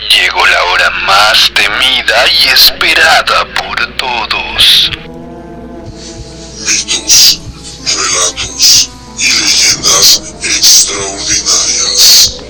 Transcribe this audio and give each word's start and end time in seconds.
Llegó 0.00 0.44
la 0.46 0.64
hora 0.64 0.90
más 1.06 1.52
temida 1.54 2.26
y 2.26 2.48
esperada 2.48 3.44
por 3.54 3.96
todos. 3.96 4.90
Mitos, 6.58 7.40
relatos 7.86 8.90
y 9.18 9.32
leyendas 9.32 10.22
extraordinarias. 10.42 12.40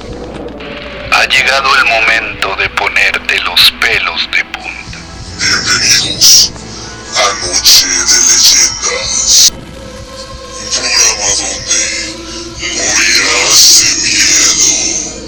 Ha 1.12 1.24
llegado 1.26 1.76
el 1.76 1.84
momento 1.84 2.56
de 2.56 2.70
ponerte 2.70 3.38
los 3.40 3.72
pelos 3.72 4.26
de 4.32 4.42
punta. 4.46 4.98
Bienvenidos 5.38 6.50
a 7.14 7.24
Noche 7.46 7.86
de 7.86 8.20
Leyendas. 8.26 9.52
Un 10.60 10.68
programa 10.70 11.28
donde 11.36 11.82
morirás 12.72 13.60
de 13.80 13.90
miedo. 14.00 15.23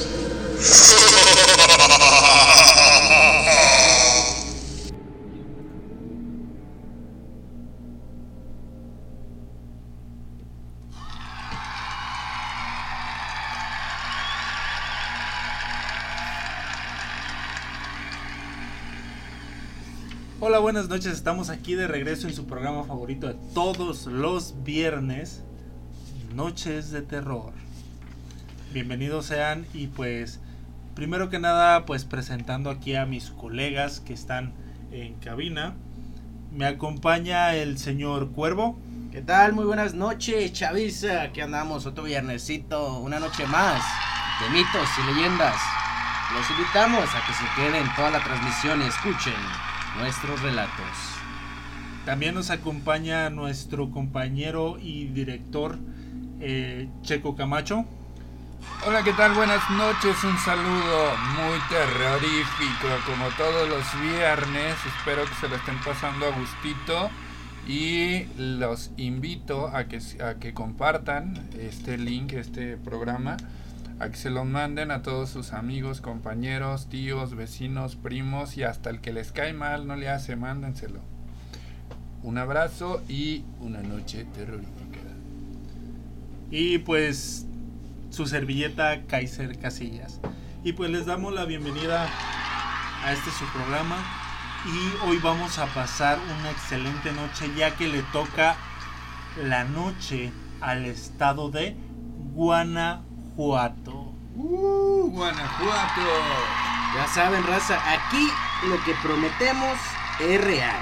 Hola, 20.38 20.58
buenas 20.58 20.88
noches. 20.88 21.12
Estamos 21.12 21.48
aquí 21.48 21.74
de 21.74 21.86
regreso 21.86 22.26
en 22.26 22.34
su 22.34 22.46
programa 22.46 22.82
favorito 22.84 23.28
de 23.28 23.34
todos 23.54 24.06
los 24.06 24.64
viernes, 24.64 25.42
Noches 26.34 26.90
de 26.90 27.02
Terror. 27.02 27.52
Bienvenidos 28.72 29.26
sean 29.26 29.64
y 29.72 29.86
pues 29.86 30.40
primero 30.96 31.28
que 31.28 31.38
nada 31.38 31.84
pues 31.84 32.06
presentando 32.06 32.70
aquí 32.70 32.96
a 32.96 33.04
mis 33.04 33.30
colegas 33.30 34.00
que 34.00 34.14
están 34.14 34.54
en 34.90 35.14
cabina. 35.16 35.74
Me 36.50 36.64
acompaña 36.64 37.54
el 37.54 37.76
señor 37.76 38.30
Cuervo. 38.32 38.78
¿Qué 39.12 39.20
tal? 39.20 39.52
Muy 39.52 39.66
buenas 39.66 39.92
noches, 39.92 40.54
Chaviza. 40.54 41.22
Aquí 41.22 41.42
andamos 41.42 41.84
otro 41.84 42.04
viernesito, 42.04 42.98
una 42.98 43.20
noche 43.20 43.46
más 43.46 43.82
de 44.40 44.48
mitos 44.48 44.88
y 44.98 45.14
leyendas. 45.14 45.54
Los 46.34 46.50
invitamos 46.50 47.04
a 47.14 47.26
que 47.26 47.32
se 47.34 47.44
queden 47.54 47.86
toda 47.94 48.10
la 48.10 48.24
transmisión 48.24 48.80
y 48.80 48.86
escuchen 48.86 49.34
nuestros 49.98 50.40
relatos. 50.40 50.82
También 52.06 52.34
nos 52.34 52.48
acompaña 52.48 53.28
nuestro 53.28 53.90
compañero 53.90 54.78
y 54.80 55.08
director 55.08 55.78
eh, 56.40 56.88
Checo 57.02 57.36
Camacho. 57.36 57.84
Hola, 58.86 59.02
¿qué 59.02 59.12
tal? 59.12 59.32
Buenas 59.34 59.68
noches, 59.70 60.22
un 60.22 60.38
saludo 60.38 61.16
muy 61.34 61.58
terrorífico 61.68 62.88
como 63.04 63.28
todos 63.36 63.68
los 63.68 64.00
viernes. 64.00 64.76
Espero 64.86 65.24
que 65.24 65.34
se 65.34 65.48
lo 65.48 65.56
estén 65.56 65.78
pasando 65.84 66.26
a 66.26 66.30
gustito 66.30 67.10
y 67.66 68.24
los 68.36 68.92
invito 68.96 69.68
a 69.68 69.86
que, 69.86 69.98
a 70.22 70.34
que 70.34 70.54
compartan 70.54 71.48
este 71.58 71.98
link, 71.98 72.34
este 72.34 72.76
programa, 72.76 73.36
a 73.98 74.08
que 74.08 74.16
se 74.16 74.30
lo 74.30 74.44
manden 74.44 74.90
a 74.90 75.02
todos 75.02 75.30
sus 75.30 75.52
amigos, 75.52 76.00
compañeros, 76.00 76.88
tíos, 76.88 77.34
vecinos, 77.34 77.96
primos 77.96 78.56
y 78.56 78.62
hasta 78.62 78.90
el 78.90 79.00
que 79.00 79.12
les 79.12 79.32
cae 79.32 79.52
mal, 79.52 79.86
no 79.86 79.96
le 79.96 80.08
hace, 80.08 80.36
mándenselo. 80.36 81.00
Un 82.22 82.38
abrazo 82.38 83.02
y 83.08 83.44
una 83.60 83.80
noche 83.80 84.26
terrorífica. 84.34 85.00
Y 86.50 86.78
pues 86.78 87.45
su 88.16 88.26
servilleta 88.26 89.02
Kaiser 89.06 89.58
Casillas. 89.58 90.20
Y 90.64 90.72
pues 90.72 90.88
les 90.88 91.04
damos 91.04 91.34
la 91.34 91.44
bienvenida 91.44 92.08
a 93.04 93.12
este 93.12 93.30
su 93.30 93.44
programa. 93.52 93.96
Y 94.64 95.06
hoy 95.06 95.18
vamos 95.18 95.58
a 95.58 95.66
pasar 95.66 96.18
una 96.40 96.50
excelente 96.50 97.12
noche 97.12 97.52
ya 97.54 97.76
que 97.76 97.88
le 97.88 98.00
toca 98.14 98.56
la 99.44 99.64
noche 99.64 100.32
al 100.62 100.86
estado 100.86 101.50
de 101.50 101.76
Guanajuato. 102.32 104.14
¡Uh, 104.34 105.10
Guanajuato! 105.10 106.00
Ya 106.94 107.06
saben, 107.08 107.46
raza, 107.46 107.78
aquí 107.92 108.30
lo 108.66 108.82
que 108.84 108.94
prometemos 109.02 109.78
es 110.20 110.42
real. 110.42 110.80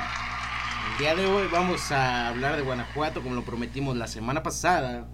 El 0.93 0.99
día 0.99 1.17
de 1.17 1.27
hoy 1.27 1.49
vamos 1.51 1.91
a 1.91 2.29
hablar 2.29 2.55
de 2.55 2.63
Guanajuato 2.63 3.23
como 3.23 3.35
lo 3.35 3.43
prometimos 3.43 3.97
la 3.97 4.07
semana 4.07 4.45
pasada. 4.45 5.09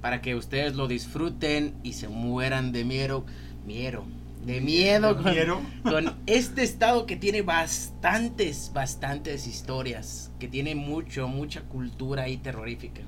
Para 0.00 0.20
que 0.20 0.34
ustedes 0.34 0.74
lo 0.76 0.88
disfruten 0.88 1.74
y 1.82 1.94
se 1.94 2.08
mueran 2.08 2.72
de 2.72 2.84
miedo. 2.84 3.24
Miedo. 3.66 4.04
De 4.46 4.60
miedo 4.60 5.14
¿De 5.14 5.22
con, 5.22 5.32
miedo? 5.32 5.60
con 5.82 6.14
este 6.26 6.62
estado 6.62 7.06
que 7.06 7.16
tiene 7.16 7.42
bastantes, 7.42 8.70
bastantes 8.72 9.46
historias. 9.46 10.30
Que 10.38 10.48
tiene 10.48 10.74
mucho, 10.74 11.28
mucha 11.28 11.62
cultura 11.62 12.24
ahí 12.24 12.36
terrorífica. 12.36 13.02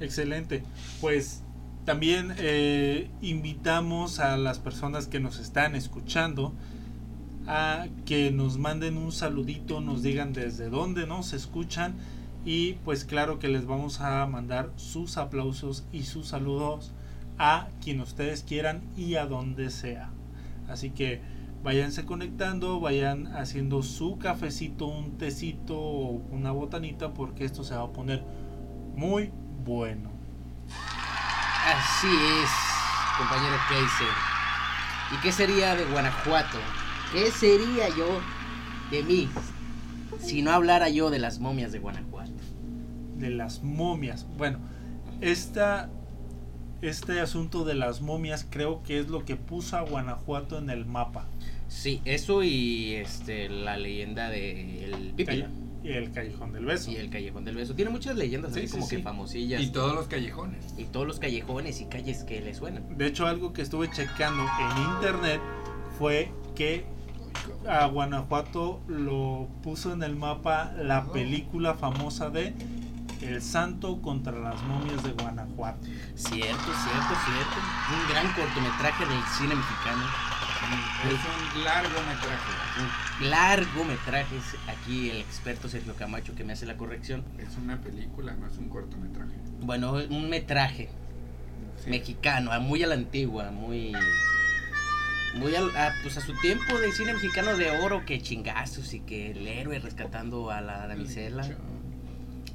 Excelente. 0.00 0.62
Pues 1.00 1.42
también 1.84 2.34
eh, 2.38 3.08
invitamos 3.22 4.18
a 4.18 4.36
las 4.36 4.58
personas 4.58 5.06
que 5.06 5.20
nos 5.20 5.38
están 5.38 5.74
escuchando 5.76 6.52
a 7.46 7.86
que 8.04 8.32
nos 8.32 8.58
manden 8.58 8.96
un 8.96 9.12
saludito, 9.12 9.80
nos 9.80 10.02
digan 10.02 10.32
desde 10.32 10.68
dónde 10.68 11.06
nos 11.06 11.32
escuchan 11.32 11.94
y 12.46 12.74
pues 12.84 13.04
claro 13.04 13.40
que 13.40 13.48
les 13.48 13.66
vamos 13.66 14.00
a 14.00 14.24
mandar 14.26 14.70
sus 14.76 15.18
aplausos 15.18 15.84
y 15.92 16.04
sus 16.04 16.28
saludos 16.28 16.92
a 17.38 17.66
quien 17.82 18.00
ustedes 18.00 18.44
quieran 18.44 18.82
y 18.96 19.16
a 19.16 19.26
donde 19.26 19.68
sea. 19.68 20.10
Así 20.68 20.90
que 20.90 21.20
váyanse 21.64 22.04
conectando, 22.04 22.78
vayan 22.78 23.26
haciendo 23.36 23.82
su 23.82 24.18
cafecito, 24.18 24.86
un 24.86 25.18
tecito 25.18 25.76
o 25.76 26.22
una 26.30 26.52
botanita 26.52 27.12
porque 27.12 27.44
esto 27.44 27.64
se 27.64 27.74
va 27.74 27.82
a 27.82 27.92
poner 27.92 28.22
muy 28.94 29.32
bueno. 29.64 30.08
Así 31.66 32.06
es, 32.06 32.50
compañero 33.18 33.56
Kaiser. 33.68 34.14
¿Y 35.12 35.20
qué 35.20 35.32
sería 35.32 35.74
de 35.74 35.84
Guanajuato? 35.86 36.58
¿Qué 37.12 37.32
sería 37.32 37.88
yo 37.88 38.20
de 38.92 39.02
mí 39.02 39.28
si 40.20 40.42
no 40.42 40.52
hablara 40.52 40.88
yo 40.88 41.10
de 41.10 41.18
las 41.18 41.40
momias 41.40 41.72
de 41.72 41.80
Guanajuato? 41.80 42.05
De 43.18 43.30
las 43.30 43.62
momias. 43.62 44.26
Bueno, 44.36 44.58
esta, 45.20 45.88
este 46.82 47.20
asunto 47.20 47.64
de 47.64 47.74
las 47.74 48.00
momias 48.02 48.46
creo 48.48 48.82
que 48.82 48.98
es 48.98 49.08
lo 49.08 49.24
que 49.24 49.36
puso 49.36 49.76
a 49.76 49.80
Guanajuato 49.82 50.58
en 50.58 50.70
el 50.70 50.84
mapa. 50.86 51.24
Sí, 51.68 52.00
eso 52.04 52.42
y 52.42 52.94
este 52.94 53.48
la 53.48 53.76
leyenda 53.76 54.28
de 54.30 54.84
el 54.84 55.12
Pípila 55.16 55.48
Y 55.82 55.88
el 55.90 56.12
Callejón 56.12 56.52
del 56.52 56.64
Beso. 56.64 56.90
y 56.92 56.96
el 56.96 57.10
Callejón 57.10 57.44
del 57.44 57.56
Beso. 57.56 57.74
Tiene 57.74 57.90
muchas 57.90 58.16
leyendas 58.16 58.52
Sí, 58.54 58.60
así 58.60 58.68
sí, 58.68 58.74
como 58.74 58.86
sí. 58.86 58.96
que 58.96 59.02
famosillas. 59.02 59.60
Y 59.62 59.68
todos 59.68 59.94
los 59.94 60.06
callejones. 60.06 60.74
y 60.78 60.84
todos 60.84 61.06
los 61.06 61.18
callejones 61.18 61.80
y 61.80 61.86
calles 61.86 62.22
que 62.24 62.40
le 62.40 62.54
suenan. 62.54 62.96
De 62.96 63.06
hecho, 63.06 63.26
algo 63.26 63.52
que 63.52 63.62
estuve 63.62 63.90
checando 63.90 64.42
en 64.60 64.94
internet 64.94 65.40
fue 65.98 66.30
que 66.54 66.84
a 67.68 67.86
Guanajuato 67.86 68.80
lo 68.88 69.48
puso 69.62 69.92
en 69.92 70.02
el 70.04 70.14
mapa 70.16 70.72
la 70.80 71.04
película 71.12 71.74
famosa 71.74 72.30
de 72.30 72.54
El 73.22 73.42
Santo 73.42 74.00
contra 74.02 74.32
las 74.38 74.62
momias 74.62 75.02
de 75.02 75.12
Guanajuato. 75.12 75.86
Cierto, 76.14 76.32
cierto, 76.34 77.14
cierto. 77.24 77.56
Un 77.92 78.12
gran 78.12 78.32
cortometraje 78.34 79.06
del 79.06 79.22
cine 79.38 79.54
mexicano. 79.54 80.02
Es 81.04 81.12
un 81.54 81.64
largometraje. 81.64 82.52
Un 83.20 83.30
largometraje. 83.30 84.36
Aquí 84.68 85.10
el 85.10 85.18
experto 85.18 85.68
Sergio 85.68 85.94
Camacho 85.94 86.34
que 86.34 86.44
me 86.44 86.52
hace 86.52 86.66
la 86.66 86.76
corrección. 86.76 87.24
Es 87.38 87.56
una 87.56 87.78
película, 87.80 88.34
no 88.34 88.46
es 88.46 88.56
un 88.58 88.68
cortometraje. 88.68 89.32
Bueno, 89.60 89.92
un 89.92 90.28
metraje 90.28 90.88
Sí. 91.82 91.90
mexicano, 91.90 92.52
ah, 92.52 92.58
muy 92.58 92.82
a 92.82 92.86
la 92.86 92.94
antigua, 92.94 93.50
muy. 93.50 93.92
Muy 95.34 95.54
a, 95.54 95.60
pues 96.02 96.16
a 96.16 96.22
su 96.22 96.32
tiempo 96.40 96.78
de 96.78 96.90
cine 96.92 97.12
mexicano 97.12 97.54
de 97.58 97.70
oro, 97.82 98.06
que 98.06 98.22
chingazos 98.22 98.94
y 98.94 99.00
que 99.00 99.32
el 99.32 99.46
héroe 99.46 99.78
rescatando 99.78 100.50
a 100.50 100.62
la 100.62 100.86
damisela. 100.86 101.46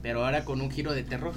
Pero 0.01 0.25
ahora 0.25 0.45
con 0.45 0.61
un 0.61 0.71
giro 0.71 0.93
de 0.93 1.03
terror. 1.03 1.33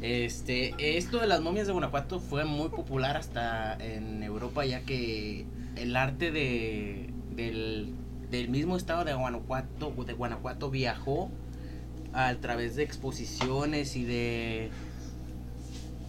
Este, 0.00 0.74
esto 0.98 1.20
de 1.20 1.28
las 1.28 1.40
momias 1.42 1.66
de 1.68 1.72
Guanajuato 1.72 2.18
fue 2.18 2.44
muy 2.44 2.70
popular 2.70 3.16
hasta 3.16 3.76
en 3.76 4.22
Europa, 4.24 4.64
ya 4.64 4.80
que 4.80 5.46
el 5.76 5.94
arte 5.94 6.32
de, 6.32 7.08
del, 7.36 7.92
del 8.30 8.48
mismo 8.48 8.76
estado 8.76 9.04
de 9.04 9.14
Guanajuato, 9.14 9.94
de 10.04 10.12
Guanajuato 10.12 10.70
viajó 10.70 11.30
a 12.12 12.34
través 12.34 12.74
de 12.74 12.82
exposiciones 12.82 13.94
y 13.94 14.04
de, 14.04 14.70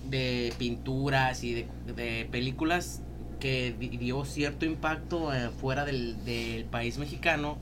de 0.10 0.52
pinturas 0.58 1.44
y 1.44 1.68
de, 1.96 2.28
películas 2.32 3.02
que 3.40 3.76
di- 3.80 3.90
dio 3.98 4.26
cierto 4.26 4.66
impacto 4.66 5.32
eh, 5.34 5.50
fuera 5.62 5.86
del, 5.86 6.26
del 6.26 6.66
país 6.66 6.98
mexicano 6.98 7.58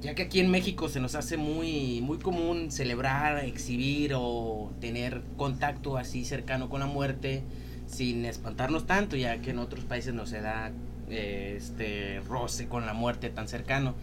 ya 0.00 0.14
que 0.14 0.22
aquí 0.22 0.40
en 0.40 0.50
México 0.50 0.88
se 0.88 1.00
nos 1.00 1.14
hace 1.14 1.36
muy, 1.36 2.00
muy 2.02 2.18
común 2.18 2.70
celebrar, 2.70 3.44
exhibir 3.44 4.12
o 4.14 4.72
tener 4.80 5.22
contacto 5.36 5.96
así 5.96 6.24
cercano 6.24 6.68
con 6.68 6.80
la 6.80 6.86
muerte 6.86 7.42
sin 7.86 8.24
espantarnos 8.24 8.86
tanto, 8.86 9.16
ya 9.16 9.38
que 9.38 9.50
en 9.50 9.58
otros 9.58 9.84
países 9.84 10.12
no 10.12 10.26
se 10.26 10.40
da 10.40 10.70
eh, 11.08 11.54
este 11.56 12.20
roce 12.28 12.68
con 12.68 12.84
la 12.84 12.92
muerte 12.92 13.30
tan 13.30 13.48
cercano. 13.48 13.94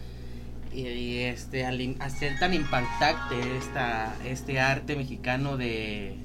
Y, 0.72 0.88
y, 0.88 1.18
este 1.20 1.64
al 1.64 1.96
hacer 2.00 2.38
tan 2.40 2.52
impactante 2.52 3.56
esta, 3.56 4.16
este 4.24 4.58
arte 4.58 4.96
mexicano 4.96 5.56
de, 5.56 6.16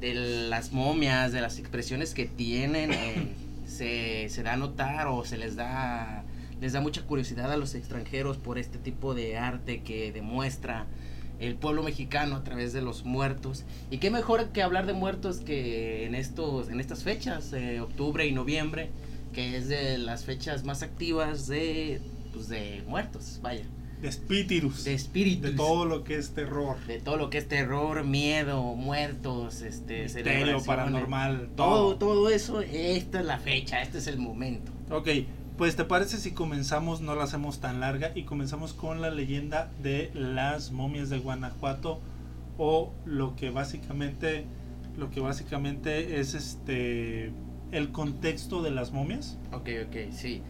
de 0.00 0.14
las 0.14 0.72
momias, 0.72 1.32
de 1.32 1.42
las 1.42 1.58
expresiones 1.58 2.14
que 2.14 2.24
tienen, 2.24 2.92
eh, 2.92 3.28
se, 3.66 4.28
se 4.30 4.42
da 4.42 4.54
a 4.54 4.56
notar 4.56 5.08
o 5.08 5.24
se 5.24 5.36
les 5.36 5.56
da 5.56 6.24
les 6.60 6.72
da 6.72 6.80
mucha 6.80 7.02
curiosidad 7.02 7.52
a 7.52 7.56
los 7.56 7.74
extranjeros 7.74 8.36
por 8.36 8.58
este 8.58 8.78
tipo 8.78 9.14
de 9.14 9.38
arte 9.38 9.82
que 9.82 10.12
demuestra 10.12 10.86
el 11.40 11.54
pueblo 11.54 11.82
mexicano 11.82 12.36
a 12.36 12.42
través 12.44 12.72
de 12.72 12.82
los 12.82 13.04
muertos. 13.04 13.64
Y 13.90 13.98
qué 13.98 14.10
mejor 14.10 14.48
que 14.48 14.62
hablar 14.62 14.86
de 14.86 14.92
muertos 14.92 15.38
que 15.38 16.06
en 16.06 16.14
estos 16.14 16.68
en 16.68 16.80
estas 16.80 17.04
fechas, 17.04 17.52
eh, 17.52 17.80
octubre 17.80 18.26
y 18.26 18.32
noviembre, 18.32 18.90
que 19.32 19.56
es 19.56 19.68
de 19.68 19.98
las 19.98 20.24
fechas 20.24 20.64
más 20.64 20.82
activas 20.82 21.46
de 21.46 22.00
pues, 22.32 22.48
de 22.48 22.82
muertos, 22.86 23.38
vaya, 23.42 23.64
De 24.00 24.08
espíritus. 24.08 24.84
de 24.84 24.94
espíritus. 24.94 25.50
De 25.50 25.56
todo 25.56 25.84
lo 25.84 26.04
que 26.04 26.16
es 26.16 26.30
terror. 26.30 26.76
de 26.86 27.00
todo 27.00 27.16
lo 27.16 27.30
que 27.30 27.38
es 27.38 27.48
terror, 27.48 28.04
miedo, 28.04 28.62
muertos, 28.74 29.62
este, 29.62 30.04
Misterio, 30.04 30.62
paranormal, 30.64 31.50
todo, 31.56 31.96
todo. 31.96 31.96
todo 31.96 32.30
eso, 32.30 32.60
esta 32.60 33.20
es 33.20 33.26
la 33.26 33.38
fecha, 33.38 33.82
este 33.82 33.98
es 33.98 34.06
el 34.06 34.18
momento. 34.18 34.72
Ok, 34.90 35.08
pues 35.58 35.74
te 35.74 35.84
parece 35.84 36.18
si 36.18 36.30
comenzamos, 36.30 37.00
no 37.00 37.16
la 37.16 37.24
hacemos 37.24 37.58
tan 37.58 37.80
larga 37.80 38.12
y 38.14 38.22
comenzamos 38.22 38.74
con 38.74 39.00
la 39.00 39.10
leyenda 39.10 39.72
de 39.82 40.12
las 40.14 40.70
momias 40.70 41.10
de 41.10 41.18
Guanajuato 41.18 41.98
o 42.58 42.92
lo 43.04 43.34
que 43.34 43.50
básicamente 43.50 44.44
lo 44.96 45.10
que 45.10 45.18
básicamente 45.18 46.20
es 46.20 46.34
este 46.34 47.32
el 47.72 47.90
contexto 47.90 48.62
de 48.62 48.70
las 48.70 48.92
momias. 48.92 49.36
Ok, 49.52 49.68
ok, 49.88 49.96
sí. 50.12 50.42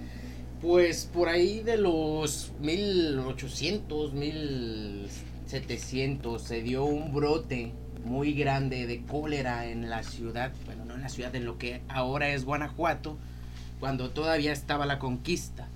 Pues 0.60 1.06
por 1.06 1.30
ahí 1.30 1.62
de 1.62 1.78
los 1.78 2.52
1800, 2.60 4.12
1700 4.12 6.42
se 6.42 6.62
dio 6.62 6.84
un 6.84 7.14
brote 7.14 7.72
muy 8.04 8.34
grande 8.34 8.86
de 8.86 9.04
cólera 9.04 9.64
en 9.66 9.88
la 9.88 10.02
ciudad, 10.02 10.52
bueno, 10.66 10.84
no 10.84 10.96
en 10.96 11.00
la 11.00 11.08
ciudad, 11.08 11.34
en 11.34 11.46
lo 11.46 11.56
que 11.56 11.80
ahora 11.88 12.28
es 12.28 12.44
Guanajuato, 12.44 13.16
cuando 13.80 14.10
todavía 14.10 14.52
estaba 14.52 14.86
la 14.86 14.98
conquista. 14.98 15.68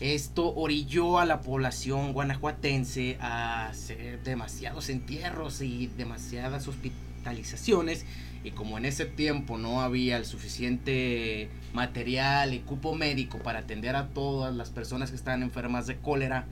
Esto 0.00 0.54
orilló 0.54 1.18
a 1.18 1.24
la 1.24 1.40
población 1.40 2.12
guanajuatense 2.12 3.18
a 3.20 3.66
hacer 3.66 4.22
demasiados 4.22 4.90
entierros 4.90 5.60
y 5.60 5.88
demasiadas 5.88 6.68
hospitalizaciones. 6.68 8.06
Y 8.44 8.52
como 8.52 8.78
en 8.78 8.84
ese 8.84 9.06
tiempo 9.06 9.58
no 9.58 9.80
había 9.80 10.16
el 10.16 10.24
suficiente 10.24 11.50
material 11.72 12.54
y 12.54 12.60
cupo 12.60 12.94
médico 12.94 13.38
para 13.38 13.60
atender 13.60 13.96
a 13.96 14.08
todas 14.10 14.54
las 14.54 14.70
personas 14.70 15.10
que 15.10 15.16
estaban 15.16 15.42
enfermas 15.42 15.88
de 15.88 15.96
cólera, 15.96 16.46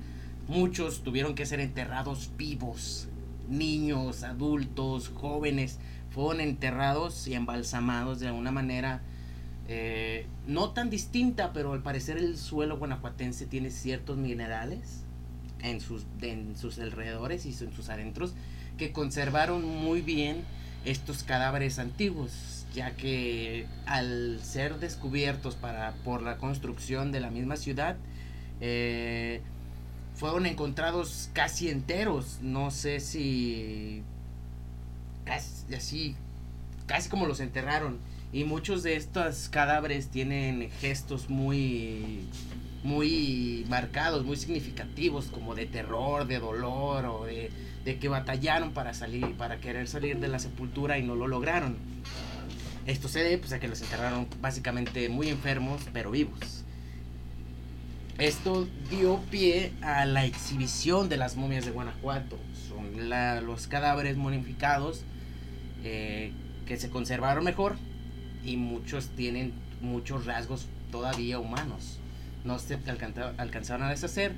muchos 0.48 1.04
tuvieron 1.04 1.36
que 1.36 1.46
ser 1.46 1.60
enterrados 1.60 2.32
vivos. 2.36 3.06
Niños, 3.48 4.24
adultos, 4.24 5.12
jóvenes 5.14 5.78
fueron 6.10 6.40
enterrados 6.40 7.28
y 7.28 7.34
embalsamados 7.34 8.18
de 8.18 8.32
una 8.32 8.50
manera 8.50 9.02
eh, 9.68 10.26
no 10.46 10.70
tan 10.70 10.90
distinta, 10.90 11.52
pero 11.52 11.72
al 11.72 11.82
parecer 11.82 12.18
el 12.18 12.36
suelo 12.38 12.78
guanajuatense 12.78 13.46
tiene 13.46 13.70
ciertos 13.70 14.16
minerales 14.16 15.02
en 15.62 15.80
sus, 15.80 16.06
en 16.20 16.56
sus 16.56 16.78
alrededores 16.78 17.46
y 17.46 17.64
en 17.64 17.72
sus 17.72 17.88
adentros 17.88 18.34
que 18.78 18.92
conservaron 18.92 19.64
muy 19.64 20.02
bien 20.02 20.44
estos 20.84 21.24
cadáveres 21.24 21.78
antiguos, 21.78 22.66
ya 22.74 22.92
que 22.92 23.66
al 23.86 24.40
ser 24.42 24.78
descubiertos 24.78 25.56
para, 25.56 25.92
por 26.04 26.22
la 26.22 26.36
construcción 26.36 27.10
de 27.10 27.20
la 27.20 27.30
misma 27.30 27.56
ciudad, 27.56 27.96
eh, 28.60 29.40
fueron 30.14 30.46
encontrados 30.46 31.30
casi 31.32 31.70
enteros. 31.70 32.38
No 32.40 32.70
sé 32.70 33.00
si 33.00 34.02
casi 35.24 35.74
así, 35.74 36.16
casi 36.86 37.08
como 37.08 37.26
los 37.26 37.40
enterraron. 37.40 37.98
Y 38.32 38.44
muchos 38.44 38.82
de 38.82 38.96
estos 38.96 39.48
cadáveres 39.48 40.08
tienen 40.08 40.70
gestos 40.80 41.28
muy 41.30 42.20
muy 42.82 43.64
marcados, 43.68 44.24
muy 44.24 44.36
significativos, 44.36 45.26
como 45.26 45.56
de 45.56 45.66
terror, 45.66 46.26
de 46.28 46.38
dolor 46.38 47.04
o 47.06 47.24
de, 47.24 47.50
que 47.98 48.08
batallaron 48.08 48.70
para 48.72 48.94
salir, 48.94 49.34
para 49.36 49.58
querer 49.58 49.88
salir 49.88 50.18
de 50.20 50.28
la 50.28 50.38
sepultura 50.38 50.96
y 50.96 51.02
no 51.02 51.16
lo 51.16 51.26
lograron. 51.26 51.76
Esto 52.86 53.08
se 53.08 53.24
debe 53.24 53.38
pues, 53.38 53.52
a 53.52 53.58
que 53.58 53.66
los 53.66 53.82
enterraron 53.82 54.28
básicamente 54.40 55.08
muy 55.08 55.28
enfermos, 55.30 55.80
pero 55.92 56.12
vivos. 56.12 56.62
Esto 58.18 58.68
dio 58.88 59.18
pie 59.32 59.72
a 59.82 60.06
la 60.06 60.24
exhibición 60.24 61.08
de 61.08 61.16
las 61.16 61.34
momias 61.36 61.64
de 61.64 61.72
Guanajuato. 61.72 62.38
Son 62.68 63.08
la- 63.08 63.40
los 63.40 63.66
cadáveres 63.66 64.16
momificados 64.16 65.02
eh, 65.82 66.30
que 66.66 66.76
se 66.76 66.88
conservaron 66.88 67.42
mejor 67.44 67.76
y 68.46 68.56
muchos 68.56 69.08
tienen 69.10 69.52
muchos 69.80 70.24
rasgos 70.24 70.66
todavía 70.90 71.38
humanos. 71.38 71.98
No 72.44 72.58
se 72.58 72.76
alcanza- 72.86 73.34
alcanzaron 73.38 73.86
a 73.86 73.90
deshacer. 73.90 74.32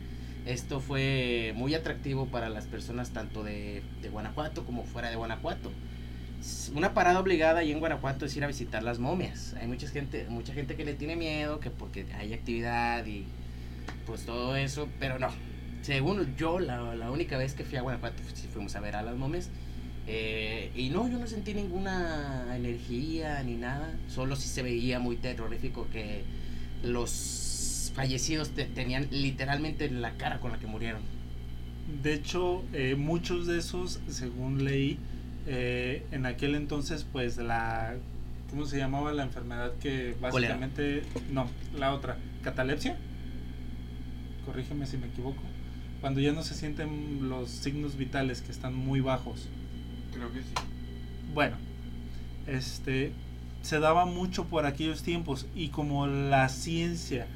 Esto 0.46 0.80
fue 0.80 1.52
muy 1.56 1.74
atractivo 1.74 2.26
para 2.26 2.48
las 2.48 2.66
personas 2.66 3.10
tanto 3.10 3.42
de, 3.44 3.82
Guanajuato 4.10 4.64
como 4.64 4.84
fuera 4.84 5.10
de 5.10 5.16
Guanajuato. 5.16 5.70
Una 6.74 6.94
parada 6.94 7.20
obligada 7.20 7.60
ahí 7.60 7.72
en 7.72 7.80
Guanajuato 7.80 8.24
es 8.24 8.36
ir 8.36 8.44
a 8.44 8.46
visitar 8.46 8.82
las 8.82 8.98
momias. 8.98 9.54
Hay 9.60 9.66
mucha 9.68 9.88
gente, 9.88 10.26
mucha 10.30 10.54
gente 10.54 10.74
que 10.76 10.84
le 10.84 10.94
tiene 10.94 11.16
miedo, 11.16 11.60
que 11.60 11.70
porque 11.70 12.06
hay 12.18 12.32
actividad 12.32 13.04
y 13.04 13.26
pues 14.06 14.24
todo 14.24 14.56
eso, 14.56 14.88
pero 14.98 15.18
no. 15.18 15.28
Según 15.82 16.34
yo, 16.36 16.58
la, 16.60 16.94
la 16.94 17.10
única 17.10 17.36
vez 17.36 17.54
que 17.54 17.64
fui 17.64 17.76
a 17.76 17.82
Guanajuato, 17.82 18.22
sí 18.34 18.48
fuimos 18.52 18.74
a 18.76 18.80
ver 18.80 18.96
a 18.96 19.02
las 19.02 19.16
momias. 19.16 19.50
Eh, 20.10 20.70
y 20.74 20.88
no, 20.88 21.06
yo 21.08 21.18
no 21.18 21.26
sentí 21.26 21.52
ninguna 21.54 22.46
energía 22.56 23.42
ni 23.42 23.54
nada. 23.56 23.92
Solo 24.08 24.34
sí 24.36 24.48
se 24.48 24.62
veía 24.62 24.98
muy 24.98 25.16
terrorífico 25.16 25.86
que 25.92 26.22
los 26.82 27.92
fallecidos 27.94 28.50
te- 28.50 28.64
tenían 28.64 29.08
literalmente 29.10 29.90
la 29.90 30.12
cara 30.12 30.40
con 30.40 30.50
la 30.52 30.58
que 30.58 30.66
murieron. 30.66 31.02
De 32.02 32.14
hecho, 32.14 32.64
eh, 32.72 32.94
muchos 32.96 33.46
de 33.46 33.58
esos, 33.58 34.00
según 34.08 34.64
leí, 34.64 34.98
eh, 35.46 36.04
en 36.10 36.26
aquel 36.26 36.54
entonces, 36.54 37.06
pues 37.10 37.36
la, 37.38 37.94
¿cómo 38.50 38.66
se 38.66 38.78
llamaba 38.78 39.12
la 39.12 39.22
enfermedad 39.24 39.72
que 39.80 40.14
básicamente, 40.20 41.02
no, 41.32 41.48
la 41.78 41.92
otra, 41.94 42.16
catalepsia? 42.42 42.96
Corrígeme 44.46 44.86
si 44.86 44.96
me 44.96 45.06
equivoco. 45.06 45.42
Cuando 46.00 46.20
ya 46.20 46.32
no 46.32 46.42
se 46.42 46.54
sienten 46.54 47.28
los 47.28 47.50
signos 47.50 47.96
vitales 47.96 48.40
que 48.40 48.52
están 48.52 48.74
muy 48.74 49.00
bajos. 49.00 49.48
Creo 50.12 50.32
que 50.32 50.40
sí. 50.40 50.48
Bueno, 51.34 51.56
este 52.46 53.12
se 53.62 53.80
daba 53.80 54.06
mucho 54.06 54.44
por 54.44 54.66
aquellos 54.66 55.02
tiempos 55.02 55.46
y 55.54 55.68
como 55.68 56.06
la 56.06 56.48
ciencia 56.48 57.26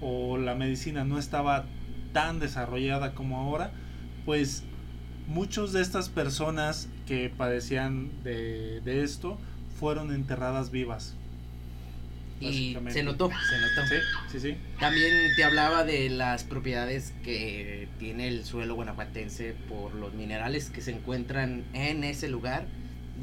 o 0.00 0.38
la 0.38 0.54
medicina 0.54 1.04
no 1.04 1.18
estaba 1.18 1.66
tan 2.12 2.38
desarrollada 2.38 3.14
como 3.14 3.38
ahora, 3.38 3.72
pues 4.24 4.62
muchos 5.26 5.72
de 5.72 5.82
estas 5.82 6.08
personas 6.08 6.88
que 7.06 7.28
padecían 7.28 8.10
de, 8.22 8.80
de 8.82 9.02
esto 9.02 9.38
fueron 9.78 10.12
enterradas 10.12 10.70
vivas. 10.70 11.16
Y 12.52 12.76
se 12.90 13.02
notó, 13.02 13.28
se 13.28 13.58
notó. 13.60 13.88
Sí, 13.88 13.94
sí, 14.32 14.40
sí. 14.40 14.56
También 14.80 15.12
te 15.36 15.44
hablaba 15.44 15.84
de 15.84 16.10
las 16.10 16.44
propiedades 16.44 17.12
que 17.24 17.88
tiene 17.98 18.28
el 18.28 18.44
suelo 18.44 18.74
guanajuatense 18.74 19.54
por 19.68 19.94
los 19.94 20.14
minerales 20.14 20.70
que 20.70 20.80
se 20.80 20.90
encuentran 20.92 21.64
en 21.72 22.04
ese 22.04 22.28
lugar. 22.28 22.66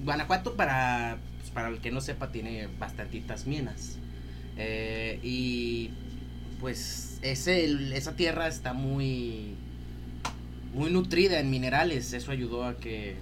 Guanajuato, 0.04 0.56
para, 0.56 1.18
pues, 1.40 1.52
para 1.52 1.68
el 1.70 1.80
que 1.80 1.92
no 1.92 2.02
sepa, 2.02 2.32
tiene 2.32 2.68
bastantitas 2.80 3.46
minas. 3.48 3.98
Eh, 4.58 5.20
y 5.24 5.92
pues 6.60 7.20
ese, 7.22 7.66
esa 7.96 8.16
tierra 8.16 8.48
está 8.48 8.74
muy, 8.74 9.56
muy 10.74 10.92
nutrida 10.92 11.40
en 11.40 11.50
minerales. 11.50 12.14
Eso 12.14 12.32
ayudó 12.32 12.66
a 12.66 12.78
que 12.78 13.16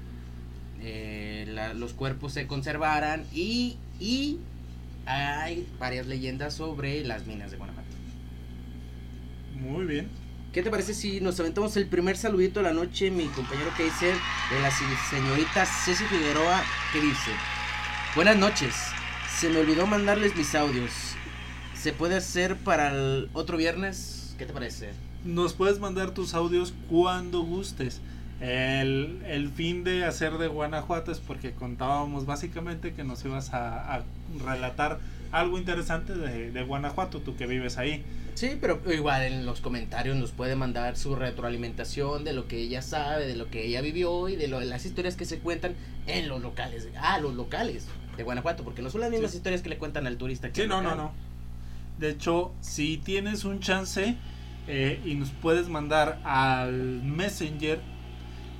eh, 0.82 1.46
la- 1.50 1.74
los 1.74 1.94
cuerpos 1.94 2.34
se 2.34 2.48
conservaran 2.48 3.26
y, 3.34 3.78
y 4.00 4.38
hay 5.10 5.68
varias 5.80 6.06
leyendas 6.06 6.54
sobre 6.54 7.04
las 7.04 7.26
minas 7.26 7.50
de 7.52 7.58
Guanajuato. 7.58 7.90
Muy 9.56 9.86
bien. 9.86 10.08
¿Qué 10.54 10.64
te 10.64 10.70
parece 10.70 10.94
si 10.94 11.20
nos 11.20 11.40
aventamos 11.40 11.76
el 11.78 11.88
primer 11.88 12.16
saludito 12.18 12.60
de 12.60 12.68
la 12.68 12.74
noche, 12.74 13.12
mi 13.12 13.26
compañero 13.28 13.72
Kaiser, 13.76 14.16
de 14.52 14.60
la 14.62 14.72
señorita 14.72 15.66
Ceci 15.66 16.04
Figueroa, 16.06 16.64
que 16.92 17.02
dice, 17.02 17.32
buenas 18.16 18.38
noches, 18.38 18.74
se 19.38 19.50
me 19.50 19.60
olvidó 19.60 19.86
mandarles 19.86 20.36
mis 20.36 20.56
audios, 20.56 20.92
¿se 21.76 21.94
puede 21.94 22.16
hacer 22.16 22.56
para 22.56 22.90
el 22.90 23.30
otro 23.34 23.58
viernes? 23.58 24.36
¿Qué 24.40 24.46
te 24.46 24.54
parece? 24.54 24.90
Nos 25.24 25.54
puedes 25.54 25.80
mandar 25.80 26.14
tus 26.16 26.34
audios 26.34 26.74
cuando 26.90 27.42
gustes. 27.42 28.02
El, 28.42 29.22
el 29.28 29.50
fin 29.50 29.84
de 29.84 30.06
hacer 30.06 30.38
de 30.38 30.48
Guanajuato 30.48 31.12
es 31.12 31.20
porque 31.20 31.52
contábamos 31.52 32.26
básicamente 32.26 32.94
que 32.94 33.04
nos 33.04 33.24
ibas 33.26 33.54
a, 33.54 33.96
a 33.96 34.04
relatar 34.46 35.00
algo 35.32 35.58
interesante 35.58 36.16
de, 36.16 36.52
de 36.52 36.64
Guanajuato, 36.64 37.20
tú 37.20 37.36
que 37.36 37.46
vives 37.48 37.78
ahí. 37.78 38.04
Sí, 38.36 38.58
pero 38.62 38.82
igual 38.92 39.24
en 39.24 39.46
los 39.46 39.60
comentarios 39.60 40.16
nos 40.16 40.32
puede 40.32 40.56
mandar 40.56 40.96
su 40.96 41.16
retroalimentación 41.16 42.24
de 42.24 42.32
lo 42.32 42.48
que 42.48 42.58
ella 42.60 42.82
sabe, 42.82 43.28
de 43.28 43.36
lo 43.36 43.50
que 43.50 43.66
ella 43.68 43.82
vivió 43.82 44.30
y 44.30 44.38
de 44.38 44.48
lo, 44.48 44.62
las 44.62 44.86
historias 44.86 45.18
que 45.18 45.26
se 45.26 45.40
cuentan 45.40 45.76
en 46.08 46.30
los 46.30 46.42
locales. 46.42 46.88
Ah, 46.98 47.20
los 47.20 47.36
locales 47.36 47.88
de 48.16 48.24
Guanajuato, 48.24 48.64
porque 48.64 48.82
no 48.82 48.90
son 48.90 49.02
las 49.02 49.12
mismas 49.12 49.32
Sí. 49.32 49.38
historias 49.38 49.62
que 49.62 49.68
le 49.70 49.78
cuentan 49.78 50.08
al 50.08 50.16
turista. 50.18 50.52
que 50.52 50.62
Sí, 50.62 50.68
no, 50.68 50.82
no, 50.82 50.96
no. 50.96 51.12
De 51.98 52.12
hecho, 52.12 52.54
si 52.62 52.96
tienes 52.98 53.44
un 53.44 53.60
chance 53.60 54.16
eh, 54.68 55.02
y 55.04 55.16
nos 55.16 55.32
puedes 55.32 55.68
mandar 55.68 56.22
al 56.24 57.04
Messenger 57.04 57.82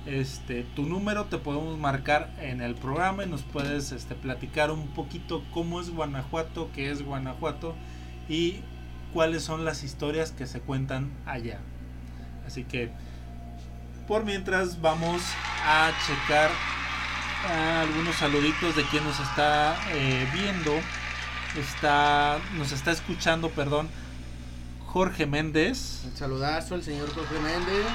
este 0.06 0.64
tu 0.74 0.82
número, 0.82 1.26
te 1.26 1.38
podemos 1.38 1.78
marcar 1.78 2.34
en 2.40 2.60
el 2.60 2.74
programa 2.74 3.24
y 3.24 3.28
nos 3.28 3.42
puedes 3.42 3.92
este, 3.92 4.14
platicar 4.14 4.70
un 4.70 4.88
poquito 4.88 5.44
cómo 5.52 5.80
es 5.80 5.90
Guanajuato, 5.90 6.70
qué 6.74 6.90
es 6.90 7.02
Guanajuato 7.02 7.74
y 8.28 8.60
cuáles 9.12 9.42
son 9.42 9.64
las 9.64 9.82
historias 9.82 10.32
que 10.32 10.46
se 10.46 10.60
cuentan 10.60 11.10
allá. 11.26 11.58
Así 12.46 12.64
que, 12.64 12.90
por 14.08 14.24
mientras, 14.24 14.80
vamos 14.80 15.22
a 15.64 15.90
checar 16.06 16.50
ah, 17.46 17.82
algunos 17.82 18.16
saluditos 18.16 18.74
de 18.76 18.84
quien 18.84 19.04
nos 19.04 19.18
está 19.20 19.76
eh, 19.92 20.26
viendo 20.32 20.72
está 21.56 22.38
nos 22.56 22.70
está 22.70 22.92
escuchando 22.92 23.50
perdón 23.50 23.88
Jorge 24.86 25.26
Méndez 25.26 26.02
Un 26.06 26.16
saludazo 26.16 26.76
al 26.76 26.84
señor 26.84 27.12
Jorge 27.12 27.40
Méndez. 27.40 27.86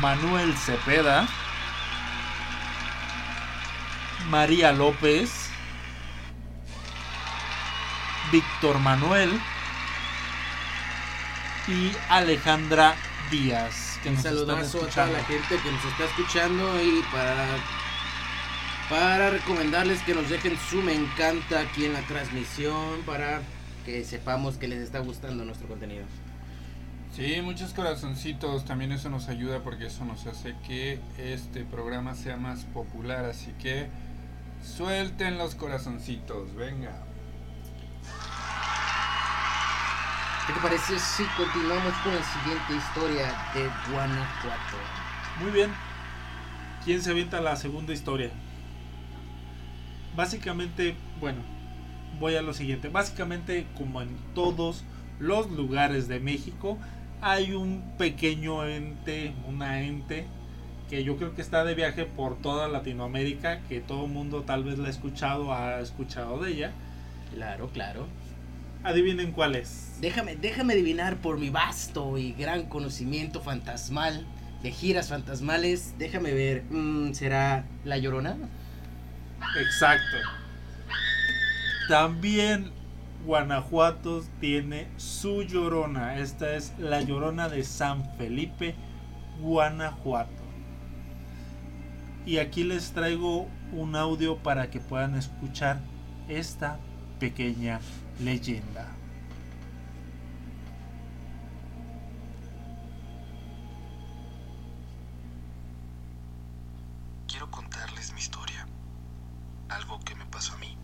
Manuel 0.00 0.56
Cepeda 0.56 1.26
María 4.28 4.72
López 4.72 5.30
Víctor 8.32 8.78
Manuel 8.78 9.40
y 11.68 11.92
Alejandra 12.08 12.94
Díaz 13.30 13.98
que 14.02 14.10
Un 14.10 14.14
nos 14.16 14.24
saludazo 14.24 14.84
a 14.84 14.88
toda 14.88 15.06
la 15.06 15.24
gente 15.24 15.56
que 15.56 15.72
nos 15.72 15.84
está 15.84 16.04
escuchando 16.04 16.82
y 16.82 17.02
para, 17.10 17.46
para 18.90 19.30
recomendarles 19.30 20.02
que 20.02 20.14
nos 20.14 20.28
dejen 20.28 20.58
su 20.68 20.82
me 20.82 20.94
encanta 20.94 21.60
aquí 21.60 21.86
en 21.86 21.94
la 21.94 22.02
transmisión 22.02 23.02
para 23.06 23.40
que 23.84 24.04
sepamos 24.04 24.56
que 24.56 24.68
les 24.68 24.80
está 24.80 24.98
gustando 24.98 25.44
nuestro 25.44 25.68
contenido. 25.68 26.04
Sí, 27.14 27.40
muchos 27.42 27.72
corazoncitos, 27.72 28.64
también 28.64 28.90
eso 28.90 29.08
nos 29.08 29.28
ayuda 29.28 29.60
porque 29.62 29.86
eso 29.86 30.04
nos 30.04 30.26
hace 30.26 30.56
que 30.66 30.98
este 31.16 31.62
programa 31.62 32.16
sea 32.16 32.36
más 32.36 32.64
popular, 32.64 33.24
así 33.24 33.52
que 33.62 33.86
suelten 34.60 35.38
los 35.38 35.54
corazoncitos, 35.54 36.52
venga. 36.56 36.90
¿Qué 40.44 40.52
te 40.54 40.60
parece 40.60 40.98
si 40.98 41.22
continuamos 41.36 41.94
con 42.02 42.16
la 42.16 42.24
siguiente 42.24 42.74
historia 42.74 43.26
de 43.54 43.92
Guanajuato? 43.92 44.76
Muy 45.40 45.52
bien. 45.52 45.70
¿Quién 46.84 47.00
se 47.00 47.12
avienta 47.12 47.40
la 47.40 47.54
segunda 47.54 47.92
historia? 47.92 48.30
Básicamente, 50.16 50.96
bueno, 51.20 51.42
voy 52.18 52.34
a 52.34 52.42
lo 52.42 52.54
siguiente. 52.54 52.88
Básicamente, 52.88 53.68
como 53.76 54.02
en 54.02 54.16
todos 54.34 54.82
los 55.20 55.48
lugares 55.52 56.08
de 56.08 56.18
México, 56.18 56.76
hay 57.26 57.52
un 57.54 57.82
pequeño 57.96 58.66
ente, 58.66 59.32
una 59.48 59.80
ente, 59.80 60.26
que 60.90 61.04
yo 61.04 61.16
creo 61.16 61.34
que 61.34 61.40
está 61.40 61.64
de 61.64 61.74
viaje 61.74 62.04
por 62.04 62.36
toda 62.36 62.68
Latinoamérica, 62.68 63.60
que 63.66 63.80
todo 63.80 64.04
el 64.04 64.10
mundo 64.10 64.42
tal 64.42 64.62
vez 64.62 64.78
la 64.78 64.88
ha 64.88 64.90
escuchado, 64.90 65.54
ha 65.54 65.80
escuchado 65.80 66.38
de 66.40 66.52
ella. 66.52 66.72
Claro, 67.32 67.70
claro. 67.70 68.06
Adivinen 68.82 69.32
cuál 69.32 69.56
es. 69.56 69.96
Déjame, 70.02 70.36
déjame 70.36 70.74
adivinar 70.74 71.16
por 71.16 71.38
mi 71.38 71.48
vasto 71.48 72.18
y 72.18 72.34
gran 72.34 72.64
conocimiento 72.64 73.40
fantasmal 73.40 74.26
de 74.62 74.70
giras 74.70 75.08
fantasmales. 75.08 75.94
Déjame 75.96 76.34
ver, 76.34 76.64
mm, 76.68 77.14
¿será 77.14 77.64
La 77.84 77.96
Llorona? 77.96 78.36
Exacto. 79.58 80.18
También 81.88 82.70
Guanajuato 83.24 84.22
tiene 84.38 84.88
su 84.98 85.42
llorona. 85.42 86.18
Esta 86.18 86.54
es 86.54 86.72
la 86.78 87.00
llorona 87.00 87.48
de 87.48 87.64
San 87.64 88.04
Felipe, 88.16 88.74
Guanajuato. 89.40 90.42
Y 92.26 92.38
aquí 92.38 92.64
les 92.64 92.92
traigo 92.92 93.48
un 93.72 93.96
audio 93.96 94.36
para 94.38 94.70
que 94.70 94.80
puedan 94.80 95.14
escuchar 95.14 95.80
esta 96.28 96.78
pequeña 97.18 97.80
leyenda. 98.20 98.88
Quiero 107.26 107.50
contarles 107.50 108.12
mi 108.12 108.20
historia. 108.20 108.66
Algo 109.70 109.98
que 110.00 110.14
me 110.14 110.26
pasó 110.26 110.54
a 110.54 110.58
mí. 110.58 110.76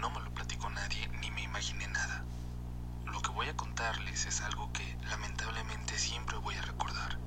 No 0.00 0.10
me 0.10 0.20
lo 0.20 0.32
platicó 0.34 0.68
nadie 0.70 1.08
ni 1.20 1.30
me 1.30 1.42
imaginé 1.42 1.86
nada. 1.88 2.24
Lo 3.06 3.20
que 3.22 3.30
voy 3.30 3.48
a 3.48 3.56
contarles 3.56 4.26
es 4.26 4.40
algo 4.40 4.72
que 4.72 4.96
lamentablemente 5.08 5.96
siempre 5.98 6.36
voy 6.38 6.54
a 6.56 6.62
recordar. 6.62 7.18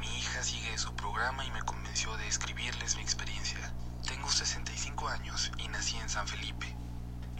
Mi 0.00 0.06
hija 0.18 0.42
sigue 0.42 0.78
su 0.78 0.94
programa 0.94 1.44
y 1.44 1.50
me 1.50 1.62
convenció 1.62 2.16
de 2.16 2.26
escribirles 2.28 2.96
mi 2.96 3.02
experiencia. 3.02 3.74
Tengo 4.06 4.28
65 4.28 5.08
años 5.08 5.52
y 5.58 5.68
nací 5.68 5.98
en 5.98 6.08
San 6.08 6.26
Felipe, 6.26 6.74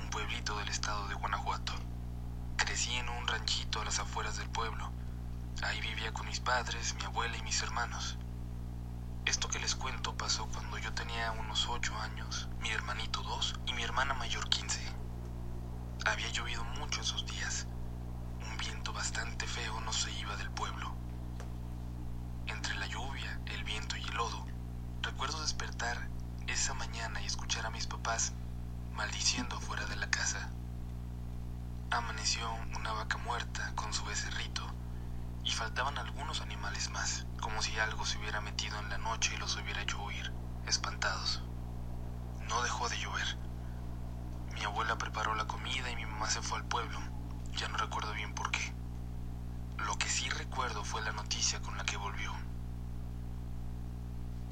un 0.03 0.11
pueblito 0.11 0.59
del 0.59 0.69
estado 0.69 1.09
de 1.09 1.15
Guanajuato. 1.15 1.73
Crecí 2.59 2.93
en 2.97 3.09
un 3.09 3.27
ranchito 3.27 3.81
a 3.81 3.85
las 3.87 3.99
afueras 3.99 4.37
del 4.37 4.51
pueblo. 4.51 4.93
Ahí 5.63 5.81
vivía 5.81 6.13
con 6.13 6.27
mis 6.27 6.41
padres, 6.41 6.95
mi 6.97 7.05
abuela 7.05 7.37
y 7.39 7.43
mis 7.43 7.63
hermanos. 7.63 8.19
Esto 9.27 9.49
que 9.49 9.59
les 9.61 9.75
cuento 9.77 10.17
pasó 10.17 10.47
cuando 10.49 10.79
yo 10.79 10.93
tenía 10.93 11.33
unos 11.33 11.69
8 11.69 11.95
años, 12.01 12.49
mi 12.61 12.71
hermanito 12.71 13.23
2 13.23 13.61
y 13.67 13.75
mi 13.75 13.83
hermana 13.83 14.15
mayor 14.15 14.49
15. 14.49 14.81
Había 16.07 16.29
llovido 16.31 16.65
mucho 16.65 17.01
esos 17.01 17.27
días. 17.27 17.67
Un 18.51 18.57
viento 18.57 18.93
bastante 18.93 19.47
feo 19.47 19.81
no 19.83 19.93
se 19.93 20.11
iba 20.19 20.37
del 20.37 20.51
pueblo. 20.51 20.95
Entre 22.47 22.75
la 22.77 22.87
lluvia, 22.87 23.41
el 23.47 23.63
viento 23.65 23.97
y 23.97 24.03
el 24.03 24.15
lodo, 24.15 24.47
recuerdo 25.03 25.41
despertar 25.43 26.09
esa 26.49 26.75
mañana 26.75 27.21
y 27.23 27.27
escuchar 27.27 27.67
a 27.67 27.71
mis 27.71 27.87
papás 27.87 28.33
maldiciendo 28.95 29.57
afuera 29.57 29.85
de 29.87 29.97
la 29.97 30.11
casa. 30.11 30.51
Amaneció 31.91 32.51
una 32.77 32.93
vaca 32.93 33.19
muerta 33.19 33.73
con 33.77 33.93
su 33.93 34.05
becerrito 34.05 34.67
y 35.45 35.51
faltaban 35.53 35.99
algunos 35.99 36.41
animales 36.41 36.91
más, 36.91 37.27
como 37.41 37.63
si 37.63 37.79
algo 37.79 38.05
se 38.05 38.19
hubiera 38.19 38.41
metido 38.41 38.79
en 38.79 38.89
la 38.89 38.99
noche 38.99 39.33
y 39.35 39.39
los 39.39 39.57
hubiera 39.57 39.83
hecho 39.83 40.03
huir, 40.03 40.33
espantados. 40.67 41.43
No 42.49 42.63
dejó 42.63 42.89
de 42.89 42.99
llover. 42.99 43.37
Mi 44.55 44.63
abuela 44.65 44.99
preparó 44.99 45.35
la 45.35 45.47
comida 45.47 45.91
y 45.91 45.97
mi 45.97 46.05
mamá 46.07 46.29
se 46.31 46.43
fue 46.43 46.59
al 46.59 46.65
pueblo. 46.65 46.99
Ya 47.57 47.69
no 47.69 47.79
recuerdo 47.79 48.13
bien 48.13 48.35
por 48.35 48.51
qué. 48.51 48.73
Lo 49.79 49.97
que 49.97 50.09
sí 50.09 50.29
recuerdo 50.29 50.85
fue 50.85 51.01
la 51.03 51.13
noticia 51.13 51.61
con 51.61 51.77
la 51.77 51.85
que 51.85 51.97
volvió. 51.97 52.33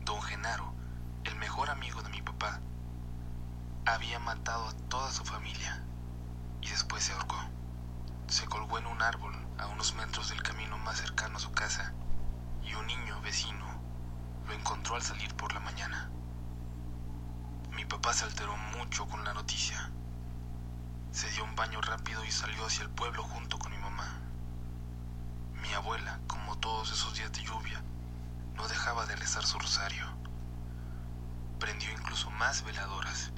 Don 0.04 0.22
Genaro, 0.22 0.72
el 1.24 1.36
mejor 1.36 1.68
amigo 1.70 2.02
de 2.02 2.10
mi 2.10 2.22
papá, 2.22 2.60
había 3.84 4.18
matado 4.18 4.68
a 4.68 4.72
toda 4.88 5.10
su 5.12 5.24
familia 5.24 5.82
y 6.62 6.68
después 6.68 7.04
se 7.04 7.12
ahorcó. 7.12 7.36
Se 8.26 8.46
colgó 8.46 8.67
en 8.78 8.86
un 8.86 9.02
árbol 9.02 9.34
a 9.58 9.66
unos 9.66 9.94
metros 9.94 10.28
del 10.28 10.42
camino 10.42 10.78
más 10.78 10.98
cercano 10.98 11.36
a 11.36 11.40
su 11.40 11.50
casa 11.50 11.92
y 12.62 12.74
un 12.74 12.86
niño 12.86 13.20
vecino 13.22 13.66
lo 14.46 14.54
encontró 14.54 14.94
al 14.94 15.02
salir 15.02 15.34
por 15.34 15.52
la 15.52 15.60
mañana. 15.60 16.08
Mi 17.72 17.84
papá 17.84 18.12
se 18.14 18.24
alteró 18.24 18.56
mucho 18.78 19.06
con 19.06 19.24
la 19.24 19.34
noticia. 19.34 19.90
Se 21.10 21.28
dio 21.30 21.44
un 21.44 21.56
baño 21.56 21.80
rápido 21.80 22.24
y 22.24 22.30
salió 22.30 22.64
hacia 22.66 22.84
el 22.84 22.90
pueblo 22.90 23.24
junto 23.24 23.58
con 23.58 23.72
mi 23.72 23.78
mamá. 23.78 24.20
Mi 25.60 25.72
abuela, 25.74 26.20
como 26.28 26.56
todos 26.58 26.92
esos 26.92 27.14
días 27.14 27.32
de 27.32 27.42
lluvia, 27.42 27.82
no 28.54 28.68
dejaba 28.68 29.06
de 29.06 29.16
rezar 29.16 29.44
su 29.44 29.58
rosario. 29.58 30.06
Prendió 31.58 31.90
incluso 31.90 32.30
más 32.30 32.62
veladoras. 32.62 33.32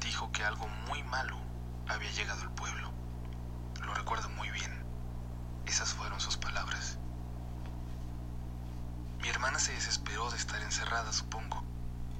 Dijo 0.00 0.30
que 0.32 0.44
algo 0.44 0.68
muy 0.86 1.02
malo 1.02 1.38
había 1.88 2.10
llegado 2.10 2.42
al 2.42 2.52
pueblo. 2.52 2.89
Lo 3.90 3.96
recuerdo 3.96 4.28
muy 4.28 4.48
bien. 4.50 4.70
Esas 5.66 5.92
fueron 5.94 6.20
sus 6.20 6.36
palabras. 6.36 6.96
Mi 9.20 9.28
hermana 9.28 9.58
se 9.58 9.72
desesperó 9.72 10.30
de 10.30 10.36
estar 10.36 10.62
encerrada, 10.62 11.12
supongo. 11.12 11.64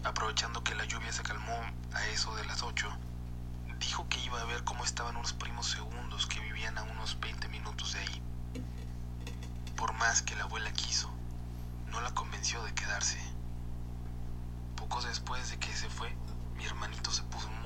Aprovechando 0.03 0.65
que 0.65 0.75
la 0.75 0.85
lluvia 0.85 1.13
se 1.13 1.23
calmó 1.23 1.55
a 1.95 2.07
eso 2.07 2.35
de 2.35 2.45
las 2.45 2.65
8, 2.65 2.89
dijo 3.79 4.09
que 4.09 4.19
iba 4.19 4.41
a 4.41 4.47
ver 4.47 4.65
cómo 4.65 4.83
estaban 4.85 5.17
unos 5.17 5.33
primos 5.33 5.69
segundos 5.71 6.27
que 6.27 6.41
vivían 6.41 6.77
a 6.77 6.83
unos 6.83 7.21
20 7.21 7.47
minutos 7.47 7.93
de 7.93 8.01
ahí. 8.01 8.23
Por 9.77 9.93
más 9.93 10.23
que 10.23 10.35
la 10.35 10.43
abuela 10.43 10.73
quiso, 10.73 11.09
no 11.87 12.01
la 12.01 12.13
convenció 12.15 12.65
de 12.65 12.75
quedarse. 12.75 13.21
Poco 14.75 15.01
después 15.03 15.49
de 15.51 15.59
que 15.61 15.73
se 15.77 15.89
fue, 15.89 16.13
mi 16.57 16.65
hermanito 16.65 17.13
se 17.13 17.23
puso 17.23 17.49
muy. 17.49 17.60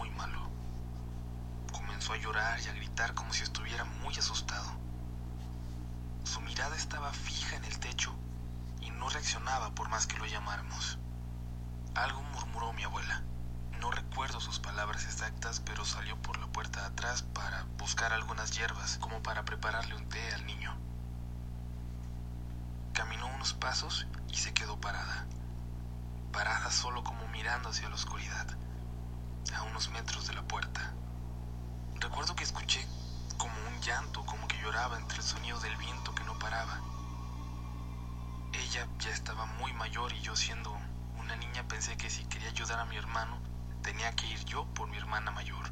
A 2.11 2.17
llorar 2.17 2.61
y 2.61 2.69
a 2.69 2.73
gritar 2.73 3.15
como 3.15 3.33
si 3.33 3.43
estuviera 3.43 3.85
muy 3.85 4.15
asustado. 4.17 4.71
Su 6.23 6.41
mirada 6.43 6.77
estaba 6.77 7.13
fija 7.13 7.57
en 7.57 7.65
el 7.65 7.81
techo 7.81 8.15
y 8.81 8.91
no 8.91 9.09
reaccionaba 9.09 9.75
por 9.75 9.89
más 9.89 10.07
que 10.07 10.17
lo 10.19 10.27
llamáramos. 10.27 10.99
Algo 11.97 12.23
murmuró 12.23 12.73
mi 12.73 12.85
abuela. 12.85 13.25
No 13.81 13.91
recuerdo 13.91 14.41
sus 14.41 14.61
palabras 14.61 15.05
exactas, 15.07 15.61
pero 15.61 15.85
salió 15.85 16.17
por 16.23 16.39
la 16.39 16.47
puerta 16.47 16.83
de 16.83 16.87
atrás 16.87 17.23
para 17.23 17.65
buscar 17.79 18.13
algunas 18.13 18.53
hierbas, 18.53 18.99
como 18.99 19.21
para 19.23 19.45
prepararle 19.45 19.97
un 19.97 20.09
té 20.09 20.35
al 20.35 20.47
niño. 20.47 20.73
Caminó 22.93 23.27
unos 23.35 23.55
pasos 23.55 24.07
y 24.29 24.37
se 24.37 24.55
quedó 24.55 24.81
parada. 24.81 25.27
Parada 26.33 26.71
solo 26.71 27.03
como 27.03 27.27
mirando 27.29 27.71
hacia 27.71 27.89
la 27.89 27.97
oscuridad, 27.97 28.47
a 29.57 29.63
unos 29.63 29.89
metros 29.89 30.29
de 30.29 30.35
la 30.35 30.43
puerta. 30.43 30.95
Recuerdo 32.01 32.35
que 32.37 32.45
escuché 32.45 32.87
como 33.37 33.55
un 33.69 33.81
llanto, 33.81 34.25
como 34.27 34.47
que 34.49 34.61
lloraba 34.61 34.99
entre 34.99 35.19
el 35.19 35.25
sonido 35.25 35.59
del 35.61 35.77
viento 35.77 36.15
que 36.15 36.25
no 36.25 36.39
paraba. 36.39 36.81
Ella 38.53 38.87
ya 38.99 39.11
estaba 39.11 39.47
muy 39.47 39.73
mayor 39.73 40.13
y 40.13 40.21
yo 40.21 40.37
siendo 40.37 40.71
una 41.19 41.37
niña 41.37 41.67
pensé 41.69 41.97
que 41.97 42.11
si 42.11 42.25
quería 42.27 42.49
ayudar 42.49 42.79
a 42.81 42.85
mi 42.85 42.97
hermano, 42.97 43.39
tenía 43.83 44.13
que 44.13 44.27
ir 44.27 44.45
yo 44.45 44.67
por 44.75 44.89
mi 44.89 44.97
hermana 44.97 45.31
mayor, 45.31 45.71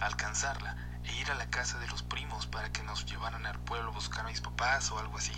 alcanzarla 0.00 0.76
e 1.04 1.14
ir 1.16 1.30
a 1.30 1.34
la 1.34 1.48
casa 1.50 1.78
de 1.78 1.88
los 1.88 2.02
primos 2.02 2.46
para 2.46 2.70
que 2.70 2.82
nos 2.82 3.06
llevaran 3.06 3.46
al 3.46 3.58
pueblo 3.60 3.90
a 3.90 3.94
buscar 3.94 4.24
a 4.24 4.28
mis 4.28 4.40
papás 4.40 4.90
o 4.90 4.98
algo 4.98 5.16
así. 5.18 5.34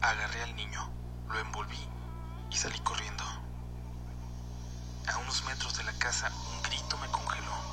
Agarré 0.00 0.42
al 0.42 0.54
niño, 0.54 0.90
lo 1.28 1.38
envolví 1.38 1.88
y 2.50 2.56
salí 2.56 2.78
corriendo. 2.80 3.24
A 5.08 5.18
unos 5.18 5.44
metros 5.44 5.76
de 5.76 5.84
la 5.84 5.92
casa 5.94 6.30
un 6.54 6.62
grito 6.62 6.98
me 6.98 7.08
congeló. 7.08 7.65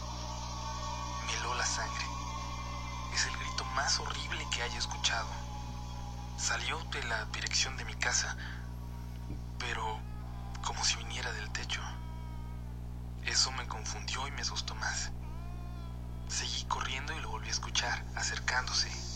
Heló 1.34 1.54
la 1.56 1.66
sangre. 1.66 2.06
Es 3.14 3.26
el 3.26 3.38
grito 3.38 3.64
más 3.76 4.00
horrible 4.00 4.46
que 4.52 4.62
haya 4.62 4.78
escuchado. 4.78 5.28
Salió 6.38 6.78
de 6.92 7.04
la 7.04 7.26
dirección 7.26 7.78
de 7.78 7.86
mi 7.86 7.96
casa, 7.96 8.36
pero 9.60 10.00
como 10.64 10.84
si 10.84 10.96
viniera 10.98 11.32
del 11.34 11.50
techo. 11.52 11.82
Eso 13.26 13.52
me 13.54 13.68
confundió 13.68 14.28
y 14.28 14.32
me 14.32 14.42
asustó 14.42 14.76
más. 14.76 15.12
Seguí 16.28 16.66
corriendo 16.66 17.14
y 17.14 17.22
lo 17.22 17.30
volví 17.30 17.48
a 17.48 17.52
escuchar, 17.52 18.04
acercándose. 18.16 19.13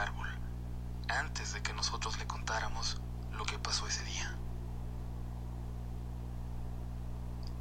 Árbol, 0.00 0.28
antes 1.08 1.52
de 1.52 1.62
que 1.62 1.74
nosotros 1.74 2.18
le 2.18 2.26
contáramos 2.26 3.00
lo 3.32 3.44
que 3.44 3.58
pasó 3.58 3.86
ese 3.86 4.02
día. 4.04 4.34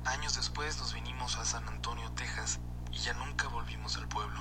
Años 0.05 0.35
después 0.35 0.77
nos 0.79 0.93
vinimos 0.93 1.37
a 1.37 1.45
San 1.45 1.67
Antonio, 1.67 2.11
Texas, 2.13 2.59
y 2.91 2.99
ya 2.99 3.13
nunca 3.13 3.47
volvimos 3.49 3.97
al 3.97 4.07
pueblo. 4.07 4.39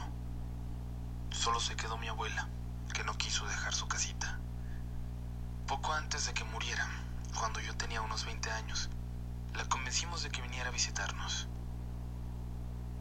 Solo 1.31 1.61
se 1.61 1.77
quedó 1.77 1.99
mi 1.99 2.09
abuela, 2.09 2.49
que 2.95 3.05
no 3.05 3.15
quiso 3.15 3.47
dejar 3.47 3.75
su 3.75 3.89
casita. 3.89 4.39
Poco 5.67 5.93
antes 5.93 6.27
de 6.27 6.35
que 6.35 6.45
muriera, 6.45 6.89
cuando 7.39 7.61
yo 7.61 7.77
tenía 7.77 8.01
unos 8.01 8.25
20 8.25 8.51
años, 8.53 8.89
la 9.55 9.69
convencimos 9.69 10.23
de 10.23 10.31
que 10.31 10.41
viniera 10.41 10.69
a 10.69 10.73
visitarnos. 10.73 11.49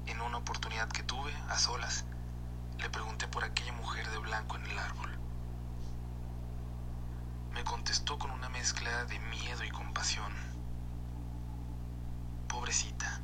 En 0.08 0.22
una 0.22 0.38
oportunidad 0.38 0.90
que 0.90 1.04
tuve, 1.04 1.34
a 1.50 1.58
solas, 1.58 2.06
le 2.80 2.90
pregunté 2.90 3.28
por 3.28 3.44
aquella 3.44 3.74
mujer 3.74 4.10
de 4.10 4.18
blanco 4.20 4.56
en 4.58 4.66
el 4.66 4.78
árbol. 4.78 5.10
Me 7.54 7.64
contestó 7.64 8.20
con 8.20 8.32
una 8.32 8.50
mezcla 8.50 9.06
de 9.06 9.20
miedo 9.20 9.64
y 9.64 9.70
compasión. 9.70 10.32
Pobrecita, 12.48 13.22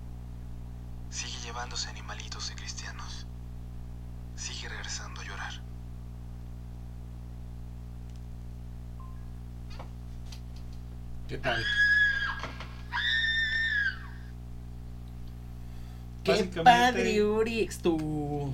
sigue 1.10 1.38
llevándose 1.46 1.90
animalitos 1.90 2.50
de 2.50 2.56
cristianos. 2.56 3.28
Sigue 4.36 4.70
regresando 4.70 5.22
a 5.22 5.24
llorar. 5.24 5.54
¿Qué 11.28 11.38
tal? 11.38 11.64
¡Qué 16.24 16.44
padre, 16.64 17.22
Urix, 17.24 17.80
tú! 17.80 18.54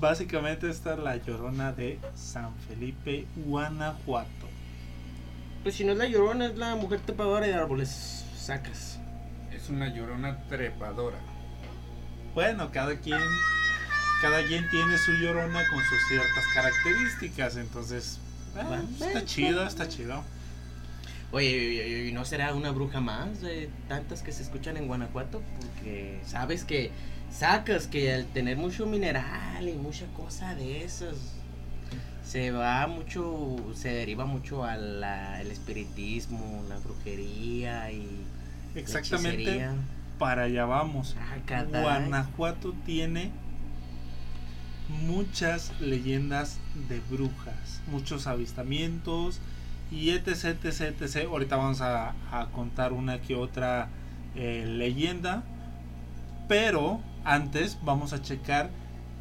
Básicamente 0.00 0.70
esta 0.70 0.94
es 0.94 0.98
la 0.98 1.16
llorona 1.16 1.72
de 1.72 1.98
San 2.16 2.54
Felipe, 2.66 3.26
Guanajuato. 3.36 4.48
Pues 5.62 5.74
si 5.74 5.84
no 5.84 5.92
es 5.92 5.98
la 5.98 6.06
llorona, 6.06 6.46
es 6.46 6.56
la 6.56 6.74
mujer 6.74 7.00
trepadora 7.00 7.46
de 7.46 7.52
árboles. 7.52 8.24
Sacas. 8.34 8.98
Es 9.52 9.68
una 9.68 9.94
llorona 9.94 10.38
trepadora. 10.48 11.18
Bueno, 12.34 12.70
cada 12.72 12.96
quien, 12.98 13.20
cada 14.22 14.42
quien 14.46 14.70
tiene 14.70 14.96
su 14.96 15.12
llorona 15.12 15.60
con 15.68 15.84
sus 15.84 15.98
ciertas 16.08 16.44
características, 16.54 17.56
entonces 17.56 18.20
eh, 18.56 18.62
Va. 18.64 19.06
está 19.06 19.26
chido, 19.26 19.66
está 19.66 19.86
chido. 19.86 20.24
Oye, 21.32 22.08
¿y 22.08 22.12
no 22.12 22.24
será 22.24 22.54
una 22.54 22.70
bruja 22.70 23.00
más 23.00 23.42
de 23.42 23.68
tantas 23.86 24.22
que 24.22 24.32
se 24.32 24.42
escuchan 24.42 24.78
en 24.78 24.86
Guanajuato? 24.86 25.42
Porque 25.60 26.20
sabes 26.24 26.64
que 26.64 26.90
sacas 27.30 27.86
que 27.86 28.12
al 28.12 28.26
tener 28.26 28.56
mucho 28.56 28.86
mineral 28.86 29.68
y 29.68 29.72
mucha 29.74 30.06
cosa 30.16 30.54
de 30.54 30.84
esas, 30.84 31.16
se 32.24 32.50
va 32.50 32.86
mucho, 32.86 33.56
se 33.74 33.88
deriva 33.92 34.24
mucho 34.24 34.64
al 34.64 35.50
espiritismo, 35.50 36.62
la 36.68 36.78
brujería 36.78 37.90
y 37.90 38.24
Exactamente 38.74 39.68
para 40.18 40.42
allá 40.42 40.64
vamos. 40.66 41.16
Ah. 41.18 41.64
Guanajuato 41.64 42.74
tiene 42.84 43.30
muchas 44.88 45.72
leyendas 45.80 46.58
de 46.88 47.00
brujas, 47.10 47.80
muchos 47.90 48.26
avistamientos 48.26 49.40
y 49.90 50.10
etc, 50.10 50.58
etc, 50.64 51.00
etc. 51.00 51.26
Ahorita 51.28 51.56
vamos 51.56 51.80
a, 51.80 52.14
a 52.30 52.46
contar 52.52 52.92
una 52.92 53.20
que 53.20 53.34
otra 53.34 53.88
eh, 54.36 54.64
leyenda, 54.68 55.42
pero 56.48 57.00
antes 57.24 57.78
vamos 57.82 58.12
a 58.12 58.22
checar 58.22 58.70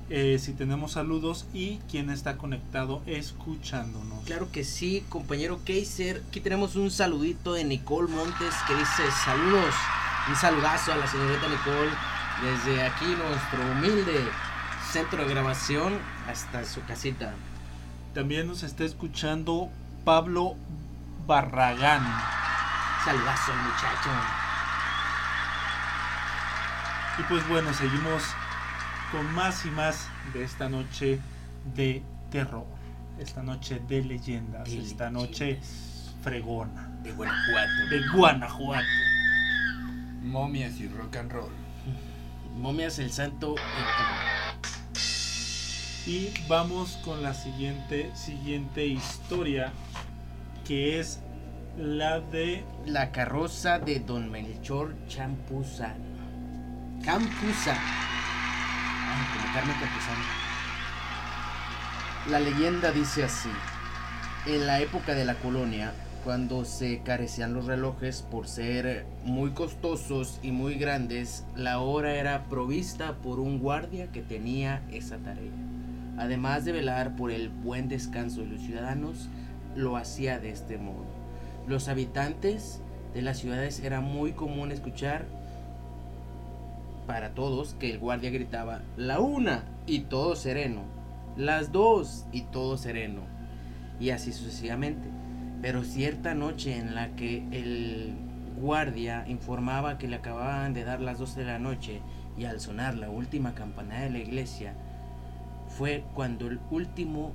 eh, 0.10 0.40
si 0.40 0.54
tenemos 0.54 0.94
saludos 0.94 1.46
y 1.54 1.78
quién 1.90 2.10
está 2.10 2.38
conectado 2.38 3.04
escuchándonos. 3.06 4.26
Claro 4.26 4.52
que 4.52 4.64
sí, 4.64 5.06
compañero 5.08 5.60
Kaiser. 5.66 6.24
Aquí 6.28 6.40
tenemos 6.40 6.76
un 6.76 6.90
saludito 6.90 7.54
de 7.54 7.64
Nicole 7.64 8.12
Montes 8.12 8.56
que 8.68 8.76
dice 8.76 9.04
saludos. 9.24 9.76
Un 10.28 10.36
saludazo 10.36 10.94
a 10.94 10.98
la 10.98 11.08
señorita 11.08 11.48
Nicole 11.48 11.92
desde 12.42 12.82
aquí 12.82 13.06
nuestro 13.06 13.72
humilde 13.72 14.28
centro 14.92 15.24
de 15.24 15.30
grabación 15.30 16.00
hasta 16.28 16.66
su 16.66 16.84
casita. 16.86 17.34
También 18.14 18.48
nos 18.48 18.64
está 18.64 18.86
escuchando 18.86 19.70
Pablo 20.04 20.56
Barragán. 21.28 22.04
Saludazo 23.06 23.54
muchacho. 23.54 24.39
Y 27.20 27.24
pues 27.24 27.46
bueno, 27.50 27.74
seguimos 27.74 28.24
con 29.12 29.34
más 29.34 29.66
y 29.66 29.72
más 29.72 30.08
de 30.34 30.44
esta 30.44 30.70
noche 30.70 31.20
de 31.76 32.02
terror. 32.32 32.66
Esta 33.20 33.44
noche 33.44 33.82
de 33.90 34.04
leyendas. 34.04 34.70
De 34.70 34.80
esta 34.80 35.10
noche 35.10 35.60
fregona. 36.24 36.88
De 37.04 37.12
Guanajuato. 37.12 37.88
De 37.90 38.08
Guanajuato. 38.14 38.88
Momias 40.22 40.80
y 40.80 40.88
rock 40.88 41.18
and 41.18 41.32
roll. 41.32 41.52
Momias 42.58 43.00
el 43.00 43.12
santo. 43.12 43.56
Y 46.06 46.30
vamos 46.48 47.00
con 47.04 47.22
la 47.22 47.34
siguiente, 47.34 48.12
siguiente 48.16 48.86
historia. 48.86 49.74
Que 50.66 51.00
es 51.00 51.20
la 51.78 52.22
de 52.22 52.64
La 52.86 53.12
carroza 53.12 53.80
de 53.80 54.00
Don 54.00 54.32
Melchor 54.32 54.96
Champuzano. 55.08 56.09
Campuzano. 57.04 57.80
Ay, 59.08 59.26
como 59.34 59.54
Carmen 59.54 59.76
Campuzano. 59.80 60.24
La 62.30 62.40
leyenda 62.40 62.92
dice 62.92 63.24
así. 63.24 63.50
En 64.46 64.68
la 64.68 64.80
época 64.82 65.14
de 65.16 65.26
la 65.26 65.36
colonia, 65.36 65.94
cuando 66.24 66.66
se 66.66 67.02
carecían 67.02 67.54
los 67.54 67.66
relojes 67.66 68.22
por 68.22 68.48
ser 68.48 69.06
muy 69.24 69.52
costosos 69.52 70.40
y 70.44 70.52
muy 70.52 70.76
grandes, 70.76 71.46
la 71.56 71.80
hora 71.80 72.16
era 72.16 72.46
provista 72.46 73.16
por 73.16 73.40
un 73.40 73.60
guardia 73.60 74.12
que 74.12 74.22
tenía 74.22 74.82
esa 74.92 75.18
tarea. 75.18 75.52
Además 76.18 76.66
de 76.66 76.74
velar 76.74 77.16
por 77.16 77.32
el 77.32 77.50
buen 77.50 77.88
descanso 77.88 78.42
de 78.42 78.48
los 78.48 78.62
ciudadanos, 78.62 79.30
lo 79.76 79.96
hacía 79.96 80.40
de 80.40 80.52
este 80.52 80.78
modo. 80.78 81.06
Los 81.66 81.88
habitantes 81.88 82.82
de 83.14 83.22
las 83.22 83.38
ciudades 83.38 83.80
era 83.80 84.02
muy 84.02 84.34
común 84.34 84.72
escuchar 84.72 85.39
para 87.10 87.34
todos 87.34 87.74
que 87.80 87.90
el 87.90 87.98
guardia 87.98 88.30
gritaba 88.30 88.84
la 88.96 89.20
una 89.20 89.64
y 89.88 90.02
todo 90.02 90.36
sereno, 90.36 90.84
las 91.36 91.72
dos 91.72 92.28
y 92.32 92.42
todo 92.42 92.78
sereno, 92.78 93.22
y 94.00 94.12
así 94.12 94.32
sucesivamente. 94.32 95.10
Pero 95.60 95.84
cierta 95.84 96.36
noche 96.36 96.78
en 96.78 96.94
la 96.94 97.16
que 97.16 97.48
el 97.50 98.14
guardia 98.62 99.26
informaba 99.28 99.98
que 99.98 100.08
le 100.08 100.18
acababan 100.18 100.76
de 100.76 100.84
dar 100.84 101.02
las 101.02 101.18
12 101.18 101.40
de 101.40 101.46
la 101.48 101.58
noche 101.58 102.04
y 102.38 102.46
al 102.46 102.60
sonar 102.60 102.94
la 102.94 103.10
última 103.10 103.56
campanada 103.56 104.02
de 104.02 104.12
la 104.12 104.20
iglesia, 104.20 104.76
fue 105.66 106.04
cuando 106.14 106.46
el 106.46 106.60
último 106.70 107.34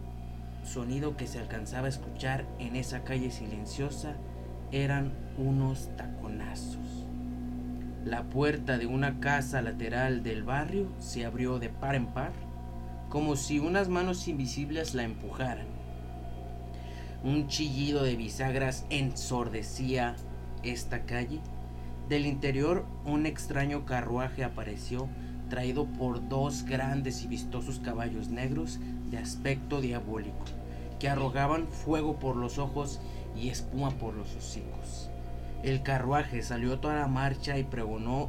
sonido 0.63 1.17
que 1.17 1.27
se 1.27 1.41
alcanzaba 1.41 1.87
a 1.87 1.91
escuchar 1.91 2.45
en 2.61 2.77
esa 2.77 3.03
calle 3.03 3.33
silenciosa 3.33 4.15
eran 4.71 5.13
unos 5.37 5.91
taconazos. 5.97 6.94
La 8.05 8.23
puerta 8.23 8.77
de 8.77 8.85
una 8.85 9.19
casa 9.19 9.63
lateral 9.63 10.23
del 10.23 10.43
barrio 10.43 10.89
se 10.99 11.25
abrió 11.25 11.59
de 11.59 11.71
par 11.71 11.95
en 11.95 12.09
par, 12.09 12.33
como 13.09 13.35
si 13.35 13.59
unas 13.59 13.89
manos 13.89 14.29
invisibles 14.29 14.95
la 14.95 15.05
empujaran. 15.05 15.67
Un 17.23 17.49
chillido 17.49 18.03
de 18.03 18.15
bisagras 18.17 18.85
ensordecía 18.91 20.17
esta 20.63 21.07
calle. 21.07 21.41
Del 22.11 22.27
interior 22.27 22.85
un 23.07 23.25
extraño 23.25 23.87
carruaje 23.87 24.45
apareció, 24.45 25.09
traído 25.49 25.87
por 25.87 26.29
dos 26.29 26.65
grandes 26.65 27.23
y 27.23 27.27
vistosos 27.27 27.81
caballos 27.81 28.29
negros 28.29 28.81
de 29.11 29.17
aspecto 29.17 29.81
diabólico, 29.81 30.45
que 30.99 31.09
arrojaban 31.09 31.69
fuego 31.69 32.19
por 32.19 32.37
los 32.37 32.59
ojos 32.59 33.01
y 33.35 33.49
espuma 33.49 33.93
por 33.93 34.13
los 34.13 34.37
hocicos. 34.37 35.09
El 35.65 35.83
carruaje 35.83 36.43
salió 36.43 36.75
a 36.75 36.81
toda 36.83 36.97
la 36.97 37.07
marcha 37.09 37.57
y 37.57 37.65
pregonó 37.65 38.29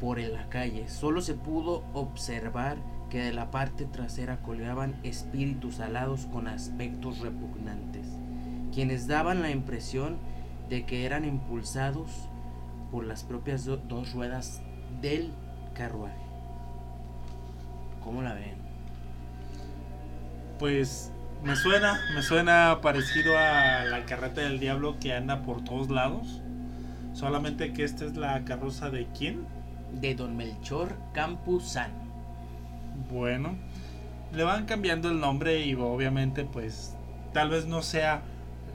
por 0.00 0.18
en 0.18 0.32
la 0.32 0.48
calle. 0.48 0.88
Solo 0.88 1.20
se 1.20 1.34
pudo 1.34 1.84
observar 1.92 2.78
que 3.10 3.20
de 3.22 3.32
la 3.34 3.50
parte 3.50 3.84
trasera 3.84 4.40
colgaban 4.40 4.96
espíritus 5.02 5.78
alados 5.80 6.24
con 6.32 6.48
aspectos 6.48 7.18
repugnantes, 7.18 8.06
quienes 8.72 9.06
daban 9.06 9.42
la 9.42 9.50
impresión 9.50 10.16
de 10.70 10.86
que 10.86 11.04
eran 11.04 11.26
impulsados 11.26 12.10
por 12.90 13.04
las 13.04 13.24
propias 13.24 13.66
do- 13.66 13.76
dos 13.76 14.12
ruedas 14.14 14.62
del 15.02 15.32
carruaje. 15.74 16.16
¿Cómo 18.02 18.22
la 18.22 18.32
ven? 18.32 18.56
Pues 20.58 21.12
me 21.42 21.56
suena, 21.56 22.00
me 22.14 22.22
suena 22.22 22.80
parecido 22.82 23.36
a 23.38 23.84
la 23.84 24.04
carreta 24.06 24.40
del 24.40 24.58
diablo 24.58 24.98
que 25.00 25.14
anda 25.14 25.42
por 25.42 25.62
todos 25.64 25.90
lados. 25.90 26.42
Solamente 27.14 27.72
que 27.72 27.84
esta 27.84 28.04
es 28.04 28.16
la 28.16 28.44
carroza 28.44 28.90
de 28.90 29.06
quién? 29.16 29.46
De 29.92 30.14
Don 30.14 30.36
Melchor 30.36 30.94
Campuzano. 31.12 31.94
Bueno, 33.10 33.56
le 34.34 34.44
van 34.44 34.66
cambiando 34.66 35.08
el 35.10 35.20
nombre 35.20 35.64
y 35.64 35.74
obviamente 35.74 36.44
pues 36.44 36.94
tal 37.32 37.50
vez 37.50 37.66
no 37.66 37.82
sea 37.82 38.22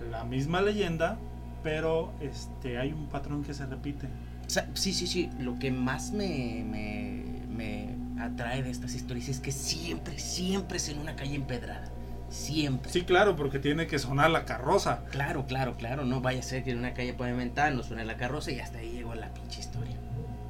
la 0.10 0.24
misma 0.24 0.62
leyenda, 0.62 1.18
pero 1.64 2.14
este 2.22 2.78
hay 2.78 2.92
un 2.92 3.08
patrón 3.08 3.44
que 3.44 3.54
se 3.54 3.66
repite. 3.66 4.08
Sí, 4.48 4.94
sí, 4.94 5.08
sí. 5.08 5.30
Lo 5.40 5.58
que 5.60 5.72
más 5.72 6.12
me, 6.12 6.66
me, 6.70 7.24
me 7.50 8.22
atrae 8.22 8.64
de 8.64 8.72
estas 8.72 8.94
historias 8.94 9.30
es 9.30 9.40
que 9.40 9.52
siempre, 9.52 10.20
siempre 10.20 10.78
es 10.78 10.90
en 10.90 11.00
una 11.00 11.16
calle 11.16 11.36
empedrada. 11.36 11.93
Siempre. 12.34 12.92
Sí, 12.92 13.04
claro, 13.04 13.36
porque 13.36 13.60
tiene 13.60 13.86
que 13.86 14.00
sonar 14.00 14.32
la 14.32 14.44
carroza. 14.44 15.04
Claro, 15.12 15.46
claro, 15.46 15.76
claro. 15.78 16.04
No 16.04 16.20
vaya 16.20 16.40
a 16.40 16.44
ser 16.44 16.64
que 16.64 16.72
en 16.72 16.80
una 16.80 16.96
calle 16.96 17.14
pavimentada 17.14 17.70
no 17.70 17.84
suene 17.84 18.06
la 18.06 18.18
carroza 18.18 18.52
y 18.52 18.60
hasta 18.60 18.80
ahí 18.80 18.92
llegó 18.92 19.14
la 19.14 19.32
pinche 19.32 19.60
historia. 19.60 19.96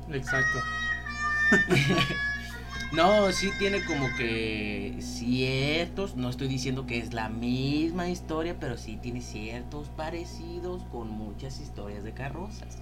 Exacto. 0.10 0.60
No, 2.94 3.32
sí 3.32 3.50
tiene 3.58 3.84
como 3.84 4.08
que 4.16 4.98
ciertos, 5.00 6.16
no 6.16 6.30
estoy 6.30 6.48
diciendo 6.48 6.86
que 6.86 7.00
es 7.00 7.12
la 7.12 7.28
misma 7.28 8.08
historia, 8.08 8.56
pero 8.60 8.78
sí 8.78 9.00
tiene 9.02 9.22
ciertos 9.22 9.88
parecidos 9.90 10.84
con 10.92 11.10
muchas 11.10 11.60
historias 11.60 12.04
de 12.04 12.14
carrozas. 12.14 12.78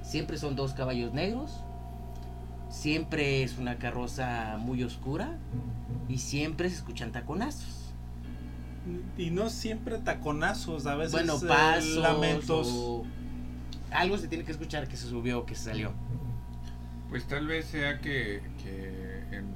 Siempre 0.00 0.38
son 0.38 0.56
dos 0.56 0.72
caballos 0.72 1.12
negros, 1.12 1.60
siempre 2.70 3.42
es 3.42 3.58
una 3.58 3.76
carroza 3.76 4.56
muy 4.58 4.82
oscura 4.84 5.36
y 6.08 6.16
siempre 6.16 6.70
se 6.70 6.76
escuchan 6.76 7.12
taconazos. 7.12 7.81
Y 9.16 9.30
no 9.30 9.48
siempre 9.48 9.98
taconazos, 9.98 10.86
a 10.86 10.96
veces 10.96 11.12
Bueno, 11.12 11.38
eh, 11.40 12.00
lamentos. 12.00 12.68
o 12.72 13.04
algo 13.92 14.18
se 14.18 14.28
tiene 14.28 14.44
que 14.44 14.52
escuchar 14.52 14.88
que 14.88 14.96
se 14.96 15.06
subió, 15.06 15.46
que 15.46 15.54
se 15.54 15.64
salió. 15.64 15.92
Pues 17.08 17.24
tal 17.26 17.46
vez 17.46 17.66
sea 17.66 18.00
que, 18.00 18.42
que 18.62 19.36
en 19.36 19.46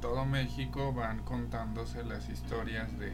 todo 0.00 0.24
México 0.26 0.92
van 0.92 1.22
contándose 1.24 2.04
las 2.04 2.28
historias 2.28 2.98
de 2.98 3.12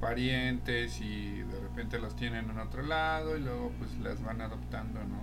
parientes 0.00 1.00
y 1.00 1.42
de 1.42 1.60
repente 1.60 1.98
los 1.98 2.14
tienen 2.16 2.50
en 2.50 2.58
otro 2.58 2.82
lado 2.82 3.36
y 3.36 3.40
luego 3.40 3.72
pues 3.78 3.96
las 3.98 4.22
van 4.22 4.40
adoptando, 4.40 5.00
¿no? 5.04 5.18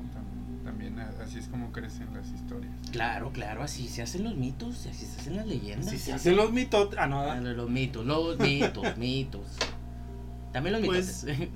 También 0.65 0.99
así 0.99 1.37
es 1.39 1.47
como 1.47 1.71
crecen 1.71 2.07
las 2.13 2.27
historias. 2.31 2.73
Claro, 2.91 3.31
claro, 3.31 3.61
así 3.63 3.87
se 3.87 4.01
hacen 4.01 4.23
los 4.23 4.35
mitos, 4.35 4.87
así 4.87 5.05
se 5.05 5.21
hacen 5.21 5.37
las 5.37 5.45
leyendas. 5.47 5.89
Si 5.89 5.97
se 5.97 6.11
así 6.11 6.29
hacen 6.29 6.35
los 6.35 6.51
mitos. 6.51 6.89
Ah, 6.97 7.05
no, 7.07 7.21
Ah, 7.21 7.35
Los 7.39 7.69
mitos, 7.69 8.05
los 8.05 8.37
mitos, 8.39 8.97
mitos. 8.97 9.45
También 10.51 10.73
los 10.81 10.85
Pues, 10.85 11.23
mitos. 11.23 11.49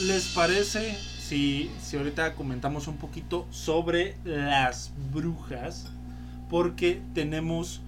¿Les 0.06 0.26
parece 0.28 0.94
si, 0.96 1.70
si 1.80 1.96
ahorita 1.96 2.34
comentamos 2.34 2.88
un 2.88 2.96
poquito 2.96 3.46
sobre 3.50 4.16
las 4.24 4.90
brujas? 5.12 5.86
Porque 6.50 7.00
tenemos 7.14 7.80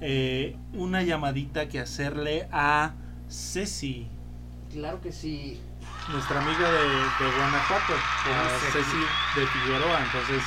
eh, 0.00 0.56
una 0.74 1.02
llamadita 1.02 1.68
que 1.68 1.80
hacerle 1.80 2.46
a 2.52 2.94
Ceci, 3.30 4.06
claro 4.70 5.00
que 5.00 5.10
sí. 5.10 5.58
Nuestra 6.08 6.40
amiga 6.40 6.70
de, 6.70 6.88
de 6.88 7.36
Guanajuato, 7.36 7.94
Ah, 8.26 8.48
Ceci. 8.72 8.96
De 9.40 9.46
Figueroa. 9.46 10.00
Entonces, 10.04 10.42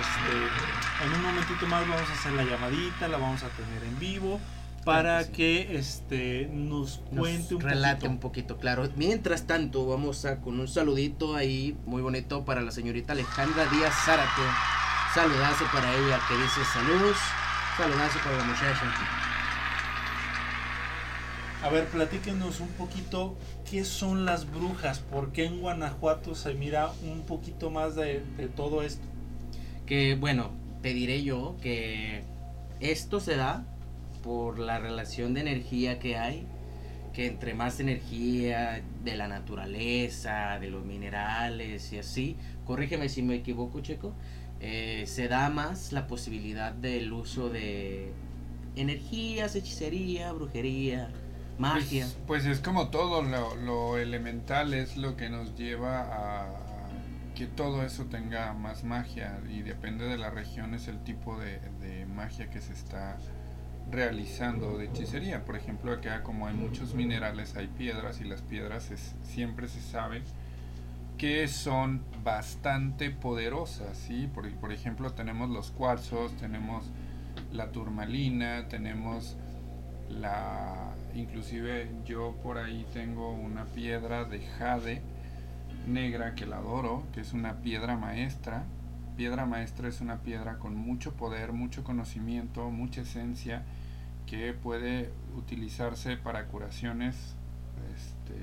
este, 0.00 1.04
en 1.06 1.12
un 1.14 1.22
momentito 1.22 1.66
más 1.66 1.86
vamos 1.88 2.08
a 2.08 2.12
hacer 2.12 2.32
la 2.32 2.44
llamadita, 2.44 3.08
la 3.08 3.18
vamos 3.18 3.42
a 3.42 3.48
tener 3.48 3.82
en 3.84 3.98
vivo 3.98 4.40
para 4.84 5.18
que 5.20 5.24
sí. 5.24 5.32
que 5.32 5.78
este 5.78 6.48
nos 6.52 7.00
Nos 7.10 7.20
cuente 7.20 7.54
un 7.54 7.60
relate 7.60 7.94
poquito. 7.96 8.10
un 8.10 8.20
poquito, 8.20 8.56
claro. 8.58 8.88
Mientras 8.96 9.46
tanto, 9.46 9.86
vamos 9.86 10.24
a 10.24 10.40
con 10.40 10.58
un 10.60 10.68
saludito 10.68 11.36
ahí 11.36 11.76
muy 11.86 12.02
bonito 12.02 12.44
para 12.44 12.60
la 12.62 12.70
señorita 12.70 13.12
Alejandra 13.12 13.66
Díaz 13.66 13.94
Zárate. 14.04 14.42
Saludazo 15.14 15.64
para 15.72 15.92
ella 15.94 16.20
que 16.28 16.36
dice 16.36 16.64
saludos. 16.72 17.16
Saludazo 17.76 18.18
para 18.20 18.36
la 18.38 18.44
muchacha. 18.44 18.82
A 21.60 21.70
ver, 21.70 21.86
platíquenos 21.86 22.60
un 22.60 22.68
poquito 22.68 23.36
qué 23.68 23.84
son 23.84 24.24
las 24.24 24.48
brujas, 24.48 25.00
por 25.00 25.32
qué 25.32 25.44
en 25.44 25.60
Guanajuato 25.60 26.36
se 26.36 26.54
mira 26.54 26.92
un 27.02 27.22
poquito 27.22 27.68
más 27.70 27.96
de, 27.96 28.22
todo 28.54 28.82
esto. 28.82 29.04
Que 29.84 30.14
bueno, 30.14 30.52
te 30.82 30.94
diré 30.94 31.24
yo 31.24 31.56
que 31.60 32.22
esto 32.78 33.18
se 33.18 33.34
da 33.34 33.64
por 34.22 34.60
la 34.60 34.78
relación 34.78 35.34
de 35.34 35.40
energía 35.40 35.98
que 35.98 36.16
hay, 36.16 36.46
que 37.12 37.26
entre 37.26 37.54
más 37.54 37.80
energía 37.80 38.80
de 39.02 39.16
la 39.16 39.26
naturaleza, 39.26 40.60
de 40.60 40.70
los 40.70 40.84
minerales 40.84 41.92
y 41.92 41.98
así, 41.98 42.36
corrígeme 42.66 43.08
si 43.08 43.22
me 43.22 43.34
equivoco, 43.34 43.80
Checo, 43.80 44.12
eh, 44.60 45.04
se 45.08 45.26
da 45.26 45.50
más 45.50 45.90
la 45.90 46.06
posibilidad 46.06 46.72
del 46.72 47.12
uso 47.12 47.48
de 47.48 48.12
energías, 48.76 49.56
hechicería, 49.56 50.30
brujería, 50.32 51.10
magia. 51.58 52.04
Pues, 52.26 52.44
pues 52.44 52.46
es 52.46 52.60
como 52.60 52.88
todo, 52.88 53.22
lo, 53.22 53.98
elemental 53.98 54.74
es 54.74 54.96
lo 54.96 55.16
que 55.16 55.28
nos 55.30 55.56
lleva 55.56 56.02
a, 56.02 56.46
que 57.34 57.46
todo 57.46 57.82
eso 57.82 58.04
tenga 58.06 58.52
más 58.52 58.84
magia 58.84 59.38
y 59.48 59.62
depende 59.62 60.06
de 60.06 60.18
la 60.18 60.30
región 60.30 60.74
es 60.74 60.88
el 60.88 61.02
tipo 61.04 61.38
de, 61.38 61.60
de 61.80 62.06
magia 62.06 62.50
que 62.50 62.60
se 62.60 62.72
está 62.72 63.16
realizando 63.90 64.76
de 64.76 64.86
hechicería. 64.86 65.44
Por 65.44 65.56
ejemplo, 65.56 65.92
acá 65.92 66.22
como 66.22 66.46
hay 66.46 66.54
muchos 66.54 66.94
minerales, 66.94 67.56
hay 67.56 67.68
piedras 67.68 68.20
y 68.20 68.24
las 68.24 68.42
piedras 68.42 68.90
es- 68.90 69.14
siempre 69.22 69.68
se 69.68 69.80
sabe 69.80 70.22
que 71.16 71.48
son 71.48 72.02
bastante 72.22 73.10
poderosas, 73.10 73.96
¿sí? 73.96 74.28
Por, 74.32 74.48
por 74.56 74.72
ejemplo, 74.72 75.12
tenemos 75.12 75.50
los 75.50 75.70
cuarzos, 75.72 76.36
tenemos 76.36 76.84
la 77.52 77.72
turmalina, 77.72 78.68
tenemos 78.68 79.36
la 80.08 80.92
inclusive 81.14 81.90
yo 82.04 82.36
por 82.42 82.58
ahí 82.58 82.86
tengo 82.92 83.32
una 83.32 83.64
piedra 83.64 84.24
de 84.24 84.40
jade 84.40 85.02
negra 85.86 86.34
que 86.34 86.46
la 86.46 86.58
adoro, 86.58 87.04
que 87.12 87.20
es 87.20 87.32
una 87.32 87.60
piedra 87.60 87.96
maestra. 87.96 88.64
Piedra 89.16 89.46
maestra 89.46 89.88
es 89.88 90.00
una 90.00 90.18
piedra 90.18 90.58
con 90.58 90.76
mucho 90.76 91.14
poder, 91.14 91.52
mucho 91.52 91.82
conocimiento, 91.82 92.70
mucha 92.70 93.00
esencia 93.00 93.64
que 94.26 94.52
puede 94.52 95.10
utilizarse 95.36 96.16
para 96.16 96.46
curaciones 96.46 97.34
este, 97.94 98.34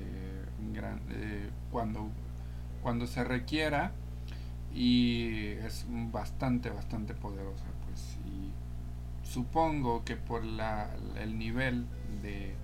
eh, 1.10 1.50
cuando, 1.70 2.10
cuando 2.82 3.06
se 3.06 3.24
requiera 3.24 3.92
y 4.74 5.52
es 5.64 5.86
bastante, 5.88 6.70
bastante 6.70 7.14
poderosa. 7.14 7.64
Supongo 9.28 10.04
que 10.04 10.16
por 10.16 10.44
la, 10.44 10.90
el 11.20 11.38
nivel 11.38 11.86
de, 12.22 12.54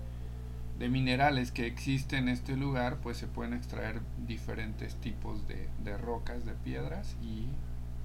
de 0.79 0.89
minerales 0.89 1.51
que 1.51 1.67
existe 1.67 2.17
en 2.17 2.29
este 2.29 2.55
lugar, 2.57 2.97
pues 2.97 3.17
se 3.17 3.27
pueden 3.27 3.53
extraer 3.53 4.01
diferentes 4.25 4.95
tipos 4.95 5.47
de, 5.47 5.67
de 5.83 5.97
rocas, 5.97 6.45
de 6.45 6.53
piedras 6.53 7.15
y 7.21 7.47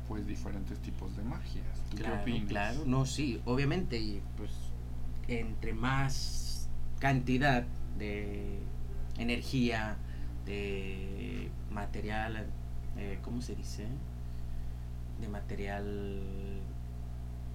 pues 0.08 0.26
diferentes 0.26 0.78
tipos 0.80 1.16
de 1.16 1.22
magias. 1.22 1.64
¿Tú 1.90 1.96
Claro, 1.98 2.16
qué 2.24 2.32
opinas? 2.32 2.48
claro, 2.48 2.84
no, 2.86 3.06
sí, 3.06 3.40
obviamente, 3.44 3.98
y 3.98 4.22
pues 4.36 4.50
entre 5.28 5.74
más 5.74 6.68
cantidad 6.98 7.64
de 7.98 8.58
energía, 9.18 9.96
de 10.46 11.50
material, 11.70 12.46
eh, 12.96 13.18
¿cómo 13.22 13.42
se 13.42 13.54
dice? 13.54 13.86
De 15.20 15.28
material, 15.28 16.60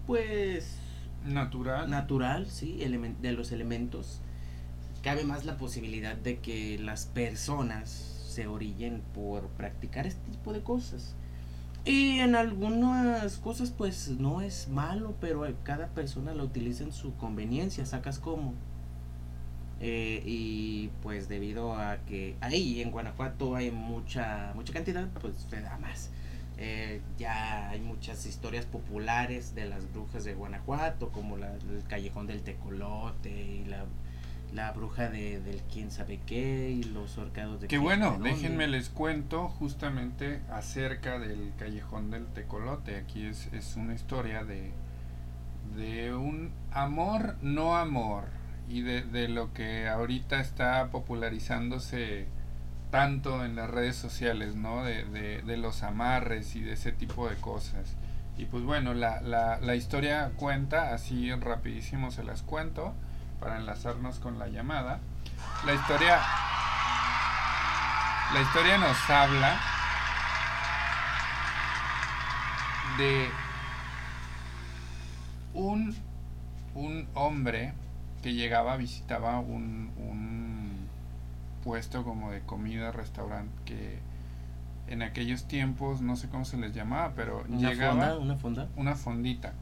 pues 0.05 0.77
Natural. 1.25 1.89
natural, 1.89 2.47
sí, 2.47 2.77
de 3.21 3.31
los 3.31 3.51
elementos, 3.51 4.19
cabe 5.03 5.23
más 5.23 5.45
la 5.45 5.57
posibilidad 5.57 6.15
de 6.15 6.39
que 6.39 6.77
las 6.79 7.05
personas 7.05 7.89
se 7.89 8.47
orillen 8.47 9.01
por 9.13 9.47
practicar 9.49 10.07
este 10.07 10.31
tipo 10.31 10.53
de 10.53 10.61
cosas. 10.61 11.15
Y 11.85 12.19
en 12.19 12.35
algunas 12.35 13.37
cosas 13.37 13.71
pues 13.71 14.09
no 14.09 14.41
es 14.41 14.69
malo, 14.69 15.15
pero 15.19 15.45
cada 15.63 15.87
persona 15.87 16.33
lo 16.33 16.45
utiliza 16.45 16.83
en 16.83 16.93
su 16.93 17.15
conveniencia, 17.15 17.85
sacas 17.85 18.19
como. 18.19 18.53
Eh, 19.81 20.23
y 20.25 20.89
pues 21.01 21.27
debido 21.27 21.75
a 21.75 21.97
que 22.05 22.37
ahí 22.39 22.81
en 22.81 22.91
Guanajuato 22.91 23.55
hay 23.55 23.69
mucha, 23.69 24.53
mucha 24.55 24.71
cantidad, 24.71 25.09
pues 25.19 25.35
se 25.49 25.59
da 25.59 25.77
más. 25.77 26.09
Eh, 26.65 27.01
ya 27.17 27.67
hay 27.71 27.81
muchas 27.81 28.25
historias 28.25 28.65
populares 28.65 29.53
de 29.53 29.65
las 29.65 29.91
brujas 29.91 30.23
de 30.23 30.33
Guanajuato, 30.33 31.09
como 31.09 31.35
la, 31.35 31.51
el 31.55 31.83
callejón 31.89 32.25
del 32.25 32.41
tecolote 32.41 33.29
y 33.29 33.65
la, 33.65 33.83
la 34.53 34.71
bruja 34.71 35.09
de, 35.09 35.41
del 35.41 35.61
quién 35.63 35.91
sabe 35.91 36.21
qué 36.25 36.69
y 36.69 36.83
los 36.83 37.17
horcados 37.17 37.59
de 37.59 37.67
Que 37.67 37.79
bueno, 37.79 38.17
déjenme 38.17 38.67
les 38.67 38.89
cuento 38.89 39.49
justamente 39.49 40.39
acerca 40.49 41.19
del 41.19 41.51
callejón 41.57 42.11
del 42.11 42.27
tecolote. 42.27 42.95
Aquí 42.95 43.25
es, 43.25 43.51
es 43.51 43.75
una 43.75 43.93
historia 43.93 44.45
de, 44.45 44.71
de 45.75 46.15
un 46.15 46.53
amor, 46.71 47.35
no 47.41 47.75
amor, 47.75 48.23
y 48.69 48.83
de, 48.83 49.01
de 49.01 49.27
lo 49.27 49.51
que 49.53 49.89
ahorita 49.89 50.39
está 50.39 50.89
popularizándose 50.91 52.27
tanto 52.93 53.43
en 53.43 53.55
las 53.55 53.71
redes 53.71 53.95
sociales, 53.95 54.53
¿no? 54.55 54.83
De, 54.83 55.03
de, 55.05 55.41
de 55.41 55.57
los 55.57 55.81
amarres 55.81 56.55
y 56.55 56.61
de 56.61 56.73
ese 56.73 56.91
tipo 56.91 57.27
de 57.27 57.35
cosas. 57.37 57.95
Y 58.37 58.45
pues 58.45 58.63
bueno, 58.63 58.93
la, 58.93 59.19
la, 59.19 59.57
la 59.59 59.73
historia 59.73 60.29
cuenta, 60.35 60.93
así 60.93 61.33
rapidísimo 61.33 62.11
se 62.11 62.23
las 62.23 62.43
cuento, 62.43 62.93
para 63.39 63.57
enlazarnos 63.57 64.19
con 64.19 64.37
la 64.37 64.47
llamada. 64.47 64.99
La 65.65 65.73
historia 65.73 66.21
la 68.31 68.41
historia 68.41 68.77
nos 68.77 69.09
habla 69.09 69.59
de 72.99 73.27
un, 75.55 75.95
un 76.75 77.07
hombre 77.15 77.73
que 78.21 78.35
llegaba, 78.35 78.77
visitaba 78.77 79.39
un, 79.39 79.93
un 79.97 80.72
puesto 81.63 82.03
como 82.03 82.31
de 82.31 82.41
comida, 82.41 82.91
restaurante, 82.91 83.53
que 83.65 83.99
en 84.87 85.01
aquellos 85.01 85.45
tiempos, 85.47 86.01
no 86.01 86.15
sé 86.15 86.27
cómo 86.29 86.45
se 86.45 86.57
les 86.57 86.73
llamaba, 86.73 87.13
pero 87.15 87.43
Una 87.47 87.69
llegaba 87.69 88.09
fonda, 88.09 88.17
una 88.19 88.35
fonda. 88.37 88.67
una 88.75 88.95
fondita. 88.95 89.53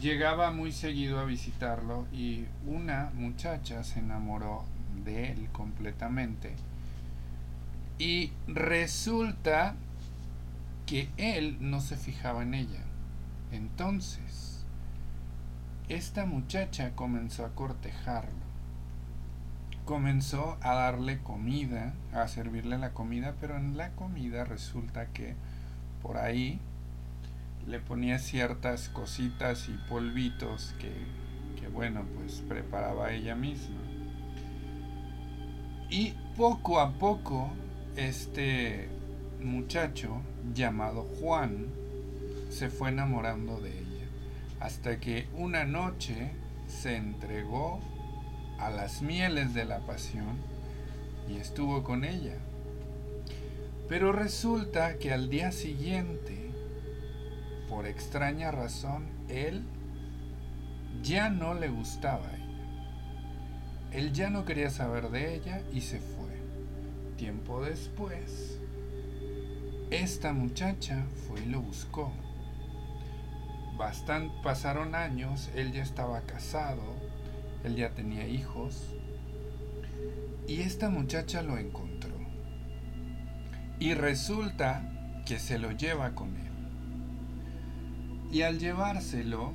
Llegaba 0.00 0.50
muy 0.50 0.72
seguido 0.72 1.20
a 1.20 1.24
visitarlo 1.24 2.06
y 2.12 2.44
una 2.66 3.10
muchacha 3.14 3.84
se 3.84 4.00
enamoró 4.00 4.64
de 5.04 5.30
él 5.32 5.48
completamente. 5.52 6.54
Y 7.98 8.32
resulta 8.48 9.76
que 10.86 11.08
él 11.16 11.56
no 11.60 11.80
se 11.80 11.96
fijaba 11.96 12.42
en 12.42 12.54
ella. 12.54 12.80
Entonces, 13.52 14.64
esta 15.88 16.26
muchacha 16.26 16.90
comenzó 16.96 17.44
a 17.46 17.54
cortejarlo. 17.54 18.43
Comenzó 19.84 20.56
a 20.62 20.74
darle 20.74 21.18
comida, 21.18 21.92
a 22.14 22.26
servirle 22.26 22.78
la 22.78 22.92
comida, 22.92 23.34
pero 23.40 23.56
en 23.56 23.76
la 23.76 23.90
comida 23.92 24.44
resulta 24.44 25.06
que 25.12 25.34
por 26.00 26.16
ahí 26.16 26.58
le 27.66 27.80
ponía 27.80 28.18
ciertas 28.18 28.88
cositas 28.88 29.68
y 29.68 29.72
polvitos 29.88 30.74
que, 30.78 30.92
que, 31.60 31.68
bueno, 31.68 32.04
pues 32.16 32.42
preparaba 32.48 33.12
ella 33.12 33.34
misma. 33.34 33.80
Y 35.90 36.14
poco 36.36 36.80
a 36.80 36.92
poco 36.92 37.50
este 37.96 38.88
muchacho 39.42 40.22
llamado 40.54 41.02
Juan 41.20 41.66
se 42.48 42.70
fue 42.70 42.88
enamorando 42.88 43.60
de 43.60 43.78
ella. 43.78 44.06
Hasta 44.60 44.98
que 44.98 45.28
una 45.36 45.64
noche 45.64 46.30
se 46.66 46.96
entregó 46.96 47.80
a 48.58 48.70
las 48.70 49.02
mieles 49.02 49.54
de 49.54 49.64
la 49.64 49.80
pasión 49.80 50.38
y 51.28 51.36
estuvo 51.36 51.82
con 51.82 52.04
ella. 52.04 52.36
Pero 53.88 54.12
resulta 54.12 54.98
que 54.98 55.12
al 55.12 55.28
día 55.28 55.52
siguiente, 55.52 56.50
por 57.68 57.86
extraña 57.86 58.50
razón, 58.50 59.06
él 59.28 59.64
ya 61.02 61.28
no 61.28 61.54
le 61.54 61.68
gustaba 61.68 62.26
a 62.26 62.36
ella. 62.36 62.44
Él 63.92 64.12
ya 64.12 64.30
no 64.30 64.44
quería 64.44 64.70
saber 64.70 65.10
de 65.10 65.34
ella 65.34 65.62
y 65.72 65.82
se 65.82 66.00
fue. 66.00 66.34
Tiempo 67.16 67.62
después, 67.62 68.58
esta 69.90 70.32
muchacha 70.32 71.04
fue 71.28 71.42
y 71.42 71.46
lo 71.46 71.60
buscó. 71.60 72.12
Bastan 73.76 74.30
pasaron 74.42 74.94
años, 74.94 75.50
él 75.54 75.72
ya 75.72 75.82
estaba 75.82 76.22
casado 76.22 77.13
Él 77.64 77.76
ya 77.76 77.90
tenía 77.90 78.28
hijos. 78.28 78.94
Y 80.46 80.60
esta 80.60 80.90
muchacha 80.90 81.42
lo 81.42 81.58
encontró. 81.58 82.14
Y 83.80 83.94
resulta 83.94 85.22
que 85.26 85.38
se 85.38 85.58
lo 85.58 85.72
lleva 85.72 86.14
con 86.14 86.36
él. 86.36 86.52
Y 88.30 88.42
al 88.42 88.58
llevárselo, 88.58 89.52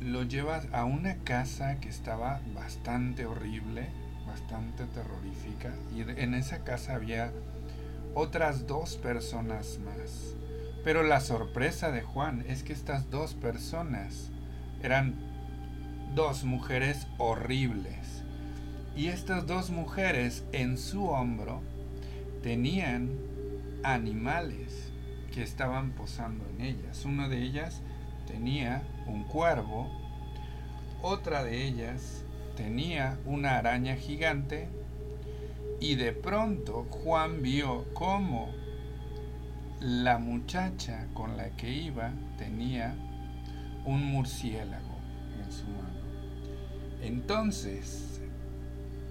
lo 0.00 0.22
lleva 0.22 0.62
a 0.72 0.84
una 0.84 1.16
casa 1.18 1.78
que 1.80 1.88
estaba 1.88 2.40
bastante 2.54 3.26
horrible, 3.26 3.90
bastante 4.26 4.86
terrorífica. 4.86 5.74
Y 5.94 6.00
en 6.00 6.34
esa 6.34 6.64
casa 6.64 6.94
había 6.94 7.32
otras 8.14 8.66
dos 8.66 8.96
personas 8.96 9.78
más. 9.84 10.34
Pero 10.82 11.02
la 11.02 11.20
sorpresa 11.20 11.92
de 11.92 12.00
Juan 12.00 12.44
es 12.48 12.62
que 12.62 12.72
estas 12.72 13.10
dos 13.10 13.34
personas 13.34 14.30
eran 14.82 15.29
dos 16.14 16.44
mujeres 16.44 17.06
horribles. 17.18 18.24
Y 18.96 19.06
estas 19.06 19.46
dos 19.46 19.70
mujeres 19.70 20.44
en 20.52 20.76
su 20.76 21.06
hombro 21.06 21.62
tenían 22.42 23.10
animales 23.82 24.92
que 25.32 25.42
estaban 25.42 25.92
posando 25.92 26.44
en 26.48 26.60
ellas. 26.62 27.04
Una 27.04 27.28
de 27.28 27.42
ellas 27.42 27.82
tenía 28.26 28.82
un 29.06 29.24
cuervo, 29.24 29.88
otra 31.02 31.44
de 31.44 31.66
ellas 31.66 32.24
tenía 32.56 33.18
una 33.24 33.56
araña 33.56 33.96
gigante 33.96 34.68
y 35.80 35.94
de 35.94 36.12
pronto 36.12 36.86
Juan 36.90 37.42
vio 37.42 37.86
cómo 37.94 38.50
la 39.80 40.18
muchacha 40.18 41.06
con 41.14 41.38
la 41.38 41.50
que 41.56 41.72
iba 41.72 42.12
tenía 42.36 42.94
un 43.86 44.04
murciélago 44.04 44.98
en 45.42 45.50
su 45.50 45.66
mano. 45.68 45.99
Entonces 47.02 48.20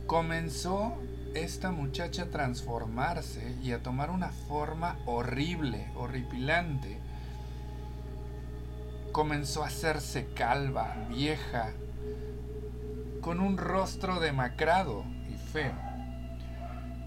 comenzó 0.06 0.96
esta 1.34 1.72
muchacha 1.72 2.24
a 2.24 2.30
transformarse 2.30 3.56
y 3.64 3.72
a 3.72 3.84
tomar 3.84 4.10
una 4.10 4.30
forma 4.30 4.98
horrible, 5.06 5.88
horripilante. 5.96 6.98
Comenzó 9.12 9.64
a 9.64 9.68
hacerse 9.68 10.28
calva, 10.34 10.96
vieja, 11.10 11.72
con 13.22 13.40
un 13.40 13.58
rostro 13.58 14.20
demacrado 14.20 15.04
y 15.30 15.36
feo. 15.52 15.76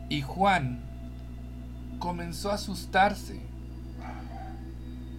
Y 0.09 0.23
Juan 0.23 0.83
comenzó 1.99 2.51
a 2.51 2.55
asustarse. 2.55 3.41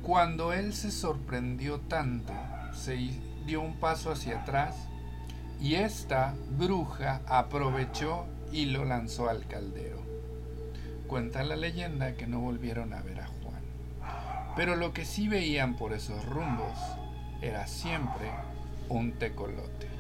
Cuando 0.04 0.52
él 0.52 0.74
se 0.74 0.92
sorprendió 0.92 1.80
tanto, 1.80 2.34
se 2.74 2.98
dio 3.46 3.62
un 3.62 3.78
paso 3.78 4.12
hacia 4.12 4.42
atrás 4.42 4.76
y 5.60 5.76
esta 5.76 6.36
bruja 6.58 7.22
aprovechó 7.28 8.26
y 8.52 8.66
lo 8.66 8.86
lanzó 8.86 9.30
al 9.30 9.48
caldero. 9.48 9.98
Cuenta 11.08 11.44
la 11.44 11.56
leyenda 11.56 12.16
que 12.16 12.28
no 12.28 12.40
volvieron 12.40 12.94
a 12.94 13.02
ver 13.02 13.22
a 13.22 13.28
Juan. 13.28 13.64
Pero 14.56 14.76
lo 14.76 14.94
que 14.94 15.06
sí 15.06 15.28
veían 15.28 15.76
por 15.76 15.94
esos 15.94 16.26
rumbos 16.26 16.78
era 17.42 17.68
siempre 17.68 18.30
un 18.90 19.14
tecolote. 19.14 19.93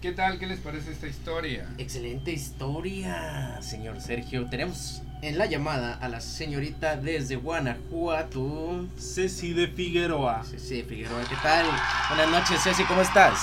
¿Qué 0.00 0.12
tal? 0.12 0.38
¿Qué 0.38 0.46
les 0.46 0.60
parece 0.60 0.92
esta 0.92 1.06
historia? 1.08 1.66
Excelente 1.78 2.30
historia, 2.32 3.58
señor 3.62 4.00
Sergio. 4.00 4.46
Tenemos 4.46 5.02
en 5.22 5.38
la 5.38 5.46
llamada 5.46 5.94
a 5.94 6.08
la 6.08 6.20
señorita 6.20 6.96
desde 6.96 7.36
Guanajuato. 7.36 8.86
Ceci 8.98 9.52
de 9.54 9.68
Figueroa. 9.68 10.44
Ceci 10.44 10.76
de 10.76 10.84
Figueroa, 10.84 11.24
¿qué 11.28 11.36
tal? 11.42 11.66
Buenas 12.08 12.30
noches, 12.30 12.62
Ceci, 12.62 12.84
¿cómo 12.84 13.00
estás? 13.00 13.40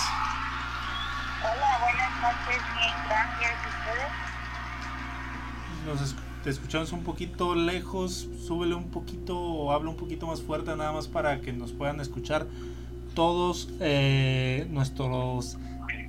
Hola, 1.41 1.79
buenas 1.81 2.21
noches, 2.21 2.61
bien, 2.77 2.93
gracias. 3.07 3.53
¿Ustedes? 5.85 6.01
Nos 6.01 6.13
esc- 6.13 6.43
te 6.43 6.49
escuchamos 6.51 6.91
un 6.93 7.03
poquito 7.03 7.55
lejos. 7.55 8.29
Súbele 8.47 8.75
un 8.75 8.89
poquito 8.91 9.37
o 9.37 9.71
habla 9.73 9.89
un 9.89 9.97
poquito 9.97 10.27
más 10.27 10.41
fuerte, 10.41 10.73
nada 10.75 10.91
más 10.93 11.07
para 11.07 11.41
que 11.41 11.51
nos 11.51 11.71
puedan 11.73 11.99
escuchar 11.99 12.45
todos 13.15 13.69
eh, 13.79 14.65
nuestros 14.69 15.57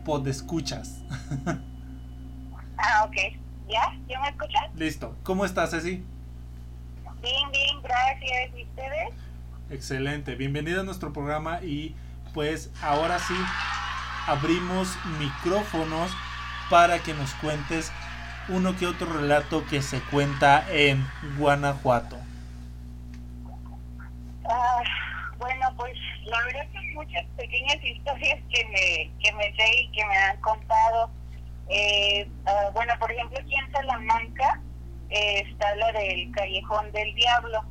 podescuchas. 0.04 1.00
Ah, 2.76 3.04
ok. 3.04 3.16
¿Ya? 3.68 3.96
¿Ya 4.08 4.20
me 4.20 4.28
escuchan? 4.28 4.70
Listo. 4.74 5.16
¿Cómo 5.22 5.44
estás, 5.44 5.70
Ceci? 5.70 6.04
Bien, 7.22 7.50
bien, 7.50 7.82
gracias. 7.82 8.50
¿Y 8.58 8.64
ustedes? 8.64 9.14
Excelente. 9.70 10.34
Bienvenida 10.34 10.80
a 10.80 10.84
nuestro 10.84 11.12
programa 11.12 11.62
y 11.62 11.94
pues 12.34 12.70
ahora 12.82 13.18
sí 13.20 13.34
abrimos 14.26 14.88
micrófonos 15.18 16.10
para 16.68 16.98
que 16.98 17.14
nos 17.14 17.32
cuentes 17.34 17.90
uno 18.48 18.76
que 18.76 18.86
otro 18.86 19.10
relato 19.10 19.64
que 19.66 19.80
se 19.80 20.00
cuenta 20.00 20.66
en 20.70 21.06
Guanajuato. 21.38 22.18
Pequeñas 27.54 27.84
historias 27.84 28.40
que 28.52 28.64
me, 28.66 29.12
que 29.22 29.32
me 29.32 29.54
sé 29.54 29.80
y 29.80 29.90
que 29.92 30.04
me 30.06 30.16
han 30.16 30.40
contado. 30.40 31.10
Eh, 31.68 32.28
ah, 32.46 32.70
bueno, 32.74 32.92
por 32.98 33.10
ejemplo, 33.10 33.38
aquí 33.40 33.54
en 33.54 33.72
Salamanca 33.72 34.60
eh, 35.10 35.44
está 35.48 35.74
la 35.76 35.92
del 35.92 36.30
Callejón 36.32 36.90
del 36.92 37.14
Diablo. 37.14 37.64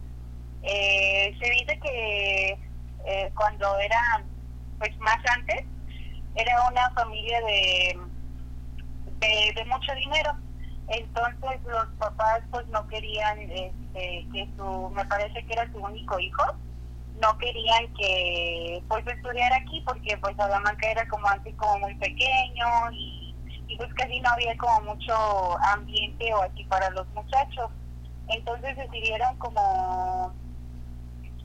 Eh, 0.63 1.35
se 1.39 1.49
dice 1.49 1.79
que 1.79 2.57
eh, 3.05 3.31
cuando 3.35 3.77
era, 3.79 4.23
pues 4.79 4.97
más 4.99 5.17
antes, 5.35 5.65
era 6.35 6.69
una 6.69 6.89
familia 6.91 7.41
de, 7.41 7.99
de, 9.19 9.53
de 9.53 9.65
mucho 9.65 9.93
dinero. 9.95 10.31
Entonces 10.87 11.61
los 11.65 11.87
papás 11.97 12.41
pues 12.51 12.67
no 12.67 12.87
querían 12.87 13.39
este, 13.39 14.25
que 14.31 14.47
su, 14.55 14.89
me 14.95 15.05
parece 15.05 15.45
que 15.45 15.53
era 15.53 15.69
su 15.71 15.79
único 15.79 16.19
hijo, 16.19 16.43
no 17.21 17.37
querían 17.37 17.93
que 17.93 18.83
pues 18.87 19.05
estudiara 19.07 19.57
aquí 19.57 19.81
porque 19.85 20.17
pues 20.17 20.35
Salamanca 20.35 20.89
era 20.89 21.07
como 21.07 21.27
antes 21.27 21.53
como 21.55 21.79
muy 21.79 21.95
pequeño 21.95 22.65
y, 22.91 23.35
pues 23.77 23.91
casi 23.95 24.19
no 24.19 24.29
había 24.29 24.55
como 24.57 24.93
mucho 24.93 25.57
ambiente 25.59 26.31
o 26.33 26.43
así 26.43 26.63
para 26.65 26.89
los 26.91 27.07
muchachos. 27.13 27.71
Entonces 28.27 28.77
decidieron 28.77 29.35
como 29.37 30.31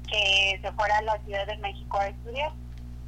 que 0.09 0.61
se 0.62 0.72
fuera 0.72 0.98
a 0.98 1.02
la 1.02 1.18
Ciudad 1.24 1.46
de 1.46 1.57
México 1.59 1.98
a 1.98 2.09
estudiar. 2.09 2.52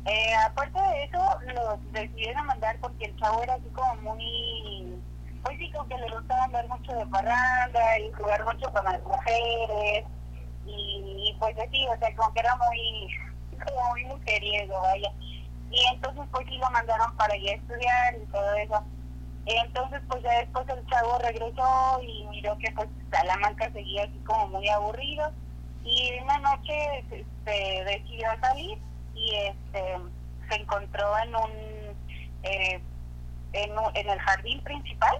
Eh, 0.06 0.34
aparte 0.46 0.80
de 0.80 1.04
eso, 1.04 1.18
los 1.54 1.92
decidieron 1.92 2.46
mandar 2.46 2.78
porque 2.80 3.04
el 3.04 3.16
chavo 3.18 3.42
era 3.42 3.54
así 3.54 3.68
como 3.74 3.94
muy, 3.96 4.98
pues 5.44 5.58
sí, 5.58 5.70
como 5.72 5.86
que 5.88 5.98
le 5.98 6.10
gustaba 6.10 6.44
andar 6.44 6.66
mucho 6.68 6.92
de 6.92 7.06
parranda 7.06 7.98
y 7.98 8.10
jugar 8.12 8.44
mucho 8.44 8.72
con 8.72 8.84
las 8.84 9.02
mujeres 9.02 10.06
pues 11.40 11.59
así, 11.59 11.87
o 11.88 11.98
sea, 11.98 12.14
como 12.14 12.33
que 12.33 12.40
era 12.40 12.55
muy, 12.57 13.09
como 13.64 13.88
muy 13.90 14.05
mujeriego, 14.05 14.81
vaya. 14.81 15.11
Y 15.70 15.85
entonces 15.92 16.22
pues 16.31 16.46
sí 16.48 16.57
lo 16.59 16.70
mandaron 16.70 17.16
para 17.16 17.37
ir 17.37 17.50
a 17.50 17.55
estudiar 17.55 18.14
y 18.14 18.26
todo 18.26 18.55
eso. 18.55 18.85
Entonces 19.46 20.00
pues 20.09 20.22
ya 20.22 20.38
después 20.38 20.68
el 20.68 20.87
chavo 20.87 21.18
regresó 21.18 22.00
y 22.03 22.24
miró 22.29 22.57
que 22.59 22.70
pues 22.72 22.88
Salamanca 23.11 23.72
seguía 23.72 24.05
así 24.05 24.18
como 24.26 24.48
muy 24.48 24.68
aburrido 24.68 25.33
y 25.83 26.12
una 26.22 26.38
noche 26.38 26.98
este, 27.11 27.85
decidió 27.85 28.29
salir 28.40 28.79
y 29.14 29.35
este 29.37 29.96
se 30.48 30.55
encontró 30.57 31.18
en 31.18 31.35
un 31.35 31.50
eh, 32.42 32.81
en, 33.53 33.72
en 33.94 34.11
el 34.11 34.18
jardín 34.20 34.62
principal 34.62 35.18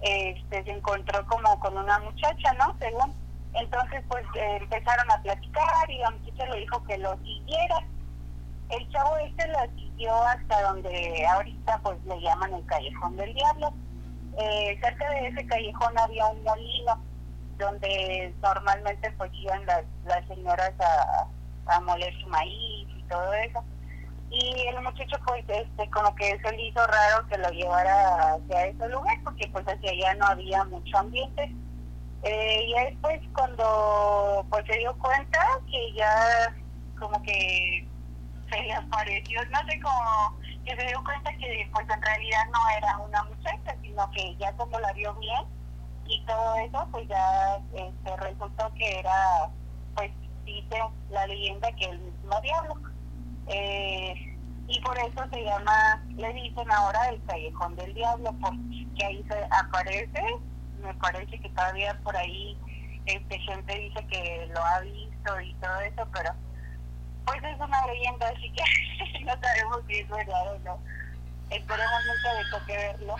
este 0.00 0.64
se 0.64 0.70
encontró 0.70 1.26
como 1.26 1.60
con 1.60 1.76
una 1.76 1.98
muchacha 2.00 2.52
no 2.54 2.74
según 2.78 3.12
entonces 3.54 4.02
pues 4.08 4.24
eh, 4.34 4.58
empezaron 4.60 5.10
a 5.10 5.22
platicar 5.22 5.90
y 5.90 5.98
la 5.98 6.10
muchacha 6.10 6.46
le 6.46 6.60
dijo 6.60 6.84
que 6.84 6.98
lo 6.98 7.16
siguiera 7.18 7.76
el 8.70 8.88
chavo 8.90 9.16
este 9.18 9.48
la 9.48 9.66
siguió 9.74 10.14
hasta 10.24 10.62
donde 10.62 11.26
ahorita 11.26 11.80
pues 11.82 12.04
le 12.04 12.20
llaman 12.20 12.54
el 12.54 12.66
callejón 12.66 13.16
del 13.16 13.34
diablo 13.34 13.72
Eh, 14.40 14.78
cerca 14.80 15.10
de 15.10 15.28
ese 15.28 15.44
callejón 15.46 15.98
había 15.98 16.26
un 16.28 16.44
molino 16.44 17.02
donde 17.58 18.32
normalmente 18.40 19.10
pues 19.18 19.32
iban 19.34 19.66
las, 19.66 19.84
las 20.04 20.24
señoras 20.28 20.72
a, 21.66 21.80
moler 21.80 22.14
su 22.20 22.28
maíz 22.28 22.88
y 22.96 23.02
todo 23.08 23.32
eso. 23.34 23.64
Y 24.30 24.66
el 24.68 24.80
muchacho 24.80 25.16
pues 25.26 25.44
este 25.48 25.90
como 25.90 26.14
que 26.14 26.38
se 26.38 26.52
le 26.52 26.68
hizo 26.68 26.86
raro 26.86 27.26
que 27.28 27.38
lo 27.38 27.50
llevara 27.50 28.34
hacia 28.34 28.66
ese 28.66 28.88
lugar 28.88 29.16
porque 29.24 29.48
pues 29.48 29.66
hacia 29.66 29.90
allá 29.90 30.14
no 30.14 30.26
había 30.26 30.64
mucho 30.64 30.98
ambiente. 30.98 31.52
Eh, 32.22 32.64
y 32.66 32.74
después 32.84 33.20
cuando 33.34 34.44
pues 34.50 34.64
se 34.66 34.78
dio 34.78 34.96
cuenta 34.98 35.40
que 35.70 35.92
ya 35.94 36.54
como 36.98 37.22
que 37.22 37.86
se 38.50 38.62
le 38.62 38.72
apareció, 38.72 39.40
no 39.50 39.58
sé 39.68 39.80
cómo, 39.80 40.38
que 40.64 40.76
se 40.76 40.86
dio 40.86 41.02
cuenta 41.04 41.30
que 41.36 41.68
pues 41.72 41.88
en 41.88 42.02
realidad 42.02 42.44
no 42.52 42.58
era 42.76 42.98
una 42.98 43.22
muchacha, 43.24 43.76
sino 43.82 44.10
que 44.10 44.36
ya 44.36 44.52
como 44.54 44.80
la 44.80 44.92
vio 44.94 45.14
bien 45.14 45.44
y 46.06 46.24
todo 46.24 46.54
eso, 46.56 46.88
pues 46.90 47.06
ya 47.08 47.58
este, 47.74 48.16
resultó 48.16 48.72
que 48.74 48.98
era, 48.98 49.50
pues 49.94 50.10
dice 50.44 50.78
la 51.10 51.26
leyenda 51.26 51.70
que 51.72 51.84
el 51.84 51.98
mismo 51.98 52.40
diablo. 52.40 52.74
Eh, 53.48 54.14
y 54.66 54.80
por 54.80 54.98
eso 54.98 55.24
se 55.32 55.44
llama, 55.44 56.02
le 56.16 56.32
dicen 56.34 56.70
ahora 56.70 57.08
el 57.08 57.22
Callejón 57.24 57.76
del 57.76 57.94
Diablo, 57.94 58.34
porque 58.40 59.04
ahí 59.04 59.24
se 59.28 59.48
aparece, 59.50 60.22
me 60.80 60.94
parece 60.94 61.38
que 61.38 61.48
todavía 61.50 61.98
por 62.02 62.16
ahí 62.16 62.56
este 63.06 63.38
gente 63.40 63.78
dice 63.78 64.06
que 64.06 64.50
lo 64.52 64.64
ha 64.64 64.80
visto 64.80 65.40
y 65.40 65.54
todo 65.54 65.80
eso, 65.80 66.08
pero 66.12 66.30
pues 67.24 67.42
es 67.42 67.60
una 67.60 67.86
leyenda, 67.86 68.28
así 68.28 68.50
que 68.52 69.24
no 69.24 69.32
sabemos 69.40 69.80
si 69.86 69.94
es 69.98 70.08
verdad 70.08 70.54
o 70.54 70.58
no. 70.60 70.78
Esperemos 71.50 72.00
nunca 72.06 72.34
de 72.34 72.50
toque 72.50 72.76
verlo. 72.76 73.16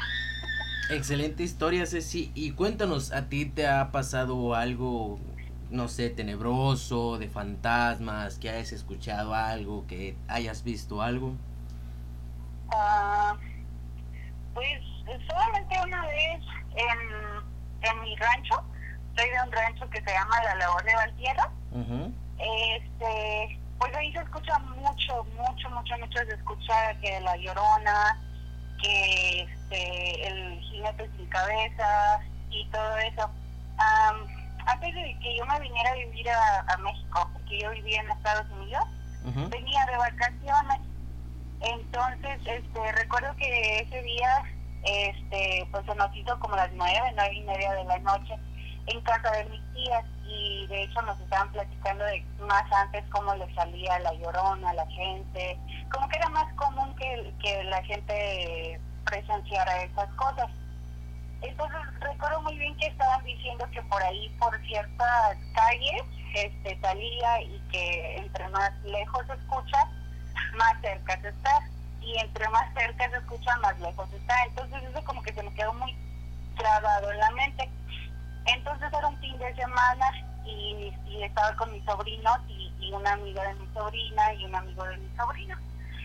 Excelente 0.90 1.42
historia, 1.42 1.86
Ceci. 1.86 2.30
Y 2.34 2.52
cuéntanos, 2.52 3.12
¿a 3.12 3.28
ti 3.28 3.46
te 3.46 3.66
ha 3.66 3.90
pasado 3.90 4.54
algo, 4.54 5.18
no 5.70 5.88
sé, 5.88 6.10
tenebroso, 6.10 7.18
de 7.18 7.28
fantasmas, 7.28 8.38
que 8.38 8.50
hayas 8.50 8.72
escuchado 8.72 9.34
algo, 9.34 9.86
que 9.86 10.16
hayas 10.28 10.64
visto 10.64 11.02
algo? 11.02 11.34
Ah, 12.70 13.36
pues 14.54 14.80
solamente 15.28 15.80
una 15.84 16.06
vez 16.06 16.40
en, 16.76 17.88
en 17.90 18.00
mi 18.02 18.16
rancho, 18.16 18.62
soy 19.16 19.28
de 19.30 19.42
un 19.42 19.52
rancho 19.52 19.88
que 19.90 20.00
se 20.02 20.10
llama 20.12 20.42
La 20.44 20.54
Labor 20.56 20.84
de 20.84 20.94
Valtierra. 20.94 21.50
Ujú. 21.72 22.12
este 22.38 23.60
pues 23.78 23.94
ahí 23.94 24.12
se 24.12 24.18
escucha 24.20 24.58
mucho 24.58 25.24
mucho 25.36 25.70
mucho 25.70 25.98
mucho 25.98 26.18
se 26.26 26.34
escucha 26.34 26.94
que 27.00 27.20
la 27.20 27.36
llorona 27.36 28.18
que 28.82 29.42
este 29.42 30.26
el 30.28 30.60
jinete 30.62 31.10
sin 31.16 31.26
cabeza 31.28 32.20
y 32.50 32.66
todo 32.70 32.96
eso 32.98 33.30
Am, 33.76 34.16
antes 34.66 34.94
de 34.94 35.16
que 35.20 35.36
yo 35.36 35.44
me 35.46 35.60
viniera 35.60 35.90
a 35.90 35.94
vivir 35.94 36.28
a, 36.30 36.60
a 36.72 36.76
México 36.78 37.28
porque 37.34 37.60
yo 37.60 37.70
vivía 37.70 38.00
en 38.00 38.10
Estados 38.10 38.50
Unidos 38.50 38.84
Ujú. 39.24 39.48
venía 39.50 39.84
de 39.86 39.96
vacaciones 39.98 40.78
entonces 41.60 42.40
este 42.46 42.92
recuerdo 42.92 43.34
que 43.36 43.78
ese 43.80 44.02
día 44.02 44.42
este 44.84 45.66
pues 45.70 45.84
se 45.86 45.94
nos 45.94 46.14
hizo 46.16 46.38
como 46.40 46.56
las 46.56 46.70
nueve 46.72 47.12
nueve 47.14 47.34
y 47.34 47.42
media 47.42 47.72
de 47.72 47.84
la 47.84 47.98
noche 47.98 48.34
en 48.86 49.00
casa 49.02 49.30
de 49.32 49.44
mis 49.46 49.62
tías 49.74 50.04
y 50.26 50.66
de 50.66 50.82
hecho 50.82 51.02
nos 51.02 51.18
estaban 51.20 51.50
platicando 51.52 52.04
de 52.04 52.24
más 52.40 52.64
antes 52.72 53.04
cómo 53.10 53.34
le 53.34 53.52
salía 53.54 53.98
la 54.00 54.12
llorona 54.14 54.70
a 54.70 54.74
la 54.74 54.86
gente, 54.86 55.58
como 55.90 56.08
que 56.08 56.16
era 56.16 56.28
más 56.30 56.52
común 56.54 56.94
que, 56.96 57.32
que 57.42 57.64
la 57.64 57.82
gente 57.84 58.80
presenciara 59.04 59.82
esas 59.82 60.08
cosas. 60.14 60.48
Entonces 61.40 61.78
recuerdo 62.00 62.42
muy 62.42 62.58
bien 62.58 62.76
que 62.76 62.86
estaban 62.86 63.24
diciendo 63.24 63.66
que 63.72 63.82
por 63.82 64.02
ahí, 64.02 64.28
por 64.38 64.58
ciertas 64.66 65.38
calles, 65.54 66.02
este, 66.34 66.78
salía 66.80 67.42
y 67.42 67.60
que 67.70 68.16
entre 68.16 68.48
más 68.48 68.72
lejos 68.84 69.26
se 69.26 69.34
escucha, 69.34 69.84
más 70.56 70.80
cerca 70.80 71.20
se 71.20 71.28
está. 71.28 71.68
Y 72.08 72.18
entre 72.18 72.48
más 72.48 72.72
cerca 72.72 73.10
se 73.10 73.18
escucha, 73.18 73.54
más 73.58 73.78
lejos 73.80 74.10
está. 74.14 74.44
Entonces 74.44 74.82
eso 74.82 75.04
como 75.04 75.22
que 75.22 75.34
se 75.34 75.42
me 75.42 75.52
quedó 75.52 75.74
muy 75.74 75.94
grabado 76.56 77.12
en 77.12 77.18
la 77.18 77.30
mente. 77.32 77.68
Entonces 78.46 78.88
era 78.90 79.06
un 79.06 79.18
fin 79.18 79.36
de 79.38 79.54
semana 79.54 80.06
y, 80.46 80.94
estaba 81.22 81.54
con 81.56 81.70
mis 81.72 81.84
sobrinos 81.84 82.38
y, 82.48 82.72
y 82.80 82.92
una 82.92 83.12
amiga 83.12 83.42
de 83.42 83.54
mi 83.56 83.66
sobrina 83.74 84.32
y 84.34 84.44
un 84.46 84.54
amigo 84.54 84.84
de 84.84 84.96
mi 84.96 85.16
sobrino. 85.16 85.56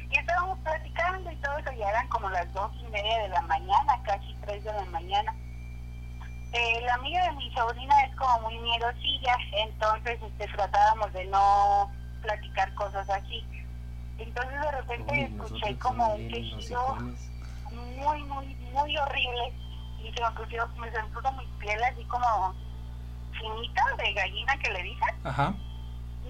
Y 0.10 0.18
estábamos 0.18 0.60
platicando 0.60 1.32
y 1.32 1.36
todo 1.38 1.58
eso, 1.58 1.72
ya 1.72 1.90
eran 1.90 2.08
como 2.10 2.30
las 2.30 2.52
dos 2.54 2.72
y 2.82 2.84
media 2.92 3.20
de 3.20 3.30
la 3.30 3.42
mañana, 3.44 3.98
casi 4.04 4.36
tres 4.42 4.64
de 4.64 4.74
la 4.74 4.86
mañana. 4.86 5.34
Eh, 6.52 6.82
la 6.86 6.96
amiga 6.96 7.24
de 7.24 7.32
mi 7.32 7.52
sobrina 7.54 8.04
es 8.04 8.16
como 8.16 8.42
muy 8.42 8.60
miedosilla, 8.60 9.38
entonces 9.54 10.20
este, 10.22 10.48
tratábamos 10.50 11.14
de 11.14 11.26
no 11.26 11.92
platicar 12.22 12.74
cosas 12.76 13.10
así. 13.10 13.44
Entonces 14.24 14.62
de 14.62 14.72
repente 14.72 15.12
Uy, 15.12 15.20
escuché 15.22 15.78
como 15.80 16.16
un 16.16 16.28
quejido 16.28 16.96
muy, 17.72 18.24
muy, 18.24 18.56
muy 18.72 18.98
horrible. 18.98 19.54
Y 20.00 20.14
se 20.14 20.22
me 20.22 20.32
puso, 20.32 20.68
me 20.78 20.92
se 20.92 21.02
me 21.02 21.10
puso 21.10 21.32
mi 21.34 21.46
piel 21.60 21.84
así 21.84 22.04
como 22.06 22.56
finita 23.38 23.84
de 23.98 24.14
gallina 24.14 24.58
que 24.58 24.72
le 24.72 24.84
dicen. 24.84 25.16
Ajá. 25.24 25.54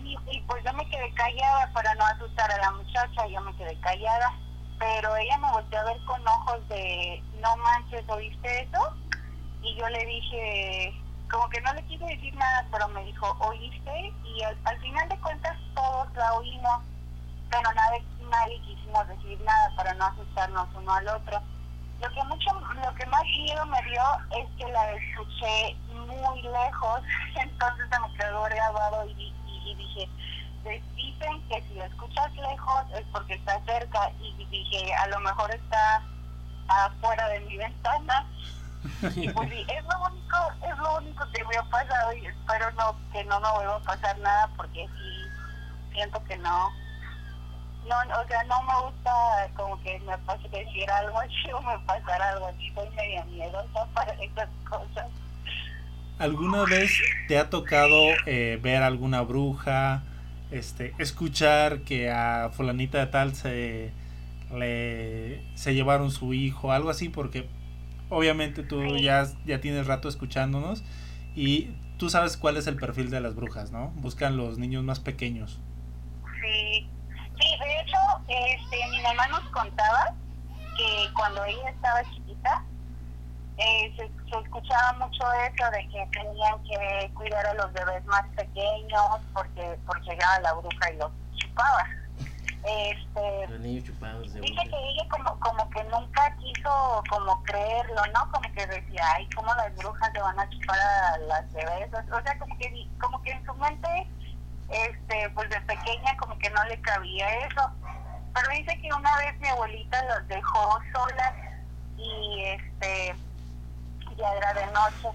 Y, 0.04 0.18
y 0.32 0.42
pues 0.42 0.64
yo 0.64 0.74
me 0.74 0.90
quedé 0.90 1.14
callada 1.14 1.72
para 1.74 1.94
no 1.96 2.06
asustar 2.06 2.52
a 2.52 2.58
la 2.58 2.72
muchacha, 2.72 3.28
yo 3.28 3.42
me 3.42 3.56
quedé 3.56 3.80
callada. 3.82 4.34
Pero 4.80 5.16
ella 5.16 5.38
me 5.38 5.52
volteó 5.52 5.80
a 5.80 5.84
ver 5.84 5.98
con 6.06 6.28
ojos 6.28 6.68
de, 6.68 7.24
no 7.40 7.56
manches, 7.58 8.04
¿oíste 8.10 8.64
eso? 8.64 8.94
Y 9.62 9.76
yo 9.76 9.88
le 9.88 10.06
dije, 10.06 10.94
como 11.32 11.48
que 11.50 11.62
no 11.62 11.74
le 11.74 11.84
quise 11.86 12.06
decir 12.06 12.36
nada, 12.36 12.68
pero 12.72 12.88
me 12.90 13.04
dijo, 13.06 13.38
¿oíste? 13.40 14.14
Y 14.26 14.42
al, 14.44 14.58
al 14.66 14.80
final 14.82 15.08
de 15.08 15.18
cuentas 15.20 15.58
todos 15.74 16.14
la 16.16 16.34
oímos, 16.34 16.82
pero 17.54 17.72
nadie, 17.74 18.04
nadie 18.32 18.60
quisimos 18.62 19.08
decir 19.08 19.40
nada 19.42 19.70
para 19.76 19.94
no 19.94 20.06
asustarnos 20.06 20.68
uno 20.76 20.92
al 20.94 21.08
otro. 21.08 21.40
Lo 22.02 22.12
que 22.12 22.24
mucho, 22.24 22.52
lo 22.84 22.96
que 22.96 23.06
más 23.06 23.24
miedo 23.24 23.66
me 23.68 23.82
dio 23.84 24.02
es 24.32 24.48
que 24.58 24.72
la 24.72 24.92
escuché 24.94 25.76
muy 25.94 26.42
lejos, 26.42 27.02
entonces 27.36 27.86
se 27.92 28.00
me 28.00 28.14
quedó 28.18 28.42
grabado 28.44 29.06
y, 29.08 29.12
y, 29.12 29.72
y 29.72 29.76
dije, 29.76 30.10
"Pues 30.64 30.82
dicen 30.96 31.48
que 31.48 31.62
si 31.62 31.76
la 31.76 31.86
escuchas 31.86 32.34
lejos 32.36 32.84
es 32.98 33.06
porque 33.12 33.36
está 33.36 33.64
cerca 33.66 34.12
y 34.20 34.46
dije, 34.46 34.94
a 34.96 35.08
lo 35.08 35.20
mejor 35.20 35.54
está 35.54 36.02
afuera 36.68 37.28
de 37.30 37.40
mi 37.42 37.58
ventana. 37.58 38.26
Y 39.16 39.30
pues 39.30 39.50
sí, 39.50 39.66
es 39.70 39.84
lo 39.86 40.12
único, 40.12 40.38
es 40.62 40.78
lo 40.78 40.98
único 40.98 41.26
que 41.32 41.46
me 41.46 41.56
ha 41.56 41.64
pasado 41.64 42.12
y 42.14 42.26
espero 42.26 42.70
no, 42.72 42.94
que 43.14 43.24
no 43.24 43.40
me 43.40 43.50
vuelva 43.52 43.76
a 43.78 43.80
pasar 43.80 44.18
nada 44.18 44.50
porque 44.58 44.86
sí 44.88 45.24
siento 45.94 46.22
que 46.26 46.36
no, 46.38 46.70
no, 47.88 47.96
o 48.22 48.28
sea, 48.28 48.44
no 48.46 48.62
me 48.64 48.88
gusta 48.88 49.12
como 49.56 49.82
que 49.84 50.00
me 50.00 50.18
pase 50.20 50.48
decir 50.50 50.90
algo 50.90 51.20
así 51.20 51.52
o 51.54 51.62
me 51.62 51.78
pasara 51.86 52.32
algo 52.32 52.48
así, 52.48 52.72
soy 52.74 52.90
media 52.96 53.24
miedosa 53.26 53.86
para 53.94 54.12
esas 54.14 54.50
cosas. 54.70 55.08
¿Alguna 56.20 56.64
vez 56.66 56.92
te 57.28 57.38
ha 57.38 57.50
tocado 57.50 57.96
eh, 58.26 58.60
ver 58.62 58.84
alguna 58.84 59.22
bruja, 59.22 60.04
este, 60.52 60.94
escuchar 61.00 61.82
que 61.82 62.12
a 62.12 62.50
fulanita 62.54 63.00
de 63.00 63.08
tal 63.08 63.36
se 63.36 63.92
le 64.56 65.42
se 65.56 65.74
llevaron 65.74 66.12
su 66.12 66.34
hijo, 66.34 66.72
algo 66.72 66.90
así? 66.90 67.10
Porque 67.10 67.50
obviamente 68.10 68.64
tú 68.64 68.82
Sí. 68.96 69.02
ya, 69.04 69.26
ya 69.46 69.60
tienes 69.60 69.88
rato 69.88 70.08
escuchándonos 70.08 70.84
y 71.36 71.72
tú 71.98 72.10
sabes 72.10 72.38
cuál 72.38 72.58
es 72.58 72.68
el 72.68 72.76
perfil 72.76 73.10
de 73.10 73.20
las 73.20 73.34
brujas, 73.36 73.72
¿no? 73.72 73.90
Buscan 73.96 74.38
los 74.38 74.60
niños 74.60 74.84
más 74.84 75.00
pequeños. 75.00 75.60
Sí, 76.42 76.88
este, 78.28 78.88
mi 78.90 79.02
mamá 79.02 79.28
nos 79.28 79.44
contaba 79.50 80.14
que 80.78 81.14
cuando 81.14 81.44
ella 81.46 81.70
estaba 81.70 82.04
chiquita, 82.14 82.64
eh, 83.58 83.94
se, 83.96 84.08
se 84.30 84.40
escuchaba 84.40 84.94
mucho 84.94 85.24
eso 85.34 85.72
de 85.72 85.88
que 85.90 86.08
tenían 86.12 86.64
que 86.64 87.12
cuidar 87.14 87.46
a 87.46 87.54
los 87.54 87.72
bebés 87.74 88.04
más 88.06 88.26
pequeños 88.36 89.22
porque, 89.34 89.78
porque 89.86 90.10
llegaba 90.10 90.40
la 90.40 90.54
bruja 90.54 90.92
y 90.92 90.98
los 90.98 91.12
chupaba. 91.36 91.88
Este, 92.66 93.48
Los 93.50 93.60
niños 93.60 93.84
chupados 93.84 94.34
de 94.34 94.40
Dice 94.40 94.64
que 94.64 94.90
ella 94.90 95.04
como, 95.10 95.38
como 95.42 95.70
que 95.70 95.84
nunca 95.84 96.34
quiso 96.38 97.04
como 97.10 97.44
creerlo, 97.44 98.02
¿no? 98.14 98.32
Como 98.32 98.54
que 98.54 98.66
decía, 98.66 99.04
ay, 99.16 99.28
¿cómo 99.36 99.54
las 99.56 99.76
brujas 99.76 100.14
le 100.14 100.22
van 100.22 100.40
a 100.40 100.50
chupar 100.50 100.80
a 100.80 101.18
las 101.18 101.52
bebés? 101.52 101.90
O 101.94 102.22
sea, 102.22 102.40
como 102.40 102.58
que, 102.58 102.88
como 103.02 103.22
que 103.22 103.32
en 103.32 103.46
su 103.46 103.54
mente, 103.56 104.08
este, 104.70 105.30
pues 105.32 105.50
de 105.50 105.60
pequeña 105.62 106.16
como 106.18 106.38
que 106.40 106.50
no 106.52 106.64
le 106.64 106.80
cabía 106.82 107.46
eso. 107.48 107.70
Pero 108.34 108.50
dice 108.50 108.82
que 108.82 108.94
una 108.94 109.18
vez 109.18 109.40
mi 109.40 109.48
abuelita 109.48 110.04
los 110.06 110.28
dejó 110.28 110.80
solas 110.94 111.34
y 111.98 112.44
este, 112.46 113.16
ya 114.18 114.34
era 114.34 114.54
de 114.54 114.66
noche 114.68 115.10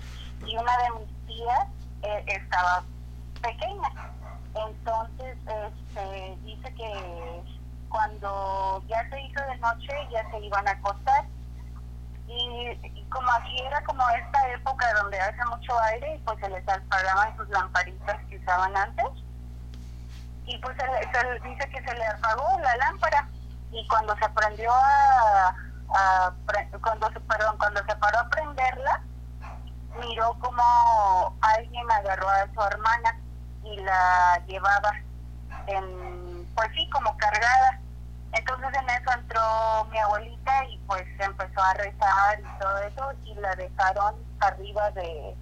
y 0.46 0.56
una 0.56 0.72
de 0.78 1.00
mis 1.00 1.26
tías 1.26 1.66
eh, 2.02 2.24
estaba 2.26 2.84
pequeña. 3.42 3.90
Entonces, 4.54 5.36
este, 5.46 6.36
dice 6.44 6.74
que 6.74 7.42
cuando 7.88 8.82
ya 8.88 9.08
se 9.10 9.20
hizo 9.22 9.40
de 9.40 9.56
noche 9.58 10.08
ya 10.12 10.30
se 10.30 10.38
iban 10.40 10.66
a 10.68 10.72
acostar. 10.72 11.24
Y, 12.26 13.04
como 13.08 13.30
aquí 13.32 13.58
era 13.60 13.82
como 13.84 14.06
esta 14.10 14.52
época 14.52 14.86
donde 15.00 15.18
hace 15.18 15.42
mucho 15.46 15.78
aire 15.80 16.16
y 16.16 16.18
pues 16.18 16.38
se 16.40 16.48
les 16.50 16.68
apagaban 16.68 17.34
sus 17.38 17.48
lamparitas 17.48 18.18
que 18.28 18.36
usaban 18.36 18.76
antes. 18.76 19.06
Y 20.48 20.58
pues 20.58 20.76
se 20.76 20.84
se 20.84 21.48
dice 21.48 21.70
que 21.70 21.82
se 21.82 21.94
le 21.94 22.06
apagó 22.06 22.58
la 22.60 22.76
lámpara 22.76 23.28
y 23.70 23.86
cuando 23.88 24.16
se 24.16 24.28
prendió 24.30 24.72
a, 24.72 25.54
a 25.94 26.32
cuando 26.82 27.12
se 27.12 27.20
perdón, 27.20 27.56
cuando 27.58 27.84
se 27.84 27.96
paró 27.96 28.18
a 28.18 28.28
prenderla 28.30 29.02
miró 30.00 30.34
como 30.40 30.62
alguien 31.40 31.90
agarró 31.90 32.28
a 32.28 32.46
su 32.54 32.60
hermana 32.62 33.16
y 33.64 33.76
la 33.80 34.42
llevaba 34.46 34.92
en, 35.66 36.46
pues 36.54 36.68
sí, 36.74 36.88
como 36.90 37.16
cargada. 37.16 37.80
Entonces 38.32 38.68
en 38.74 38.90
eso 38.90 39.10
entró 39.12 39.84
mi 39.90 39.98
abuelita 39.98 40.64
y 40.66 40.78
pues 40.86 41.04
empezó 41.18 41.62
a 41.62 41.74
rezar 41.74 42.40
y 42.40 42.58
todo 42.58 42.78
eso 42.78 43.12
y 43.24 43.34
la 43.36 43.54
dejaron 43.56 44.14
arriba 44.40 44.90
de, 44.90 45.34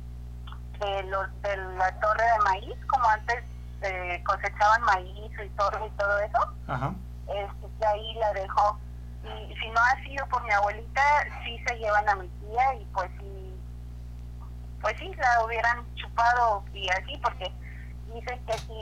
de, 0.79 1.03
los, 1.05 1.43
de 1.43 1.57
la 1.57 1.93
torre 2.01 2.25
de 2.25 2.39
maíz, 2.45 2.87
como 2.87 3.09
antes 3.09 3.45
eh, 3.83 4.23
cosechaban 4.25 4.83
maíz 4.83 5.33
y 5.45 5.49
torre 5.51 5.87
y 5.87 5.91
todo 5.91 6.19
eso. 6.21 6.55
Ajá. 6.67 6.95
ahí 7.87 8.15
la 8.15 8.33
dejó. 8.33 8.79
Y 9.23 9.55
si 9.57 9.69
no 9.71 9.81
ha 9.81 10.03
sido 10.05 10.27
por 10.29 10.43
mi 10.45 10.51
abuelita, 10.53 11.03
sí 11.45 11.59
se 11.67 11.75
llevan 11.77 12.09
a 12.09 12.15
mi 12.17 12.29
tía 12.29 12.75
y 12.75 12.85
pues 12.95 13.11
sí, 13.19 13.55
pues 14.81 14.95
sí, 14.99 15.11
la 15.17 15.45
hubieran 15.45 15.85
chupado 15.97 16.65
y 16.73 16.89
así, 16.91 17.17
porque 17.23 17.53
dicen 18.15 18.45
que 18.47 18.53
sí, 18.53 18.73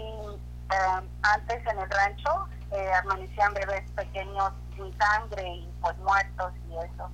eh, 0.71 1.09
antes 1.23 1.67
en 1.67 1.79
el 1.79 1.91
rancho 1.91 2.49
eh, 2.73 2.93
amanecían 3.03 3.55
bebés 3.55 3.91
pequeños 3.93 4.53
sin 4.77 4.97
sangre 4.99 5.49
y 5.49 5.69
pues 5.81 5.97
muertos 5.99 6.53
y 6.69 6.77
eso. 6.77 7.11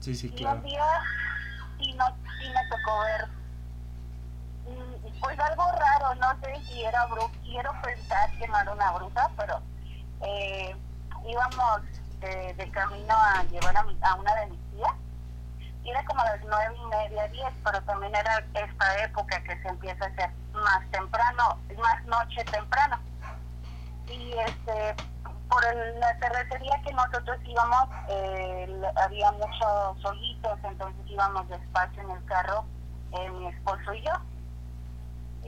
Sí, 0.00 0.14
sí, 0.14 0.28
Y 0.34 0.36
claro. 0.36 0.56
un 0.58 0.62
día 0.64 0.84
sí, 1.78 1.92
no, 1.94 2.06
sí 2.06 2.48
me 2.48 2.68
tocó 2.76 3.00
ver, 3.00 3.28
pues 5.20 5.38
algo 5.38 5.64
raro, 5.72 6.14
no 6.16 6.28
sé 6.40 6.54
si 6.68 6.84
era 6.84 7.06
bruja, 7.06 7.32
quiero 7.42 7.70
pensar 7.82 8.30
que 8.38 8.46
no 8.48 8.58
era 8.58 8.72
una 8.72 8.92
bruja, 8.92 9.30
pero 9.36 9.60
eh, 10.22 10.76
íbamos 11.26 11.80
de, 12.20 12.54
de 12.54 12.70
camino 12.70 13.14
a 13.14 13.42
llevar 13.44 13.76
a, 13.76 13.82
mi- 13.84 13.98
a 14.02 14.14
una 14.14 14.34
de 14.36 14.46
mis 14.48 14.70
tías, 14.70 14.94
y 15.82 15.90
era 15.90 16.04
como 16.04 16.22
las 16.22 16.40
nueve 16.44 16.74
y 16.76 16.86
media, 16.86 17.28
diez, 17.28 17.52
pero 17.64 17.80
también 17.82 18.14
era 18.14 18.38
esta 18.54 19.04
época 19.04 19.42
que 19.44 19.60
se 19.62 19.68
empieza 19.68 20.04
a 20.04 20.08
hacer 20.08 20.30
más 20.52 20.90
temprano, 20.90 21.58
más 21.78 22.04
noche 22.04 22.44
temprano. 22.44 22.98
Y 24.08 24.32
este, 24.38 24.94
por 25.48 25.62
la 25.98 26.18
terracería 26.18 26.80
que 26.84 26.92
nosotros 26.92 27.38
íbamos, 27.44 27.88
eh, 28.08 28.82
había 28.96 29.32
muchos 29.32 30.02
solitos, 30.02 30.58
entonces 30.64 31.02
íbamos 31.08 31.48
despacio 31.48 32.02
en 32.02 32.10
el 32.10 32.24
carro, 32.26 32.64
eh, 33.12 33.30
mi 33.30 33.46
esposo 33.48 33.94
y 33.94 34.02
yo. 34.02 34.12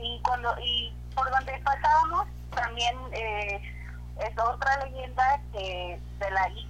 Y 0.03 0.19
cuando 0.21 0.53
y 0.59 0.93
por 1.15 1.29
donde 1.31 1.57
pasábamos, 1.63 2.27
también 2.53 2.95
eh, 3.13 3.61
es 4.19 4.37
otra 4.37 4.85
leyenda 4.85 5.39
que 5.53 5.99
de 6.19 6.31
la 6.31 6.49
Y. 6.49 6.69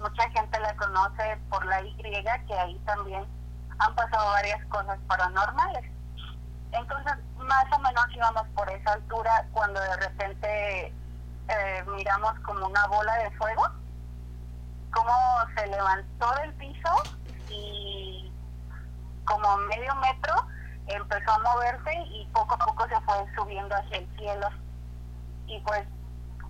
Mucha 0.00 0.28
gente 0.30 0.58
la 0.58 0.74
conoce 0.74 1.38
por 1.48 1.64
la 1.64 1.80
Y, 1.80 1.94
que 1.94 2.54
ahí 2.58 2.76
también 2.84 3.24
han 3.78 3.94
pasado 3.94 4.32
varias 4.32 4.64
cosas 4.66 4.98
paranormales. 5.06 5.84
Entonces, 6.72 7.14
más 7.36 7.64
o 7.72 7.78
menos 7.78 8.04
íbamos 8.12 8.48
por 8.48 8.68
esa 8.68 8.94
altura 8.94 9.46
cuando 9.52 9.80
de 9.80 9.96
repente 9.96 10.92
eh, 11.48 11.84
miramos 11.94 12.32
como 12.40 12.66
una 12.66 12.86
bola 12.88 13.14
de 13.18 13.30
fuego, 13.32 13.62
como 14.92 15.14
se 15.56 15.68
levantó 15.68 16.34
del 16.42 16.52
piso 16.54 16.90
y 17.48 18.32
como 19.24 19.56
medio 19.58 19.94
metro 19.96 20.34
empezó 20.86 21.30
a 21.32 21.38
moverse 21.38 21.94
y 22.10 22.26
poco 22.32 22.54
a 22.54 22.58
poco 22.58 22.88
se 22.88 23.00
fue 23.02 23.14
subiendo 23.34 23.74
hacia 23.74 23.98
el 23.98 24.16
cielo. 24.16 24.48
Y 25.46 25.60
pues 25.60 25.84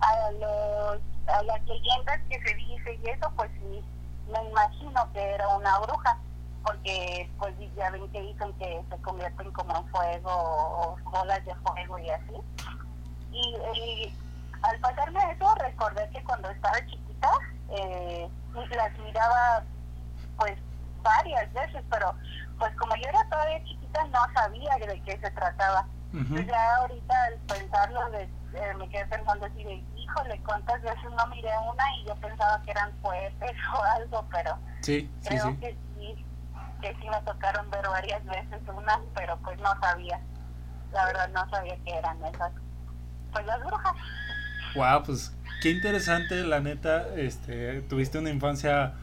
a, 0.01 0.31
los, 0.31 1.01
a 1.27 1.43
las 1.43 1.63
leyendas 1.65 2.19
que 2.29 2.41
se 2.41 2.55
dice 2.55 2.99
y 3.03 3.09
eso, 3.09 3.31
pues 3.35 3.51
sí, 3.59 3.83
me 4.31 4.49
imagino 4.49 5.11
que 5.13 5.21
era 5.21 5.47
una 5.49 5.79
bruja, 5.79 6.17
porque 6.63 7.29
pues 7.37 7.53
ya 7.75 7.89
ven 7.91 8.09
que 8.11 8.21
dicen 8.21 8.53
que 8.53 8.83
se 8.89 9.01
convierten 9.01 9.51
como 9.51 9.77
en 9.77 9.87
fuego 9.89 10.31
o 10.31 10.97
bolas 11.11 11.43
de 11.45 11.55
fuego 11.55 11.99
y 11.99 12.09
así. 12.09 12.33
Y, 13.31 13.55
y 13.77 14.17
al 14.63 14.79
pasarme 14.79 15.19
eso, 15.31 15.55
recordé 15.55 16.09
que 16.09 16.23
cuando 16.23 16.49
estaba 16.49 16.77
chiquita, 16.85 17.31
eh, 17.69 18.29
las 18.75 18.97
miraba 18.99 19.63
pues 20.37 20.57
varias 21.01 21.51
veces, 21.53 21.83
pero 21.89 22.13
pues 22.59 22.75
como 22.77 22.95
yo 22.95 23.09
era 23.09 23.27
todavía 23.29 23.63
chiquita 23.63 24.03
no 24.05 24.19
sabía 24.33 24.75
de 24.77 25.01
qué 25.01 25.17
se 25.19 25.31
trataba. 25.31 25.87
Entonces 26.13 26.47
ya 26.47 26.75
ahorita 26.77 27.13
al 27.25 27.33
pensarlo 27.39 28.09
de, 28.11 28.23
eh, 28.23 28.73
me 28.79 28.87
quedé 28.89 29.05
pensando 29.07 29.45
así 29.45 29.63
de, 29.63 29.83
híjole, 29.97 30.41
cuántas 30.45 30.81
veces 30.81 31.11
no 31.17 31.27
miré 31.27 31.49
una 31.71 31.83
y 31.97 32.05
yo 32.07 32.15
pensaba 32.15 32.61
que 32.63 32.71
eran 32.71 32.91
cohetes 33.01 33.51
o 33.77 33.83
algo, 33.83 34.25
pero 34.31 34.57
Sí, 34.81 35.11
sí, 35.21 35.27
creo 35.27 35.43
sí. 35.51 35.57
que 35.57 35.77
sí, 35.97 36.25
que 36.81 36.95
sí 37.01 37.09
me 37.09 37.21
tocaron 37.23 37.69
ver 37.69 37.85
varias 37.89 38.23
veces 38.25 38.61
unas, 38.73 38.99
pero 39.13 39.37
pues 39.39 39.59
no 39.59 39.77
sabía, 39.81 40.21
la 40.93 41.05
verdad 41.05 41.29
no 41.33 41.49
sabía 41.49 41.75
que 41.83 41.97
eran 41.97 42.23
esas, 42.25 42.51
pues 43.33 43.45
las 43.45 43.59
brujas. 43.65 43.93
Wow, 44.75 45.03
pues 45.03 45.35
qué 45.61 45.71
interesante, 45.71 46.35
la 46.43 46.59
neta, 46.61 47.07
este, 47.15 47.81
tuviste 47.81 48.19
una 48.19 48.29
infancia 48.29 48.93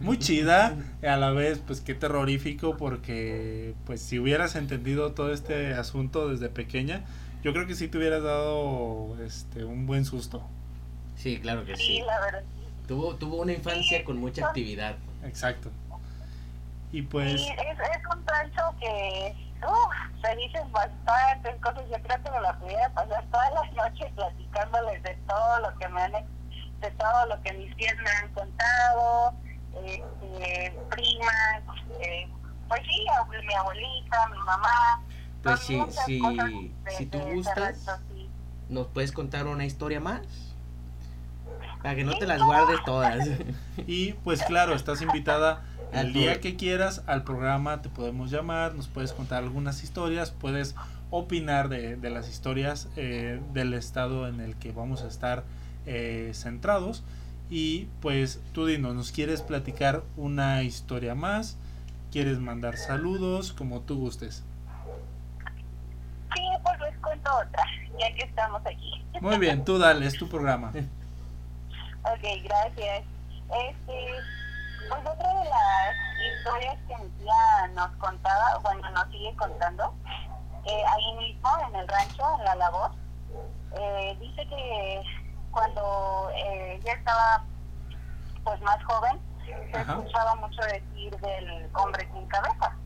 muy 0.00 0.18
chida, 0.18 0.76
y 1.02 1.06
a 1.06 1.16
la 1.16 1.30
vez, 1.30 1.58
pues 1.66 1.80
qué 1.80 1.94
terrorífico, 1.94 2.76
porque 2.76 3.74
pues 3.86 4.00
si 4.00 4.18
hubieras 4.18 4.54
entendido 4.56 5.12
todo 5.12 5.32
este 5.32 5.74
asunto 5.74 6.28
desde 6.28 6.48
pequeña, 6.48 7.04
yo 7.42 7.52
creo 7.52 7.66
que 7.66 7.74
sí 7.74 7.88
te 7.88 7.98
hubieras 7.98 8.22
dado 8.22 9.16
este 9.24 9.64
un 9.64 9.86
buen 9.86 10.04
susto. 10.04 10.42
Sí, 11.16 11.40
claro 11.40 11.64
que 11.64 11.76
Sí, 11.76 11.82
sí. 11.98 12.02
la 12.06 12.20
verdad. 12.20 12.42
Tuvo, 12.86 13.16
tuvo 13.16 13.42
una 13.42 13.52
infancia 13.52 14.04
con 14.04 14.18
mucha 14.18 14.46
actividad. 14.46 14.96
Exacto. 15.24 15.70
Y 16.92 17.02
pues, 17.02 17.40
Sí, 17.42 17.48
es, 17.50 17.78
es 17.78 18.02
un 18.16 18.24
rancho 18.26 18.62
que 18.80 19.34
uf, 19.62 20.22
se 20.22 20.36
dicen 20.36 20.72
bastantes 20.72 21.54
cosas. 21.60 21.82
Yo 21.90 22.00
creo 22.02 22.22
que 22.22 22.30
me 22.30 22.40
la 22.40 22.58
pudiera 22.58 22.88
pasar 22.94 23.24
todas 23.30 23.52
las 23.54 23.72
noches 23.74 24.12
platicándoles 24.14 25.02
de 25.02 25.14
todo 25.28 25.60
lo 25.60 25.78
que 25.78 25.88
me 25.88 26.00
han, 26.02 26.12
de 26.12 26.90
todo 26.98 27.26
lo 27.26 27.42
que 27.42 27.52
mis 27.54 27.76
tías 27.76 27.96
me 28.02 28.10
han 28.10 28.28
contado, 28.32 29.34
este, 29.86 30.74
primas, 30.90 31.62
eh, 32.00 32.28
pues 32.68 32.80
sí, 32.82 33.04
mi 33.46 33.54
abuelita, 33.54 34.28
mi 34.28 34.38
mamá. 34.38 35.02
Pues 35.42 35.60
sí, 35.60 35.80
sí, 36.06 36.20
de- 36.20 36.90
si 36.96 37.06
tú 37.06 37.18
gustas. 37.18 37.78
sí. 38.14 38.28
¿Nos 38.68 38.86
puedes 38.88 39.12
contar 39.12 39.46
una 39.46 39.64
historia 39.64 40.00
más? 40.00 40.20
Para 41.82 41.94
que 41.94 42.04
no 42.04 42.18
te 42.18 42.26
las 42.26 42.42
guardes 42.42 42.78
todas. 42.84 43.26
y 43.86 44.12
pues 44.12 44.42
claro, 44.42 44.74
estás 44.74 45.00
invitada 45.00 45.62
el 45.92 45.98
Al 45.98 46.12
día 46.12 46.40
que 46.40 46.56
quieras 46.56 47.02
al 47.06 47.22
programa, 47.24 47.80
te 47.82 47.88
podemos 47.88 48.30
llamar, 48.30 48.74
nos 48.74 48.88
puedes 48.88 49.12
contar 49.12 49.42
algunas 49.44 49.82
historias, 49.82 50.30
puedes 50.32 50.74
opinar 51.10 51.68
de, 51.70 51.96
de 51.96 52.10
las 52.10 52.28
historias 52.28 52.88
eh, 52.96 53.40
del 53.54 53.72
estado 53.74 54.28
en 54.28 54.40
el 54.40 54.56
que 54.56 54.72
vamos 54.72 55.02
a 55.02 55.08
estar 55.08 55.44
eh, 55.86 56.32
centrados. 56.34 57.02
Y 57.50 57.86
pues 58.00 58.40
tú 58.52 58.66
dinos, 58.66 58.94
¿nos 58.94 59.12
quieres 59.12 59.42
platicar 59.42 60.02
una 60.16 60.62
historia 60.62 61.14
más? 61.14 61.56
¿Quieres 62.12 62.38
mandar 62.38 62.76
saludos? 62.76 63.52
Como 63.52 63.80
tú 63.80 63.98
gustes. 63.98 64.44
Sí, 66.34 66.42
pues 66.62 66.80
les 66.80 66.98
cuento 66.98 67.30
otra, 67.34 67.64
ya 67.98 68.14
que 68.14 68.24
estamos 68.24 68.60
aquí. 68.66 69.04
Muy 69.20 69.38
bien, 69.38 69.64
tú 69.64 69.78
dale, 69.78 70.06
es 70.06 70.18
tu 70.18 70.28
programa. 70.28 70.72
Ok, 72.04 72.22
gracias. 72.44 73.04
Este, 73.34 74.14
pues 74.88 75.00
otra 75.00 75.28
de 75.28 75.44
las 75.44 75.94
historias 76.38 76.76
que 76.86 76.96
mi 76.96 77.08
tía 77.18 77.68
nos 77.74 77.90
contaba, 77.96 78.58
bueno, 78.62 78.88
nos 78.92 79.10
sigue 79.10 79.34
contando, 79.36 79.92
eh, 80.64 80.82
ahí 80.86 81.16
mismo 81.18 81.50
en 81.68 81.76
el 81.76 81.88
rancho, 81.88 82.24
en 82.38 82.44
la 82.44 82.54
labor, 82.54 82.90
eh, 83.78 84.16
dice 84.20 84.46
que 84.46 85.02
cuando 85.50 86.30
eh, 86.34 86.80
ella 86.80 86.92
estaba 86.92 87.44
pues 88.44 88.60
más 88.62 88.82
joven, 88.84 89.20
se 89.72 89.78
Ajá. 89.78 89.92
escuchaba 89.92 90.34
mucho 90.36 90.60
decir 90.62 91.16
del 91.20 91.70
hombre 91.74 92.08
sin 92.12 92.26
cabeza. 92.28 92.76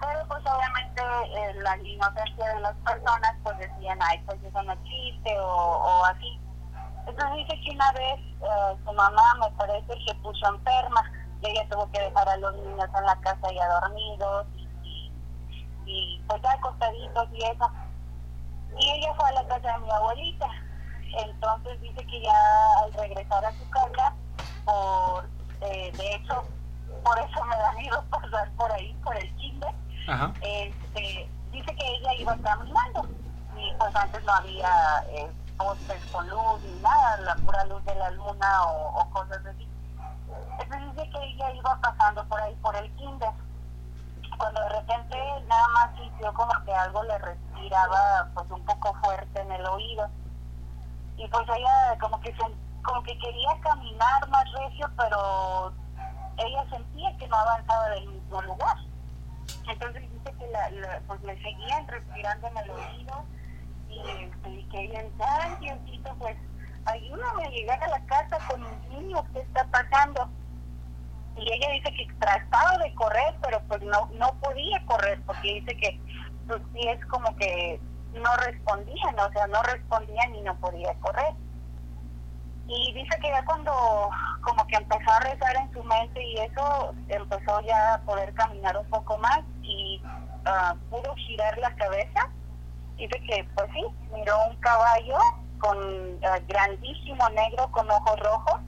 Pero 0.00 0.28
pues 0.28 0.40
obviamente 0.40 1.02
eh, 1.36 1.54
la 1.62 1.76
inocencia 1.78 2.54
de 2.54 2.60
las 2.60 2.74
personas 2.78 3.34
pues 3.42 3.58
decían, 3.58 3.98
ay, 4.02 4.20
pues 4.26 4.42
eso 4.42 4.62
no 4.62 4.72
existe 4.72 5.38
o, 5.38 5.46
o 5.46 6.04
así. 6.06 6.40
Entonces 7.06 7.34
dice 7.36 7.60
que 7.64 7.70
una 7.74 7.92
vez 7.92 8.20
eh, 8.20 8.76
su 8.84 8.92
mamá 8.92 9.22
me 9.40 9.50
parece 9.56 9.86
que 9.86 10.04
se 10.12 10.14
puso 10.16 10.46
enferma 10.48 11.02
y 11.40 11.50
ella 11.50 11.68
tuvo 11.68 11.90
que 11.90 12.00
dejar 12.00 12.28
a 12.28 12.36
los 12.36 12.54
niños 12.54 12.88
en 12.96 13.04
la 13.06 13.16
casa 13.20 13.52
ya 13.52 13.68
dormidos 13.80 14.46
y, 14.84 15.12
y 15.86 16.22
pues 16.28 16.40
ya 16.42 16.52
acostaditos 16.52 17.28
y 17.32 17.44
eso. 17.44 17.70
Y 18.78 18.90
ella 18.90 19.14
fue 19.14 19.28
a 19.28 19.32
la 19.32 19.46
casa 19.48 19.72
de 19.72 19.78
mi 19.78 19.90
abuelita. 19.90 20.48
Entonces 21.16 21.80
dice 21.80 22.06
que 22.06 22.22
ya 22.22 22.34
al 22.82 22.92
regresar 22.94 23.44
a 23.44 23.52
su 23.52 23.68
casa, 23.70 24.14
por, 24.64 25.28
eh, 25.60 25.92
de 25.96 26.14
hecho, 26.14 26.44
por 27.04 27.18
eso 27.18 27.44
me 27.44 27.56
da 27.56 27.72
miedo 27.72 28.04
pasar 28.10 28.50
por 28.52 28.70
ahí, 28.72 28.94
por 29.04 29.16
el 29.16 29.34
kinder, 29.36 29.74
Ajá. 30.08 30.32
este, 30.40 31.28
dice 31.50 31.74
que 31.76 31.96
ella 31.96 32.14
iba 32.14 32.36
caminando 32.38 33.08
y 33.56 33.72
pues 33.78 33.94
antes 33.94 34.24
no 34.24 34.32
había 34.32 35.04
eh, 35.10 35.30
postes 35.56 36.04
con 36.06 36.28
luz 36.28 36.62
ni 36.64 36.80
nada, 36.80 37.16
la 37.18 37.34
pura 37.36 37.64
luz 37.66 37.84
de 37.84 37.94
la 37.94 38.10
luna 38.10 38.64
o, 38.64 39.00
o 39.00 39.10
cosas 39.10 39.44
así. 39.46 39.68
Entonces 40.58 40.94
dice 40.94 41.10
que 41.10 41.24
ella 41.24 41.52
iba 41.52 41.78
pasando 41.80 42.24
por 42.26 42.40
ahí 42.40 42.54
por 42.62 42.74
el 42.76 42.90
kinder 42.96 43.30
cuando 44.38 44.60
de 44.62 44.68
repente 44.70 45.16
nada 45.46 45.68
más 45.68 45.96
sintió 45.96 46.32
como 46.32 46.52
que 46.64 46.72
algo 46.74 47.02
le 47.04 47.18
respiraba 47.18 48.28
pues 48.34 48.50
un 48.50 48.64
poco 48.64 48.94
fuerte 49.02 49.40
en 49.40 49.52
el 49.52 49.66
oído 49.66 50.08
y 51.16 51.28
pues 51.28 51.44
ella 51.56 51.98
como 52.00 52.20
que 52.20 52.32
se, 52.32 52.42
como 52.82 53.02
que 53.02 53.18
quería 53.18 53.50
caminar 53.62 54.28
más 54.28 54.44
recio 54.52 54.88
pero 54.96 55.72
ella 56.38 56.64
sentía 56.70 57.16
que 57.18 57.28
no 57.28 57.36
avanzaba 57.36 57.88
del 57.90 58.08
mismo 58.08 58.42
lugar 58.42 58.76
entonces 59.68 60.02
dice 60.10 60.34
que 60.38 60.46
la, 60.48 60.70
la- 60.70 61.00
pues 61.06 61.22
le 61.22 61.40
seguían 61.42 61.86
respirando 61.88 62.46
en 62.48 62.56
el 62.58 62.70
oído 62.70 63.24
y, 63.88 63.98
este, 64.24 64.50
y 64.50 64.64
que 64.64 64.80
ella 64.84 65.02
ay 65.20 65.54
Diosito, 65.60 66.14
pues 66.18 66.36
ayúdame 66.86 67.44
a 67.44 67.50
llegar 67.50 67.82
a 67.84 67.88
la 67.88 68.00
casa 68.06 68.38
con 68.48 68.60
mis 68.62 68.88
niños, 68.88 69.22
¿qué 69.32 69.40
está 69.40 69.64
pasando? 69.66 70.28
Y 71.36 71.42
ella 71.52 71.70
dice 71.72 71.92
que 71.94 72.12
trataba 72.18 72.78
de 72.78 72.92
correr, 72.94 73.34
pero 73.42 73.60
pues 73.68 73.82
no, 73.82 74.08
no 74.14 74.32
podía 74.40 74.84
correr 74.86 75.20
porque 75.26 75.60
dice 75.60 75.76
que 75.76 76.00
sus 76.48 76.60
pies 76.72 76.98
como 77.06 77.34
que 77.36 77.80
no 78.14 78.36
respondían, 78.36 79.18
o 79.18 79.32
sea, 79.32 79.46
no 79.46 79.62
respondían 79.62 80.34
y 80.34 80.40
no 80.42 80.54
podía 80.56 80.94
correr. 81.00 81.34
Y 82.68 82.92
dice 82.94 83.18
que 83.20 83.28
ya 83.28 83.44
cuando 83.44 83.72
como 84.42 84.66
que 84.66 84.76
empezó 84.76 85.10
a 85.10 85.20
rezar 85.20 85.56
en 85.56 85.72
su 85.72 85.82
mente 85.84 86.22
y 86.22 86.38
eso, 86.38 86.94
empezó 87.08 87.60
ya 87.62 87.94
a 87.94 88.00
poder 88.02 88.32
caminar 88.34 88.76
un 88.76 88.88
poco 88.88 89.18
más 89.18 89.40
y 89.62 90.00
ah, 90.46 90.74
pudo 90.90 91.14
girar 91.16 91.56
la 91.58 91.74
cabeza. 91.74 92.28
Dice 92.96 93.20
que 93.26 93.44
pues 93.54 93.68
sí, 93.72 93.84
miró 94.14 94.36
un 94.48 94.56
caballo 94.56 95.18
con 95.58 96.18
ah, 96.24 96.38
grandísimo 96.48 97.28
negro 97.30 97.70
con 97.72 97.90
ojos 97.90 98.20
rojos 98.20 98.60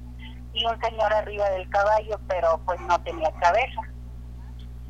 y 0.53 0.65
un 0.65 0.81
señor 0.81 1.13
arriba 1.13 1.49
del 1.51 1.69
caballo, 1.71 2.19
pero 2.29 2.61
pues 2.65 2.81
no 2.83 3.01
tenía 3.03 3.31
cabeza. 3.41 3.83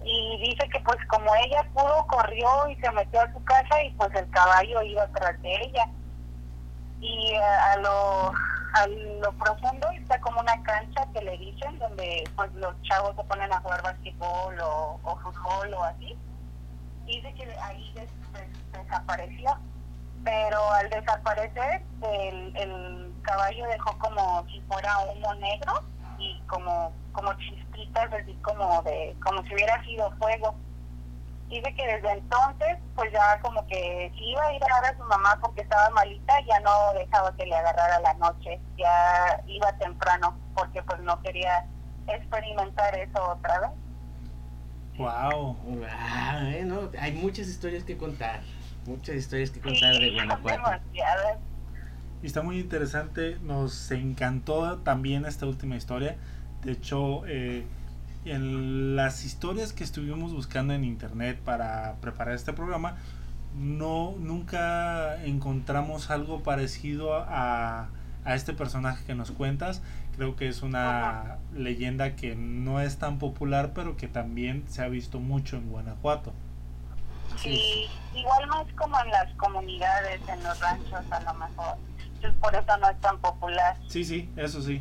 Y 0.07 0.39
dice 0.51 0.69
que 0.69 0.81
pues 0.81 0.99
como 1.09 1.35
ella 1.37 1.65
pudo, 1.73 2.07
corrió 2.09 2.69
y 2.69 2.77
se 2.77 2.91
metió 2.93 3.21
a 3.23 3.33
su 3.33 3.43
casa 3.45 3.83
y 3.83 3.91
pues 3.95 4.11
el 4.15 4.29
caballo 4.31 4.83
iba 4.83 5.07
tras 5.09 5.41
de 5.43 5.55
ella. 5.55 5.87
Y 7.01 7.33
eh, 7.33 7.41
a 7.43 7.77
lo 7.79 8.33
a 8.77 8.87
lo 8.89 9.33
profundo 9.39 9.89
está 9.93 10.21
como 10.21 10.41
una 10.41 10.61
cancha 10.65 11.07
que 11.15 11.23
le 11.23 11.39
dicen 11.39 11.79
donde 11.79 12.25
pues 12.37 12.53
los 12.55 12.75
chavos 12.83 13.15
se 13.17 13.23
ponen 13.25 13.53
a 13.53 13.61
jugar 13.61 13.83
basquetbol 13.83 14.61
o, 14.61 14.99
o 15.03 15.17
fútbol 15.19 15.73
o 15.75 15.85
así. 15.85 16.19
Dice 17.07 17.33
que 17.35 17.57
ahí 17.63 17.93
des- 17.95 18.33
des- 18.33 18.73
desapareció, 18.73 19.57
pero 20.25 20.71
al 20.73 20.91
desaparecer 20.91 21.83
el, 22.03 22.57
el 22.57 23.15
caballo 23.23 23.67
dejó 23.69 23.97
como 23.99 24.45
si 24.49 24.61
fuera 24.63 24.99
humo 25.01 25.35
negro 25.35 25.73
y 26.19 26.41
como 26.49 26.93
como 27.13 27.33
chispitas 27.75 28.13
así 28.13 28.35
como 28.43 28.83
de 28.83 29.15
como 29.23 29.43
si 29.45 29.55
hubiera 29.55 29.83
sido 29.85 30.11
fuego 30.19 30.55
dice 31.49 31.75
que 31.75 31.87
desde 31.87 32.13
entonces 32.13 32.79
pues 32.95 33.13
ya 33.13 33.39
como 33.43 33.67
que 33.67 34.11
si 34.17 34.31
iba 34.31 34.43
a 34.43 34.53
ir 34.53 34.63
a 34.65 34.81
ver 34.81 34.95
a 34.95 34.97
su 34.97 35.05
mamá 35.05 35.39
porque 35.41 35.63
estaba 35.63 35.91
malita 35.91 36.35
ya 36.49 36.61
no 36.61 36.93
dejaba 36.95 37.35
que 37.37 37.47
le 37.47 37.55
agarrara 37.55 38.01
la 38.01 38.15
noche 38.15 38.61
ya 38.77 39.41
iba 39.47 39.73
temprano 39.75 40.37
porque 40.55 40.83
pues 40.83 41.01
no 41.01 41.21
quería 41.23 41.67
experimentar 42.07 42.97
eso 42.97 43.31
otra 43.31 43.61
vez 43.61 43.71
Wow. 44.97 45.57
Ah, 45.91 46.51
eh, 46.55 46.65
no, 46.65 46.91
hay 46.99 47.13
muchas 47.13 47.49
historias 47.49 47.85
que 47.85 47.97
contar. 47.97 48.41
Muchas 48.87 49.17
historias 49.17 49.51
que 49.51 49.61
contar 49.61 49.97
de 49.97 50.13
Guanajuato. 50.13 50.83
Y 52.23 52.27
está 52.27 52.43
muy 52.43 52.59
interesante, 52.59 53.37
nos 53.43 53.91
encantó 53.91 54.79
también 54.79 55.27
esta 55.27 55.47
última 55.47 55.77
historia. 55.77 56.17
De 56.65 56.73
hecho, 56.73 57.27
eh, 57.27 57.65
en 58.25 58.97
las 58.97 59.25
historias 59.25 59.73
que 59.73 59.85
estuvimos 59.85 60.33
buscando 60.33 60.73
en 60.73 60.85
internet 60.85 61.39
para 61.45 61.97
preparar 62.01 62.35
este 62.35 62.53
programa, 62.53 62.97
no 63.55 64.15
nunca 64.19 65.23
encontramos 65.25 66.11
algo 66.11 66.43
parecido 66.43 67.15
a, 67.15 67.89
a 68.25 68.35
este 68.35 68.55
personaje 68.55 69.05
que 69.05 69.15
nos 69.15 69.31
cuentas. 69.31 69.83
Creo 70.17 70.37
que 70.37 70.49
es 70.49 70.63
una 70.63 71.37
leyenda 71.55 72.17
que 72.17 72.35
no 72.35 72.81
es 72.81 72.99
tan 72.99 73.19
popular, 73.19 73.73
pero 73.75 73.97
que 73.97 74.09
también 74.09 74.65
se 74.69 74.83
ha 74.83 74.89
visto 74.89 75.21
mucho 75.21 75.57
en 75.57 75.69
Guanajuato. 75.71 76.33
Sí, 77.37 77.87
igual 78.15 78.47
más 78.47 78.67
como 78.75 78.99
en 79.01 79.11
las 79.11 79.33
comunidades, 79.35 80.21
en 80.29 80.43
los 80.43 80.59
ranchos 80.61 81.05
a 81.11 81.21
lo 81.21 81.35
mejor. 81.35 81.77
Entonces 82.15 82.41
por 82.41 82.55
eso 82.55 82.79
no 82.79 82.89
es 82.89 83.01
tan 83.01 83.19
popular. 83.19 83.77
Sí, 83.89 84.05
sí, 84.05 84.31
eso 84.37 84.63
sí. 84.63 84.81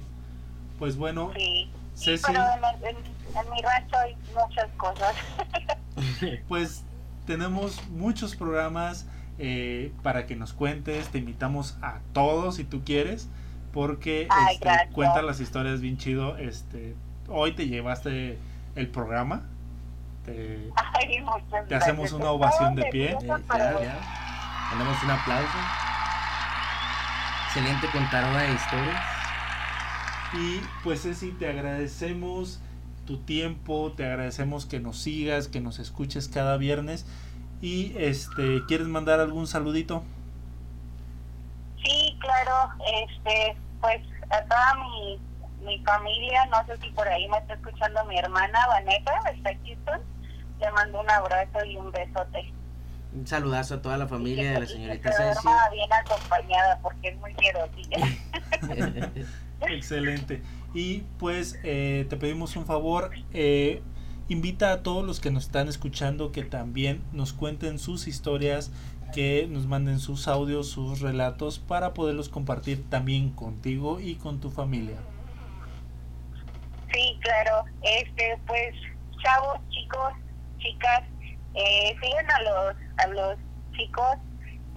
Pues 0.79 0.97
bueno, 0.97 1.31
Sí, 1.35 1.69
sí, 1.95 2.05
Ceci. 2.05 2.23
pero 2.27 2.43
en, 2.43 2.87
en- 2.97 3.13
en 3.37 3.49
mi 3.51 3.61
rancho 3.61 3.97
hay 3.97 4.15
muchas 4.33 4.69
cosas. 4.77 5.15
pues 6.47 6.83
tenemos 7.25 7.83
muchos 7.89 8.35
programas 8.35 9.07
eh, 9.39 9.91
para 10.03 10.25
que 10.27 10.35
nos 10.35 10.53
cuentes. 10.53 11.07
Te 11.09 11.17
invitamos 11.19 11.77
a 11.81 11.99
todos 12.13 12.55
si 12.57 12.63
tú 12.63 12.83
quieres, 12.83 13.27
porque 13.71 14.27
Ay, 14.29 14.55
este, 14.55 14.89
cuentas 14.93 15.23
las 15.23 15.39
historias 15.39 15.81
bien 15.81 15.97
chido. 15.97 16.37
Este, 16.37 16.95
hoy 17.27 17.53
te 17.53 17.67
llevaste 17.67 18.37
el 18.75 18.87
programa. 18.89 19.43
Te- 20.25 20.69
Ay, 20.75 21.21
muchas 21.21 21.67
Te 21.67 21.75
hacemos 21.75 22.11
una 22.11 22.29
ovación 22.31 22.75
de 22.75 22.85
pie. 22.85 23.13
nerviosas, 23.13 23.41
Eh, 23.59 23.85
ya. 23.85 23.99
Un 25.03 25.11
aplauso. 25.11 25.57
Excelente 27.47 27.87
contadora 27.91 28.41
de 28.41 28.53
historias. 28.53 29.03
Y 30.33 30.59
pues 30.83 31.03
Ceci, 31.03 31.31
te 31.31 31.47
agradecemos 31.47 32.59
tu 33.05 33.17
tiempo, 33.17 33.93
te 33.95 34.05
agradecemos 34.05 34.65
que 34.65 34.79
nos 34.79 34.97
sigas, 34.97 35.47
que 35.47 35.61
nos 35.61 35.79
escuches 35.79 36.27
cada 36.27 36.57
viernes. 36.57 37.05
Y 37.61 37.93
este, 37.97 38.61
¿quieres 38.67 38.87
mandar 38.87 39.19
algún 39.19 39.47
saludito? 39.47 40.03
Sí, 41.83 42.17
claro, 42.19 42.73
este, 43.03 43.55
pues 43.81 44.01
a 44.29 44.41
toda 44.43 44.75
mi, 44.75 45.19
mi 45.65 45.79
familia, 45.83 46.45
no 46.47 46.65
sé 46.65 46.77
si 46.81 46.89
por 46.91 47.07
ahí 47.07 47.27
me 47.27 47.37
está 47.37 47.53
escuchando 47.53 48.03
mi 48.05 48.17
hermana 48.17 48.67
Vanessa, 48.67 49.11
está 49.33 49.51
en 49.51 49.65
Houston, 49.65 50.01
le 50.59 50.71
mando 50.71 51.01
un 51.01 51.09
abrazo 51.09 51.63
y 51.65 51.77
un 51.77 51.91
besote. 51.91 52.51
Un 53.13 53.27
saludazo 53.27 53.75
a 53.75 53.81
toda 53.81 53.97
la 53.97 54.07
familia 54.07 54.53
de 54.53 54.59
la 54.59 54.65
Y 54.65 54.67
que 54.67 54.73
señorita 54.73 55.11
se 55.11 55.23
Ceci. 55.23 55.43
duerma 55.43 55.69
bien 55.69 55.93
acompañada 55.93 56.79
porque 56.81 57.09
es 57.09 57.17
muy. 57.17 57.33
Excelente. 59.69 60.41
Y 60.73 61.03
pues 61.19 61.59
eh, 61.63 62.05
te 62.09 62.17
pedimos 62.17 62.55
un 62.55 62.65
favor, 62.65 63.11
eh, 63.33 63.81
invita 64.27 64.71
a 64.71 64.83
todos 64.83 65.05
los 65.05 65.19
que 65.19 65.31
nos 65.31 65.45
están 65.45 65.67
escuchando 65.67 66.31
que 66.31 66.43
también 66.43 67.03
nos 67.11 67.33
cuenten 67.33 67.77
sus 67.77 68.07
historias, 68.07 68.71
que 69.13 69.47
nos 69.47 69.67
manden 69.67 69.99
sus 69.99 70.27
audios, 70.27 70.69
sus 70.69 70.99
relatos 70.99 71.59
para 71.59 71.93
poderlos 71.93 72.29
compartir 72.29 72.89
también 72.89 73.29
contigo 73.29 73.99
y 73.99 74.15
con 74.15 74.39
tu 74.39 74.49
familia. 74.49 74.97
Sí, 76.91 77.17
claro. 77.21 77.65
Este, 77.81 78.37
pues, 78.47 78.73
chavos, 79.23 79.59
chicos, 79.69 80.13
chicas, 80.57 81.03
eh, 81.55 81.95
sigan 82.01 82.31
a 82.31 82.41
los, 82.41 82.75
a 82.97 83.07
los 83.07 83.37
chicos. 83.77 84.17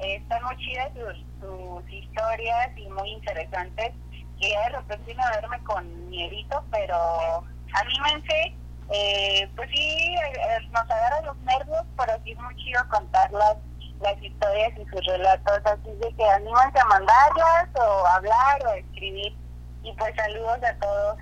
Eh, 0.00 0.16
están 0.16 0.42
muy 0.44 0.56
chidas 0.58 0.90
sus, 0.94 1.24
sus 1.40 1.92
historias 1.92 2.76
y 2.76 2.88
muy 2.88 3.10
interesantes. 3.12 3.92
Que 4.40 4.48
de 4.48 4.68
repente 4.70 5.16
a 5.18 5.40
verme 5.40 5.58
con 5.64 6.08
miedito, 6.10 6.64
pero 6.70 7.44
anímense. 7.72 8.54
Eh, 8.90 9.50
pues 9.56 9.68
sí, 9.70 10.14
eh, 10.14 10.68
nos 10.70 10.82
agarran 10.90 11.24
los 11.24 11.36
nervios, 11.38 11.82
pero 11.96 12.12
sí 12.22 12.32
es 12.32 12.38
muy 12.38 12.54
chido 12.56 12.80
contar 12.88 13.30
las, 13.32 13.56
las 14.00 14.22
historias 14.22 14.72
y 14.78 14.84
sus 14.90 15.04
relatos. 15.06 15.60
Así 15.64 15.90
de 16.00 16.14
que 16.16 16.24
anímense 16.24 16.78
a 16.78 16.84
mandarlas 16.84 17.68
o 17.74 18.06
hablar 18.06 18.66
o 18.66 18.72
escribir. 18.74 19.34
Y 19.82 19.92
pues 19.94 20.14
saludos 20.16 20.58
a 20.62 20.74
todos. 20.76 21.18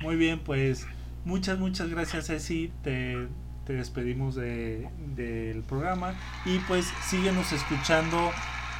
Muy 0.00 0.16
bien, 0.16 0.38
pues 0.42 0.86
muchas, 1.24 1.58
muchas 1.58 1.88
gracias 1.90 2.26
Ceci, 2.28 2.72
te, 2.82 3.28
te 3.66 3.74
despedimos 3.74 4.34
de- 4.34 4.88
del 4.98 5.62
programa 5.64 6.14
y 6.46 6.58
pues 6.60 6.86
síguenos 7.08 7.52
escuchando, 7.52 8.32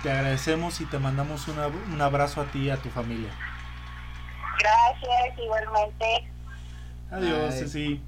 te 0.03 0.11
agradecemos 0.11 0.81
y 0.81 0.87
te 0.87 0.99
mandamos 0.99 1.49
una- 1.49 1.67
un 1.69 2.01
abrazo 2.01 2.41
a 2.41 2.45
ti 2.47 2.61
y 2.65 2.71
a 2.71 2.77
tu 2.77 2.89
familia. 2.91 3.31
Gracias, 4.59 5.39
igualmente. 5.43 6.29
Adiós 7.11 7.51
Bye. 7.51 7.59
Ceci. 7.59 8.01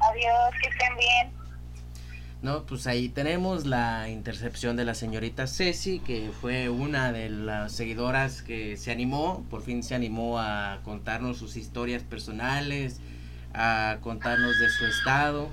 Adiós, 0.00 0.54
que 0.62 0.68
estén 0.68 0.96
bien. 0.96 1.32
No, 2.40 2.64
pues 2.66 2.86
ahí 2.86 3.08
tenemos 3.08 3.66
la 3.66 4.08
intercepción 4.08 4.76
de 4.76 4.84
la 4.84 4.94
señorita 4.94 5.46
Ceci, 5.48 5.98
que 5.98 6.30
fue 6.40 6.68
una 6.68 7.10
de 7.10 7.30
las 7.30 7.72
seguidoras 7.72 8.42
que 8.42 8.76
se 8.76 8.92
animó, 8.92 9.44
por 9.50 9.62
fin 9.62 9.82
se 9.82 9.96
animó 9.96 10.38
a 10.38 10.78
contarnos 10.84 11.38
sus 11.38 11.56
historias 11.56 12.04
personales, 12.04 13.00
a 13.54 13.96
contarnos 14.02 14.56
de 14.60 14.68
su 14.70 14.86
estado, 14.86 15.48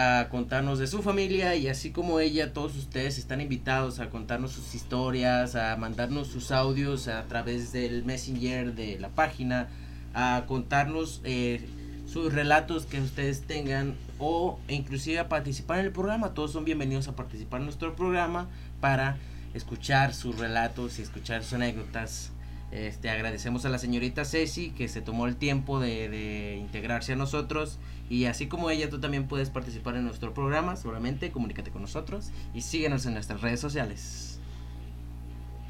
a 0.00 0.28
contarnos 0.28 0.78
de 0.78 0.86
su 0.86 1.02
familia 1.02 1.56
y 1.56 1.66
así 1.66 1.90
como 1.90 2.20
ella, 2.20 2.52
todos 2.52 2.76
ustedes 2.76 3.18
están 3.18 3.40
invitados 3.40 3.98
a 3.98 4.10
contarnos 4.10 4.52
sus 4.52 4.76
historias, 4.76 5.56
a 5.56 5.76
mandarnos 5.76 6.28
sus 6.28 6.52
audios 6.52 7.08
a 7.08 7.24
través 7.24 7.72
del 7.72 8.04
messenger 8.04 8.76
de 8.76 8.96
la 9.00 9.08
página, 9.08 9.66
a 10.14 10.44
contarnos 10.46 11.20
eh, 11.24 11.66
sus 12.06 12.32
relatos 12.32 12.86
que 12.86 13.00
ustedes 13.00 13.42
tengan 13.42 13.96
o 14.20 14.60
inclusive 14.68 15.18
a 15.18 15.28
participar 15.28 15.80
en 15.80 15.86
el 15.86 15.92
programa. 15.92 16.32
Todos 16.32 16.52
son 16.52 16.64
bienvenidos 16.64 17.08
a 17.08 17.16
participar 17.16 17.58
en 17.58 17.64
nuestro 17.64 17.96
programa 17.96 18.46
para 18.80 19.16
escuchar 19.52 20.14
sus 20.14 20.38
relatos 20.38 21.00
y 21.00 21.02
escuchar 21.02 21.42
sus 21.42 21.54
anécdotas. 21.54 22.30
Este, 22.70 23.08
agradecemos 23.08 23.64
a 23.64 23.70
la 23.70 23.78
señorita 23.78 24.24
Ceci 24.26 24.70
que 24.70 24.88
se 24.88 25.00
tomó 25.00 25.26
el 25.26 25.36
tiempo 25.36 25.80
de, 25.80 26.08
de 26.10 26.56
integrarse 26.56 27.14
a 27.14 27.16
nosotros 27.16 27.78
y 28.10 28.26
así 28.26 28.46
como 28.46 28.68
ella 28.68 28.90
tú 28.90 29.00
también 29.00 29.26
puedes 29.26 29.48
participar 29.48 29.96
en 29.96 30.04
nuestro 30.04 30.34
programa, 30.34 30.76
solamente 30.76 31.30
comunícate 31.30 31.70
con 31.70 31.80
nosotros 31.82 32.30
y 32.52 32.60
síguenos 32.60 33.06
en 33.06 33.14
nuestras 33.14 33.40
redes 33.40 33.60
sociales. 33.60 34.38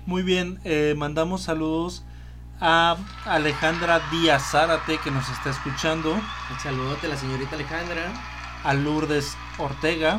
Muy 0.07 0.23
bien, 0.23 0.59
eh, 0.65 0.95
mandamos 0.97 1.43
saludos 1.43 2.03
a 2.61 2.97
Alejandra 3.27 4.01
Díaz 4.11 4.51
Zárate 4.51 4.99
que 4.99 5.11
nos 5.13 5.29
está 5.29 5.51
escuchando, 5.51 6.13
Un 6.15 6.59
saludote 6.61 7.07
a 7.07 7.11
la 7.11 7.17
señorita 7.17 7.55
Alejandra. 7.55 8.13
a 8.65 8.75
Lourdes 8.75 9.37
Ortega, 9.59 10.19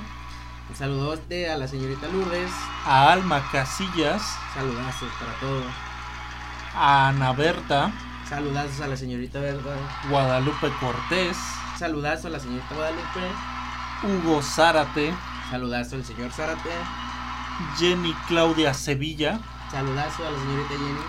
Un 0.70 0.76
saludote 0.78 1.50
a 1.50 1.58
la 1.58 1.68
señorita 1.68 2.08
Lourdes. 2.08 2.52
a 2.86 3.12
Alma 3.12 3.44
Casillas, 3.52 4.22
Saludazos 4.54 5.10
para 5.20 5.34
todos. 5.42 5.66
A 6.80 7.10
Ana 7.10 7.34
Berta, 7.34 7.92
Saludazos 8.28 8.80
a 8.82 8.88
la 8.88 8.96
señorita 8.96 9.40
Verda. 9.40 9.76
Guadalupe 10.10 10.72
Cortés, 10.80 11.38
Saludazo 11.78 12.28
a 12.28 12.32
la 12.32 12.40
señorita 12.40 12.74
Guadalupe. 12.76 13.28
Hugo 14.04 14.42
Zárate, 14.42 15.14
Saludazo 15.50 15.96
al 15.96 16.06
señor 16.06 16.32
Zárate. 16.32 16.70
Jenny 17.78 18.14
Claudia 18.28 18.74
Sevilla, 18.74 19.40
Saludazo 19.72 20.26
a 20.28 20.32
la 20.32 20.40
señorita 20.40 20.70
Jenny. 20.70 21.00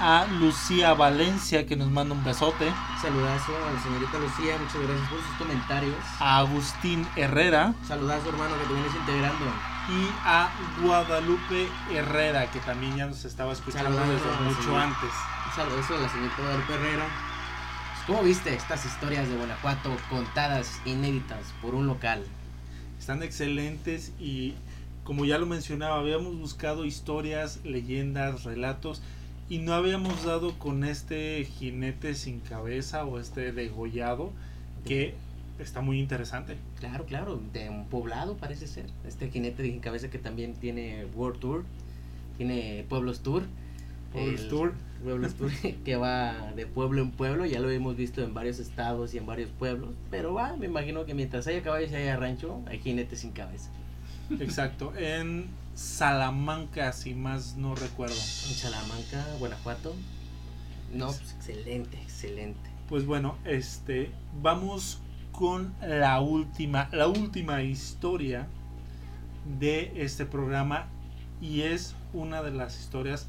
a 0.00 0.26
Lucía 0.40 0.94
Valencia 0.94 1.66
que 1.66 1.76
nos 1.76 1.90
manda 1.90 2.14
un 2.14 2.24
besote, 2.24 2.72
Saludazo 3.00 3.52
a 3.68 3.72
la 3.72 3.80
señorita 3.82 4.18
Lucía. 4.18 4.56
Muchas 4.58 4.82
gracias 4.82 5.08
por 5.08 5.18
sus 5.20 5.36
comentarios. 5.38 5.94
a 6.18 6.38
Agustín 6.38 7.06
Herrera 7.14 7.74
Saludazo 7.86 8.28
hermano 8.30 8.56
que 8.58 8.64
te 8.66 8.72
vienes 8.72 8.94
integrando. 8.94 9.44
Y 9.88 10.08
a 10.24 10.50
Guadalupe 10.82 11.68
Herrera 11.92 12.50
que 12.50 12.58
también 12.60 12.96
ya 12.96 13.06
nos 13.06 13.24
estaba 13.24 13.52
escuchando 13.52 13.96
Saludos, 13.96 14.20
desde 14.22 14.44
mucho 14.44 14.62
señor. 14.62 14.80
antes. 14.80 15.10
Un 15.46 15.54
saludazo 15.54 15.94
a 15.94 15.98
la 16.00 16.08
señorita 16.08 16.36
Guadalupe 16.38 16.74
Herrera. 16.74 17.06
Pues, 17.06 18.06
¿Cómo 18.06 18.22
viste 18.22 18.54
estas 18.54 18.84
historias 18.84 19.28
de 19.28 19.36
Guanajuato 19.36 19.96
contadas 20.10 20.80
inéditas 20.84 21.54
por 21.62 21.74
un 21.74 21.86
local? 21.86 22.24
Están 22.98 23.22
excelentes 23.22 24.12
y 24.18 24.54
como 25.04 25.24
ya 25.24 25.38
lo 25.38 25.46
mencionaba, 25.46 25.98
habíamos 26.00 26.36
buscado 26.36 26.84
historias, 26.84 27.60
leyendas, 27.62 28.42
relatos 28.42 29.02
y 29.48 29.58
no 29.58 29.74
habíamos 29.74 30.24
dado 30.24 30.58
con 30.58 30.82
este 30.82 31.44
jinete 31.44 32.16
sin 32.16 32.40
cabeza 32.40 33.04
o 33.04 33.20
este 33.20 33.52
degollado 33.52 34.32
que 34.84 35.14
está 35.58 35.80
muy 35.80 35.98
interesante. 35.98 36.56
Claro, 36.78 37.04
claro, 37.06 37.40
de 37.52 37.70
un 37.70 37.86
poblado 37.86 38.36
parece 38.36 38.66
ser. 38.66 38.86
Este 39.06 39.30
jinete 39.30 39.62
de 39.62 39.78
cabeza 39.78 40.10
que 40.10 40.18
también 40.18 40.54
tiene 40.54 41.06
World 41.14 41.40
Tour, 41.40 41.64
tiene 42.36 42.84
Pueblos 42.88 43.20
Tour. 43.20 43.44
Pueblos 44.12 44.40
El 44.40 44.48
Tour. 44.48 44.74
Pueblos 45.02 45.34
Tour 45.34 45.50
que 45.84 45.96
va 45.96 46.52
de 46.54 46.66
pueblo 46.66 47.02
en 47.02 47.10
pueblo, 47.10 47.44
ya 47.46 47.60
lo 47.60 47.70
hemos 47.70 47.96
visto 47.96 48.22
en 48.22 48.34
varios 48.34 48.58
estados 48.58 49.14
y 49.14 49.18
en 49.18 49.26
varios 49.26 49.50
pueblos. 49.50 49.90
Pero 50.10 50.34
va, 50.34 50.56
me 50.56 50.66
imagino 50.66 51.04
que 51.04 51.14
mientras 51.14 51.46
haya 51.46 51.62
caballos 51.62 51.90
y 51.92 51.96
haya 51.96 52.16
rancho, 52.16 52.62
hay 52.66 52.78
jinetes 52.78 53.20
sin 53.20 53.32
cabeza. 53.32 53.70
Exacto, 54.40 54.92
en 54.96 55.46
Salamanca, 55.74 56.92
si 56.92 57.14
más 57.14 57.56
no 57.56 57.74
recuerdo. 57.74 58.14
En 58.14 58.54
Salamanca, 58.54 59.24
Guanajuato. 59.38 59.94
No, 60.92 61.06
pues 61.06 61.34
excelente, 61.34 61.98
excelente. 62.00 62.70
Pues 62.88 63.04
bueno, 63.04 63.36
este 63.44 64.10
vamos 64.40 65.00
con 65.38 65.74
la 65.82 66.20
última, 66.20 66.88
la 66.92 67.08
última 67.08 67.62
historia 67.62 68.46
de 69.58 69.92
este 69.96 70.24
programa 70.24 70.86
y 71.40 71.60
es 71.62 71.94
una 72.12 72.42
de 72.42 72.50
las 72.50 72.80
historias 72.80 73.28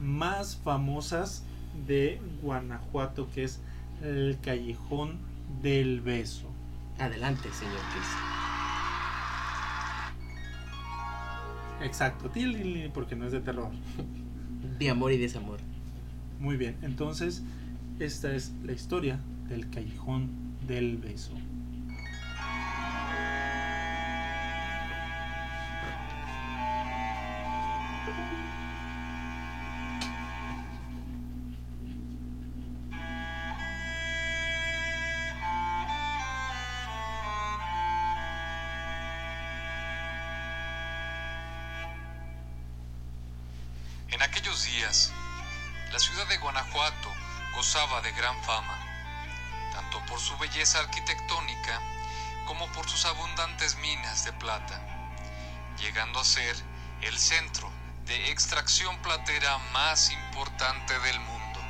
más 0.00 0.56
famosas 0.56 1.44
de 1.86 2.20
Guanajuato 2.42 3.28
que 3.32 3.44
es 3.44 3.60
el 4.02 4.38
callejón 4.42 5.18
del 5.62 6.00
beso. 6.00 6.50
Adelante, 6.98 7.48
señor 7.52 7.80
Chris. 7.92 8.06
Exacto, 11.82 12.30
porque 12.92 13.14
no 13.14 13.26
es 13.26 13.32
de 13.32 13.40
terror. 13.40 13.70
De 14.78 14.90
amor 14.90 15.12
y 15.12 15.18
desamor. 15.18 15.60
Muy 16.40 16.56
bien, 16.56 16.76
entonces 16.82 17.44
esta 18.00 18.34
es 18.34 18.52
la 18.64 18.72
historia 18.72 19.20
del 19.48 19.70
callejón 19.70 20.30
del 20.66 20.96
beso. 20.96 21.32
Días, 44.62 45.12
la 45.90 45.98
ciudad 45.98 46.26
de 46.28 46.36
Guanajuato 46.36 47.12
gozaba 47.54 48.00
de 48.02 48.12
gran 48.12 48.40
fama, 48.44 48.78
tanto 49.72 50.00
por 50.06 50.20
su 50.20 50.36
belleza 50.38 50.78
arquitectónica 50.78 51.80
como 52.46 52.68
por 52.68 52.88
sus 52.88 53.04
abundantes 53.04 53.76
minas 53.78 54.24
de 54.24 54.32
plata, 54.34 54.80
llegando 55.78 56.20
a 56.20 56.24
ser 56.24 56.54
el 57.02 57.18
centro 57.18 57.68
de 58.06 58.30
extracción 58.30 58.96
platera 58.98 59.58
más 59.72 60.10
importante 60.10 60.98
del 61.00 61.18
mundo. 61.18 61.60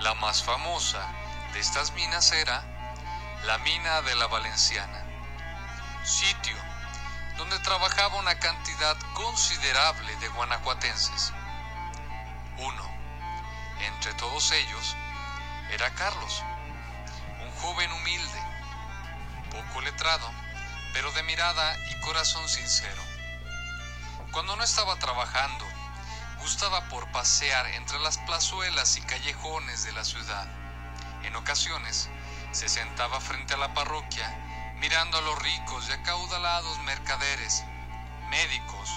La 0.00 0.14
más 0.14 0.42
famosa 0.42 1.06
de 1.54 1.60
estas 1.60 1.92
minas 1.92 2.32
era 2.32 2.62
la 3.46 3.56
mina 3.58 4.02
de 4.02 4.14
la 4.16 4.26
Valenciana, 4.26 5.04
sitio 6.04 6.56
donde 7.38 7.58
trabajaba 7.60 8.18
una 8.18 8.38
cantidad 8.38 8.96
considerable 9.14 10.14
de 10.16 10.28
guanajuatenses. 10.28 11.32
Uno, 12.64 12.90
entre 13.80 14.14
todos 14.14 14.52
ellos, 14.52 14.96
era 15.72 15.92
Carlos, 15.94 16.44
un 17.40 17.50
joven 17.60 17.90
humilde, 17.90 18.42
poco 19.50 19.80
letrado, 19.80 20.30
pero 20.92 21.10
de 21.12 21.24
mirada 21.24 21.76
y 21.90 22.00
corazón 22.00 22.48
sincero. 22.48 23.02
Cuando 24.30 24.54
no 24.54 24.62
estaba 24.62 24.96
trabajando, 24.96 25.66
gustaba 26.40 26.88
por 26.88 27.10
pasear 27.10 27.66
entre 27.66 27.98
las 27.98 28.18
plazuelas 28.18 28.96
y 28.96 29.02
callejones 29.02 29.82
de 29.84 29.92
la 29.92 30.04
ciudad. 30.04 30.46
En 31.24 31.34
ocasiones, 31.34 32.08
se 32.52 32.68
sentaba 32.68 33.20
frente 33.20 33.54
a 33.54 33.56
la 33.56 33.74
parroquia 33.74 34.28
mirando 34.78 35.18
a 35.18 35.22
los 35.22 35.38
ricos 35.42 35.88
y 35.88 35.92
acaudalados 35.92 36.78
mercaderes, 36.84 37.64
médicos 38.30 38.90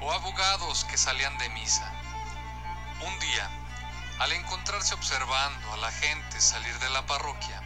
o 0.00 0.12
abogados 0.12 0.84
que 0.84 0.96
salían 0.96 1.36
de 1.38 1.48
misa. 1.50 2.03
Un 3.06 3.18
día, 3.18 3.50
al 4.18 4.32
encontrarse 4.32 4.94
observando 4.94 5.72
a 5.74 5.76
la 5.76 5.92
gente 5.92 6.40
salir 6.40 6.78
de 6.78 6.88
la 6.88 7.04
parroquia, 7.04 7.60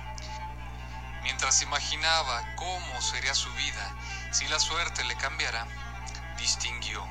mientras 1.23 1.63
imaginaba 1.63 2.57
cómo 2.57 3.01
sería 3.01 3.35
su 3.37 3.53
vida 3.53 3.95
si 4.33 4.49
la 4.49 4.59
suerte 4.59 5.05
le 5.05 5.15
cambiara, 5.17 5.65
distinguió 6.39 7.07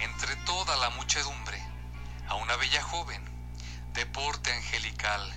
entre 0.00 0.36
toda 0.44 0.76
la 0.76 0.90
muchedumbre 0.90 1.58
a 2.28 2.34
una 2.34 2.54
bella 2.56 2.82
joven, 2.82 3.24
de 3.94 4.04
porte 4.04 4.52
angelical, 4.52 5.32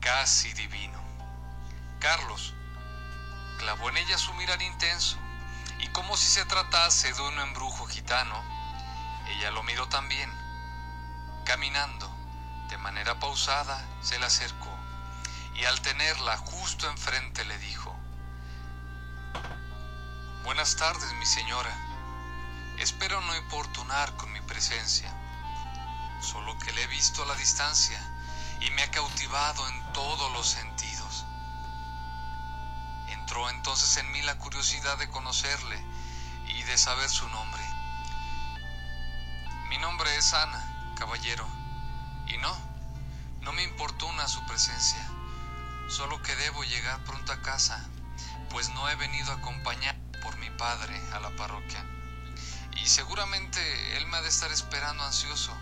casi 0.00 0.52
divino. 0.54 0.98
Carlos 2.00 2.54
clavó 3.58 3.88
en 3.90 3.98
ella 3.98 4.18
su 4.18 4.34
mirar 4.34 4.60
intenso, 4.62 5.16
y 5.78 5.86
como 5.88 6.16
si 6.16 6.26
se 6.26 6.44
tratase 6.44 7.12
de 7.12 7.22
un 7.22 7.38
embrujo 7.38 7.86
gitano, 7.86 8.42
ella 9.28 9.52
lo 9.52 9.62
miró 9.62 9.88
también. 9.88 10.47
Caminando, 11.48 12.06
de 12.68 12.76
manera 12.76 13.18
pausada, 13.18 13.82
se 14.02 14.18
le 14.18 14.26
acercó, 14.26 14.68
y 15.54 15.64
al 15.64 15.80
tenerla 15.80 16.36
justo 16.36 16.86
enfrente 16.90 17.42
le 17.46 17.56
dijo, 17.56 17.96
Buenas 20.44 20.76
tardes, 20.76 21.10
mi 21.14 21.24
señora. 21.24 21.74
Espero 22.76 23.22
no 23.22 23.34
importunar 23.34 24.14
con 24.16 24.30
mi 24.30 24.42
presencia, 24.42 25.10
solo 26.20 26.58
que 26.58 26.70
le 26.72 26.82
he 26.82 26.86
visto 26.88 27.22
a 27.22 27.26
la 27.26 27.34
distancia 27.36 27.98
y 28.60 28.70
me 28.72 28.82
ha 28.82 28.90
cautivado 28.90 29.66
en 29.70 29.92
todos 29.94 30.30
los 30.32 30.46
sentidos. 30.46 31.24
Entró 33.08 33.48
entonces 33.48 33.96
en 33.96 34.12
mí 34.12 34.20
la 34.20 34.36
curiosidad 34.36 34.98
de 34.98 35.08
conocerle 35.08 35.82
y 36.46 36.62
de 36.64 36.76
saber 36.76 37.08
su 37.08 37.26
nombre. 37.30 37.62
Mi 39.70 39.78
nombre 39.78 40.14
es 40.14 40.34
Ana, 40.34 40.67
caballero, 40.98 41.46
y 42.26 42.38
no, 42.38 42.54
no 43.42 43.52
me 43.52 43.62
importuna 43.62 44.26
su 44.26 44.44
presencia, 44.46 45.00
solo 45.88 46.20
que 46.22 46.34
debo 46.34 46.64
llegar 46.64 47.02
pronto 47.04 47.32
a 47.32 47.40
casa, 47.40 47.88
pues 48.50 48.68
no 48.70 48.88
he 48.88 48.96
venido 48.96 49.32
acompañado 49.32 49.96
por 50.22 50.36
mi 50.38 50.50
padre 50.50 51.00
a 51.12 51.20
la 51.20 51.30
parroquia, 51.36 51.84
y 52.82 52.86
seguramente 52.88 53.96
él 53.96 54.06
me 54.08 54.16
ha 54.16 54.22
de 54.22 54.28
estar 54.28 54.50
esperando 54.50 55.04
ansioso. 55.04 55.56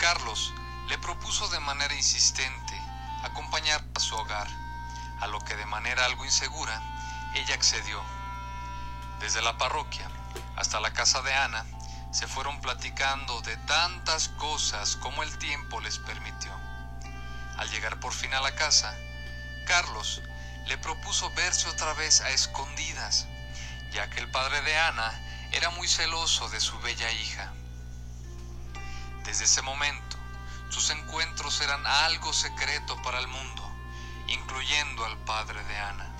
Carlos 0.00 0.52
le 0.88 0.98
propuso 0.98 1.48
de 1.48 1.60
manera 1.60 1.94
insistente 1.94 2.76
acompañar 3.22 3.84
a 3.94 4.00
su 4.00 4.16
hogar 4.16 4.48
a 5.20 5.28
lo 5.28 5.38
que 5.40 5.54
de 5.54 5.66
manera 5.66 6.06
algo 6.06 6.24
insegura 6.24 6.82
ella 7.34 7.54
accedió. 7.54 8.02
Desde 9.20 9.40
la 9.42 9.56
parroquia 9.56 10.10
hasta 10.56 10.80
la 10.80 10.92
casa 10.92 11.22
de 11.22 11.32
Ana 11.32 11.64
se 12.12 12.26
fueron 12.26 12.60
platicando 12.60 13.40
de 13.40 13.56
tantas 13.56 14.28
cosas 14.28 14.96
como 14.96 15.22
el 15.22 15.38
tiempo 15.38 15.80
les 15.80 15.98
permitió. 15.98 16.52
Al 17.56 17.70
llegar 17.70 17.98
por 18.00 18.12
fin 18.12 18.34
a 18.34 18.40
la 18.42 18.54
casa, 18.54 18.94
Carlos 19.66 20.20
le 20.66 20.76
propuso 20.76 21.30
verse 21.30 21.68
otra 21.68 21.94
vez 21.94 22.20
a 22.20 22.28
escondidas, 22.30 23.26
ya 23.92 24.10
que 24.10 24.20
el 24.20 24.30
padre 24.30 24.60
de 24.60 24.76
Ana 24.78 25.10
era 25.52 25.70
muy 25.70 25.88
celoso 25.88 26.48
de 26.50 26.60
su 26.60 26.78
bella 26.80 27.10
hija. 27.12 27.52
Desde 29.24 29.44
ese 29.44 29.62
momento, 29.62 30.16
sus 30.68 30.90
encuentros 30.90 31.60
eran 31.62 31.86
algo 31.86 32.32
secreto 32.32 33.00
para 33.02 33.20
el 33.20 33.28
mundo, 33.28 33.70
incluyendo 34.28 35.04
al 35.06 35.16
padre 35.18 35.64
de 35.64 35.78
Ana. 35.78 36.10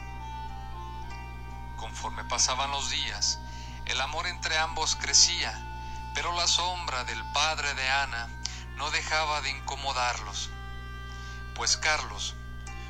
Conforme 1.77 2.25
pasaban 2.25 2.71
los 2.71 2.91
días, 2.91 3.39
el 3.85 4.01
amor 4.01 4.27
entre 4.27 4.57
ambos 4.59 4.97
crecía, 4.97 5.53
pero 6.15 6.33
la 6.33 6.47
sombra 6.47 7.05
del 7.05 7.23
padre 7.33 7.73
de 7.75 7.89
Ana 7.89 8.29
no 8.77 8.91
dejaba 8.91 9.41
de 9.41 9.51
incomodarlos, 9.51 10.51
pues 11.55 11.77
Carlos 11.77 12.35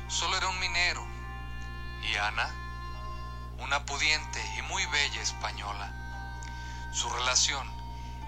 solo 0.07 0.37
era 0.37 0.49
un 0.49 0.59
minero 0.59 1.05
y 2.03 2.15
Ana 2.17 2.53
una 3.63 3.85
pudiente 3.85 4.43
y 4.57 4.61
muy 4.63 4.85
bella 4.87 5.21
española. 5.21 5.91
Su 6.91 7.09
relación 7.09 7.65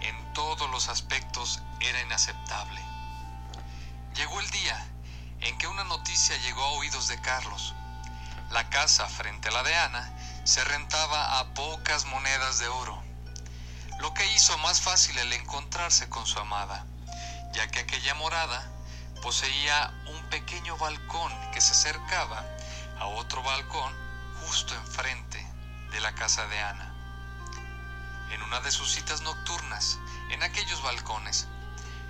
en 0.01 0.33
todos 0.33 0.69
los 0.69 0.87
aspectos 0.87 1.61
era 1.81 2.01
inaceptable. 2.01 2.81
Llegó 4.15 4.39
el 4.39 4.49
día 4.51 4.87
en 5.41 5.57
que 5.57 5.67
una 5.67 5.83
noticia 5.83 6.37
llegó 6.37 6.63
a 6.63 6.71
oídos 6.71 7.07
de 7.07 7.19
Carlos. 7.19 7.75
La 8.51 8.69
casa 8.69 9.07
frente 9.07 9.49
a 9.49 9.51
la 9.51 9.63
de 9.63 9.75
Ana 9.75 10.13
se 10.45 10.63
rentaba 10.63 11.39
a 11.39 11.53
pocas 11.53 12.05
monedas 12.05 12.59
de 12.59 12.67
oro, 12.69 13.03
lo 13.99 14.13
que 14.13 14.25
hizo 14.33 14.57
más 14.59 14.81
fácil 14.81 15.17
el 15.17 15.33
encontrarse 15.33 16.09
con 16.09 16.25
su 16.25 16.39
amada, 16.39 16.85
ya 17.53 17.67
que 17.67 17.79
aquella 17.79 18.13
morada 18.15 18.69
poseía 19.21 19.93
un 20.07 20.29
pequeño 20.29 20.77
balcón 20.77 21.31
que 21.51 21.61
se 21.61 21.71
acercaba 21.71 22.43
a 22.99 23.07
otro 23.07 23.41
balcón 23.41 23.93
justo 24.41 24.75
enfrente 24.75 25.45
de 25.91 26.01
la 26.01 26.13
casa 26.13 26.45
de 26.47 26.59
Ana. 26.59 26.93
En 28.31 28.41
una 28.43 28.59
de 28.59 28.71
sus 28.71 28.91
citas 28.91 29.21
nocturnas, 29.21 29.97
en 30.29 30.43
aquellos 30.43 30.81
balcones, 30.83 31.47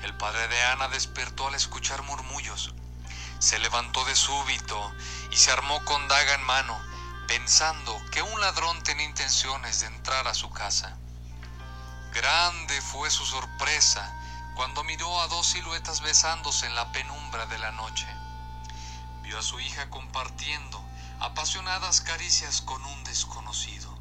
el 0.02 0.14
padre 0.16 0.48
de 0.48 0.62
Ana 0.64 0.88
despertó 0.88 1.48
al 1.48 1.56
escuchar 1.56 2.02
murmullos. 2.04 2.74
Se 3.40 3.60
levantó 3.60 4.04
de 4.06 4.16
súbito 4.16 4.94
y 5.32 5.38
se 5.38 5.52
armó 5.52 5.84
con 5.86 6.08
daga 6.08 6.34
en 6.34 6.44
mano, 6.44 6.80
pensando 7.28 8.00
que 8.12 8.22
un 8.22 8.42
ladrón 8.42 8.82
tenía 8.84 9.06
intenciones 9.06 9.82
de 9.82 9.88
entrar 9.88 10.28
a 10.28 10.34
su 10.34 10.50
casa. 10.50 10.98
Grande 12.16 12.80
fue 12.80 13.12
su 13.12 13.26
sorpresa 13.26 14.10
cuando 14.56 14.86
miró 14.86 15.20
a 15.20 15.28
dos 15.28 15.48
siluetas 15.48 16.00
besándose 16.00 16.66
en 16.66 16.74
la 16.74 16.90
penumbra 16.94 17.46
de 17.48 17.58
la 17.58 17.74
noche. 17.74 18.08
Vio 19.22 19.38
a 19.38 19.44
su 19.44 19.60
hija 19.60 19.90
compartiendo 19.90 20.82
apasionadas 21.20 22.00
caricias 22.00 22.62
con 22.62 22.82
un 22.86 23.04
desconocido. 23.04 23.94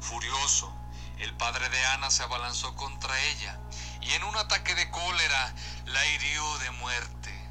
Furioso, 0.00 0.74
el 1.18 1.32
padre 1.36 1.68
de 1.68 1.86
Ana 1.86 2.10
se 2.10 2.24
abalanzó 2.24 2.74
contra 2.74 3.16
ella 3.20 3.60
y 4.00 4.10
en 4.14 4.24
un 4.24 4.36
ataque 4.36 4.74
de 4.74 4.90
cólera 4.90 5.54
la 5.86 6.04
hirió 6.06 6.58
de 6.58 6.70
muerte. 6.72 7.48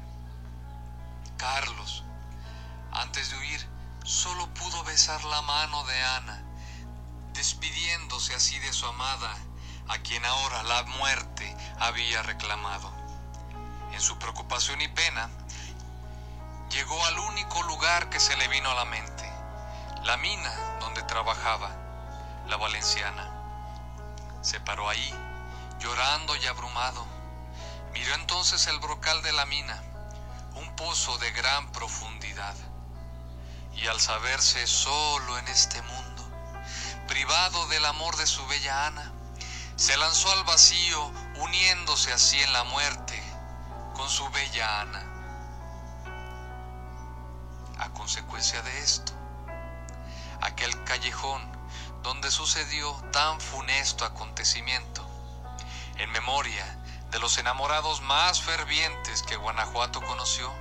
Carlos, 1.38 2.04
antes 2.92 3.30
de 3.30 3.38
huir, 3.38 3.66
solo 4.04 4.46
pudo 4.52 4.84
besar 4.84 5.24
la 5.24 5.40
mano 5.40 5.82
de 5.84 6.02
Ana, 6.02 6.44
despidiéndose 7.32 8.34
así 8.34 8.58
de 8.58 8.74
su 8.74 8.84
amada, 8.84 9.34
a 9.90 9.98
quien 9.98 10.24
ahora 10.24 10.62
la 10.62 10.84
muerte 10.84 11.56
había 11.80 12.22
reclamado. 12.22 12.92
En 13.92 14.00
su 14.00 14.16
preocupación 14.20 14.80
y 14.80 14.86
pena, 14.86 15.28
llegó 16.70 17.04
al 17.06 17.18
único 17.18 17.60
lugar 17.64 18.08
que 18.08 18.20
se 18.20 18.36
le 18.36 18.46
vino 18.46 18.70
a 18.70 18.76
la 18.76 18.84
mente, 18.84 19.28
la 20.04 20.16
mina 20.16 20.54
donde 20.78 21.02
trabajaba, 21.02 21.70
la 22.46 22.56
valenciana. 22.56 23.28
Se 24.42 24.60
paró 24.60 24.88
ahí, 24.88 25.12
llorando 25.80 26.36
y 26.36 26.46
abrumado. 26.46 27.04
Miró 27.92 28.14
entonces 28.14 28.68
el 28.68 28.78
brocal 28.78 29.20
de 29.22 29.32
la 29.32 29.44
mina, 29.46 29.82
un 30.54 30.76
pozo 30.76 31.18
de 31.18 31.32
gran 31.32 31.72
profundidad. 31.72 32.54
Y 33.74 33.88
al 33.88 34.00
saberse 34.00 34.68
solo 34.68 35.36
en 35.38 35.48
este 35.48 35.82
mundo, 35.82 36.30
privado 37.08 37.66
del 37.66 37.84
amor 37.86 38.16
de 38.16 38.26
su 38.28 38.46
bella 38.46 38.86
Ana, 38.86 39.12
se 39.80 39.96
lanzó 39.96 40.30
al 40.32 40.44
vacío, 40.44 41.10
uniéndose 41.36 42.12
así 42.12 42.38
en 42.38 42.52
la 42.52 42.64
muerte 42.64 43.18
con 43.94 44.10
su 44.10 44.28
bella 44.28 44.82
Ana. 44.82 45.02
A 47.78 47.88
consecuencia 47.94 48.60
de 48.60 48.78
esto, 48.78 49.14
aquel 50.42 50.84
callejón 50.84 51.40
donde 52.02 52.30
sucedió 52.30 52.92
tan 53.10 53.40
funesto 53.40 54.04
acontecimiento, 54.04 55.02
en 55.96 56.12
memoria 56.12 56.66
de 57.10 57.18
los 57.18 57.38
enamorados 57.38 58.02
más 58.02 58.42
fervientes 58.42 59.22
que 59.22 59.36
Guanajuato 59.36 60.02
conoció, 60.02 60.52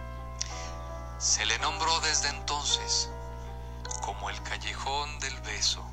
se 1.17 1.45
le 1.45 1.59
nombró 1.59 1.99
desde 1.99 2.29
entonces 2.29 3.09
como 4.01 4.29
el 4.29 4.41
Callejón 4.43 5.19
del 5.19 5.37
Beso. 5.41 5.88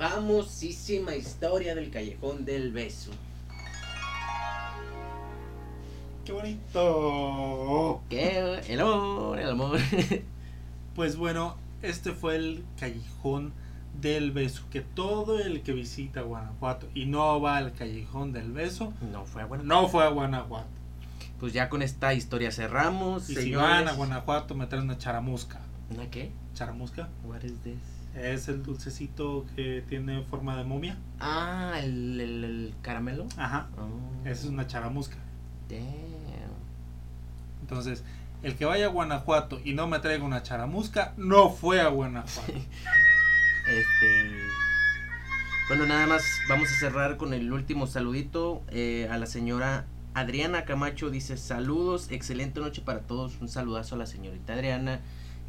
Famosísima 0.00 1.14
historia 1.14 1.74
del 1.74 1.90
Callejón 1.90 2.46
del 2.46 2.72
Beso. 2.72 3.10
¡Qué 6.24 6.32
bonito! 6.32 8.00
¿Qué? 8.08 8.62
El 8.66 8.80
amor, 8.80 9.38
el 9.38 9.50
amor. 9.50 9.78
Pues 10.96 11.16
bueno, 11.16 11.56
este 11.82 12.12
fue 12.12 12.36
el 12.36 12.64
callejón 12.78 13.52
del 14.00 14.32
beso. 14.32 14.64
Que 14.70 14.80
todo 14.80 15.38
el 15.38 15.62
que 15.62 15.72
visita 15.72 16.22
Guanajuato 16.22 16.88
y 16.94 17.04
no 17.06 17.40
va 17.40 17.58
al 17.58 17.72
callejón 17.74 18.32
del 18.32 18.52
beso, 18.52 18.92
No 19.12 19.24
fue 19.26 19.44
bueno. 19.44 19.64
no 19.64 19.86
fue 19.88 20.04
a 20.04 20.08
Guanajuato. 20.08 20.66
Pues 21.38 21.52
ya 21.52 21.68
con 21.68 21.82
esta 21.82 22.12
historia 22.14 22.50
cerramos. 22.52 23.28
Y 23.30 23.34
si 23.34 23.42
señores. 23.42 23.68
van 23.68 23.88
a 23.88 23.92
Guanajuato, 23.92 24.54
me 24.54 24.66
traen 24.66 24.84
una 24.86 24.96
charamusca. 24.98 25.60
¿Una 25.94 26.10
qué? 26.10 26.32
¿Charamusca? 26.54 27.08
What 27.24 27.42
is 27.44 27.60
this? 27.62 27.99
Es 28.14 28.48
el 28.48 28.62
dulcecito 28.62 29.46
que 29.54 29.84
tiene 29.88 30.22
forma 30.22 30.56
de 30.56 30.64
momia. 30.64 30.96
Ah, 31.20 31.78
el, 31.82 32.20
el, 32.20 32.44
el 32.44 32.74
caramelo. 32.82 33.26
Ajá. 33.36 33.68
Oh, 33.78 34.26
Esa 34.28 34.42
es 34.42 34.46
una 34.46 34.66
charamusca. 34.66 35.16
damn. 35.68 35.80
Entonces, 37.62 38.02
el 38.42 38.56
que 38.56 38.64
vaya 38.64 38.86
a 38.86 38.88
Guanajuato 38.88 39.60
y 39.64 39.74
no 39.74 39.86
me 39.86 40.00
traiga 40.00 40.24
una 40.24 40.42
charamusca, 40.42 41.14
no 41.16 41.50
fue 41.50 41.80
a 41.80 41.88
Guanajuato. 41.88 42.52
Este. 43.68 44.32
Bueno, 45.68 45.86
nada 45.86 46.06
más 46.06 46.24
vamos 46.48 46.68
a 46.72 46.74
cerrar 46.74 47.16
con 47.16 47.32
el 47.32 47.52
último 47.52 47.86
saludito 47.86 48.62
eh, 48.70 49.06
a 49.10 49.18
la 49.18 49.26
señora 49.26 49.84
Adriana 50.14 50.64
Camacho. 50.64 51.10
Dice: 51.10 51.36
Saludos, 51.36 52.08
excelente 52.10 52.58
noche 52.58 52.82
para 52.82 53.00
todos. 53.00 53.36
Un 53.40 53.48
saludazo 53.48 53.94
a 53.94 53.98
la 53.98 54.06
señorita 54.06 54.54
Adriana. 54.54 55.00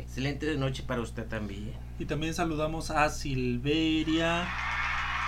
Excelente 0.02 0.56
noche 0.58 0.84
para 0.84 1.02
usted 1.02 1.28
también. 1.28 1.74
Y 2.00 2.06
también 2.06 2.34
saludamos 2.34 2.92
a 2.92 3.10
Silveria 3.10 4.48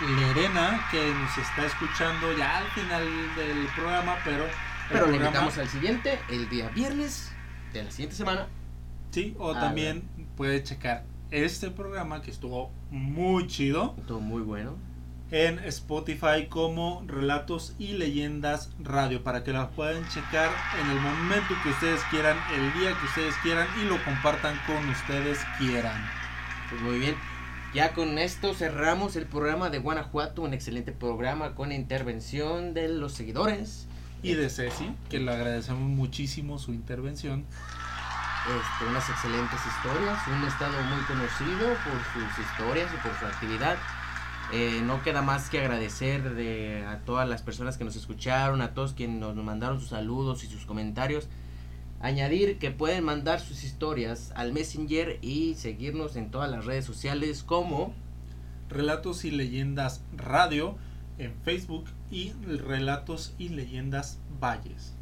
Lerena, 0.02 0.88
que 0.92 1.14
nos 1.14 1.38
está 1.38 1.66
escuchando 1.66 2.36
ya 2.38 2.58
al 2.58 2.68
final 2.72 3.06
del 3.36 3.68
programa, 3.76 4.18
pero... 4.26 4.46
Pero 4.90 5.08
le 5.08 5.16
invitamos 5.16 5.58
al 5.58 5.70
siguiente, 5.70 6.20
el 6.30 6.50
día 6.50 6.70
viernes 6.70 7.32
de 7.72 7.84
la 7.84 7.92
siguiente 7.92 8.16
semana. 8.16 8.48
Sí, 9.12 9.36
o 9.40 9.54
también 9.54 10.04
puede 10.36 10.62
checar 10.64 11.06
este 11.32 11.72
programa 11.72 12.22
que 12.22 12.32
estuvo 12.32 12.72
muy 12.92 13.48
chido 13.48 13.96
Todo 14.08 14.20
muy 14.20 14.42
bueno. 14.42 14.76
En 15.34 15.58
Spotify 15.66 16.46
como 16.48 17.04
Relatos 17.08 17.74
y 17.80 17.94
Leyendas 17.94 18.70
Radio 18.78 19.24
para 19.24 19.44
que 19.44 19.52
las 19.52 19.68
puedan 19.70 20.08
checar 20.10 20.52
en 20.80 20.92
el 20.92 21.00
momento 21.00 21.56
que 21.64 21.70
ustedes 21.70 22.02
quieran, 22.12 22.38
el 22.54 22.72
día 22.80 22.96
que 22.96 23.06
ustedes 23.08 23.34
quieran 23.42 23.68
y 23.82 23.90
lo 23.90 24.02
compartan 24.04 24.56
con 24.68 24.88
ustedes 24.90 25.40
quieran. 25.58 26.00
Pues 26.70 26.82
muy 26.84 27.00
bien. 27.00 27.16
Ya 27.74 27.94
con 27.94 28.20
esto 28.20 28.54
cerramos 28.54 29.16
el 29.16 29.26
programa 29.26 29.72
de 29.72 29.80
Guanajuato, 29.80 30.44
un 30.44 30.54
excelente 30.54 30.92
programa 30.92 31.56
con 31.56 31.72
intervención 31.72 32.76
de 32.76 32.90
los 32.90 33.14
seguidores. 33.14 33.88
Y 34.22 34.36
de 34.36 34.52
Ceci, 34.52 34.96
que 35.10 35.18
le 35.18 35.32
agradecemos 35.32 35.82
muchísimo 35.82 36.60
su 36.60 36.74
intervención. 36.74 37.48
Este, 38.46 38.86
unas 38.88 39.10
excelentes 39.10 39.60
historias, 39.66 40.20
un 40.28 40.48
estado 40.48 40.80
muy 40.84 41.02
conocido 41.06 41.70
por 41.84 42.04
sus 42.14 42.46
historias 42.46 42.92
y 42.94 42.98
por 42.98 43.18
su 43.18 43.26
actividad. 43.26 43.78
Eh, 44.52 44.82
no 44.84 45.02
queda 45.02 45.22
más 45.22 45.50
que 45.50 45.60
agradecer 45.60 46.36
de, 46.36 46.86
a 46.86 47.00
todas 47.00 47.28
las 47.28 47.42
personas 47.42 47.78
que 47.78 47.84
nos 47.84 47.96
escucharon, 47.96 48.62
a 48.62 48.74
todos 48.74 48.94
quienes 48.94 49.20
nos 49.20 49.36
mandaron 49.36 49.80
sus 49.80 49.90
saludos 49.90 50.44
y 50.44 50.48
sus 50.48 50.66
comentarios. 50.66 51.28
Añadir 52.02 52.60
que 52.60 52.70
pueden 52.70 53.04
mandar 53.04 53.40
sus 53.40 53.64
historias 53.64 54.32
al 54.36 54.52
Messenger 54.52 55.18
y 55.22 55.56
seguirnos 55.56 56.16
en 56.18 56.30
todas 56.30 56.52
las 56.52 56.66
redes 56.66 56.86
sociales 56.86 57.44
como 57.44 57.94
Relatos 58.70 59.24
y 59.24 59.32
Leyendas 59.32 60.04
Radio 60.16 60.76
en 61.18 61.34
Facebook 61.44 61.86
y 62.12 62.34
Relatos 62.44 63.34
y 63.38 63.50
Leyendas 63.50 64.20
Valles. 64.42 64.94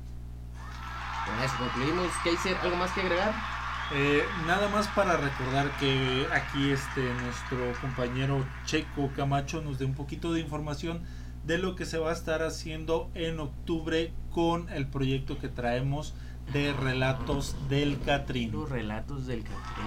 Con 1.26 1.44
eso 1.44 1.56
concluimos. 1.58 2.12
Kaiser, 2.24 2.56
¿algo 2.58 2.78
más 2.78 2.92
que 2.92 3.02
agregar? 3.02 3.61
Eh, 3.94 4.24
nada 4.48 4.70
más 4.70 4.88
para 4.90 5.18
recordar 5.18 5.70
que 5.78 6.26
aquí 6.32 6.72
este 6.72 7.02
nuestro 7.16 7.74
compañero 7.82 8.46
Checo 8.66 9.12
Camacho 9.16 9.62
nos 9.62 9.80
dé 9.80 9.86
un 9.86 9.96
poquito 9.96 10.32
de 10.32 10.40
información 10.40 11.02
de 11.44 11.58
lo 11.58 11.76
que 11.76 11.86
se 11.86 11.98
va 11.98 12.12
a 12.12 12.14
estar 12.14 12.42
haciendo 12.42 13.10
en 13.16 13.40
octubre 13.40 14.14
con 14.30 14.70
el 14.70 14.88
proyecto 14.88 15.40
que 15.40 15.50
traemos 15.50 16.14
de 16.54 16.74
relatos 16.74 17.56
del 17.70 18.00
Catrín. 18.02 18.52
Los 18.52 18.70
relatos 18.70 19.28
del 19.28 19.44
Catrín. 19.44 19.86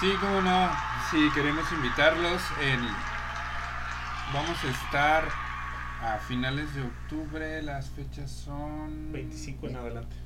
Sí, 0.00 0.12
cómo 0.20 0.40
no. 0.42 0.70
Sí, 1.10 1.28
queremos 1.34 1.64
invitarlos. 1.72 2.42
El... 2.60 2.80
Vamos 4.32 4.58
a 4.64 4.68
estar 4.68 5.28
a 6.02 6.18
finales 6.18 6.74
de 6.74 6.82
octubre. 6.82 7.62
Las 7.62 7.90
fechas 7.90 8.30
son. 8.30 9.12
25 9.12 9.68
en 9.68 9.76
adelante. 9.76 10.16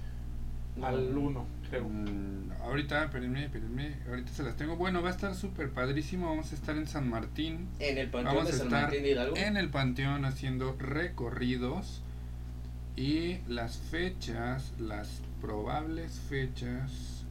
Al 0.82 1.16
1, 1.16 1.46
creo. 1.57 1.57
Mm, 1.72 2.52
ahorita, 2.62 3.04
espérenme, 3.04 3.44
espérenme. 3.44 3.96
Ahorita 4.08 4.32
se 4.32 4.42
las 4.42 4.56
tengo. 4.56 4.76
Bueno, 4.76 5.02
va 5.02 5.08
a 5.08 5.12
estar 5.12 5.34
súper 5.34 5.70
padrísimo. 5.70 6.28
Vamos 6.28 6.52
a 6.52 6.54
estar 6.54 6.76
en 6.76 6.86
San 6.86 7.08
Martín. 7.08 7.68
En 7.78 7.98
el 7.98 8.08
Panteón 8.10 8.36
Vamos 8.36 8.48
de 8.50 8.54
a 8.54 8.58
San 8.58 8.66
estar 8.68 8.82
Martín 8.82 9.02
de 9.02 9.10
Hidalgo. 9.10 9.36
en 9.36 9.56
el 9.56 9.70
Panteón 9.70 10.24
haciendo 10.24 10.76
recorridos. 10.78 12.02
Y 12.96 13.38
las 13.46 13.76
fechas, 13.76 14.72
las 14.78 15.20
probables 15.40 16.20
fechas. 16.28 17.24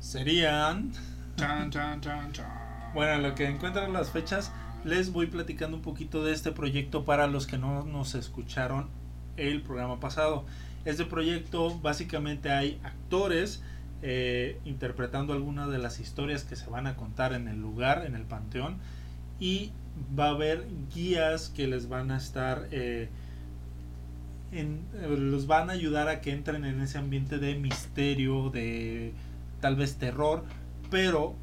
Serían. 0.00 0.92
Chan, 1.36 1.70
chan, 1.70 2.00
chan, 2.00 2.32
chan. 2.32 2.90
Bueno, 2.94 3.14
en 3.14 3.22
lo 3.22 3.34
que 3.34 3.46
encuentran 3.46 3.92
las 3.92 4.10
fechas, 4.10 4.52
les 4.84 5.12
voy 5.12 5.26
platicando 5.26 5.76
un 5.76 5.82
poquito 5.82 6.22
de 6.24 6.32
este 6.32 6.52
proyecto 6.52 7.04
para 7.04 7.26
los 7.26 7.46
que 7.46 7.58
no 7.58 7.84
nos 7.84 8.14
escucharon 8.14 8.88
el 9.36 9.62
programa 9.62 9.98
pasado. 9.98 10.44
Este 10.84 11.04
proyecto 11.06 11.78
básicamente 11.80 12.50
hay 12.50 12.78
actores 12.82 13.62
eh, 14.02 14.58
interpretando 14.66 15.32
algunas 15.32 15.70
de 15.70 15.78
las 15.78 15.98
historias 15.98 16.44
que 16.44 16.56
se 16.56 16.68
van 16.68 16.86
a 16.86 16.94
contar 16.96 17.32
en 17.32 17.48
el 17.48 17.58
lugar, 17.60 18.04
en 18.06 18.14
el 18.14 18.24
panteón, 18.24 18.76
y 19.40 19.72
va 20.18 20.26
a 20.26 20.30
haber 20.30 20.66
guías 20.94 21.48
que 21.48 21.66
les 21.66 21.88
van 21.88 22.10
a 22.10 22.18
estar, 22.18 22.68
eh, 22.70 23.08
en- 24.52 24.82
eh, 25.00 25.16
los 25.18 25.46
van 25.46 25.70
a 25.70 25.72
ayudar 25.72 26.08
a 26.08 26.20
que 26.20 26.32
entren 26.32 26.64
en 26.66 26.80
ese 26.82 26.98
ambiente 26.98 27.38
de 27.38 27.54
misterio, 27.54 28.50
de 28.50 29.12
tal 29.60 29.76
vez 29.76 29.96
terror, 29.96 30.44
pero 30.90 31.34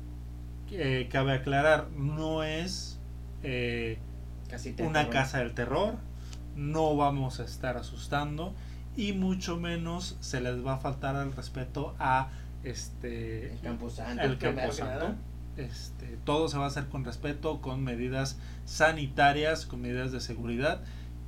eh, 0.73 1.09
cabe 1.11 1.33
aclarar, 1.33 1.89
no 1.97 2.43
es 2.43 2.99
eh, 3.43 3.97
una 4.85 4.99
terror. 4.99 5.13
casa 5.13 5.39
del 5.39 5.53
terror, 5.53 5.95
no 6.55 6.95
vamos 6.95 7.39
a 7.39 7.43
estar 7.45 7.75
asustando 7.75 8.53
y 8.97 9.13
mucho 9.13 9.57
menos 9.57 10.17
se 10.19 10.41
les 10.41 10.65
va 10.65 10.73
a 10.75 10.77
faltar 10.77 11.15
al 11.15 11.31
respeto 11.33 11.95
a 11.99 12.29
este 12.63 13.53
El 13.53 13.59
Camposanto. 13.61 14.21
el 14.23 14.37
Camposanto. 14.37 15.15
Este, 15.57 16.17
todo 16.23 16.47
se 16.47 16.57
va 16.57 16.65
a 16.65 16.67
hacer 16.67 16.87
con 16.87 17.03
respeto, 17.03 17.61
con 17.61 17.83
medidas 17.83 18.37
sanitarias, 18.65 19.65
con 19.65 19.81
medidas 19.81 20.11
de 20.11 20.21
seguridad 20.21 20.81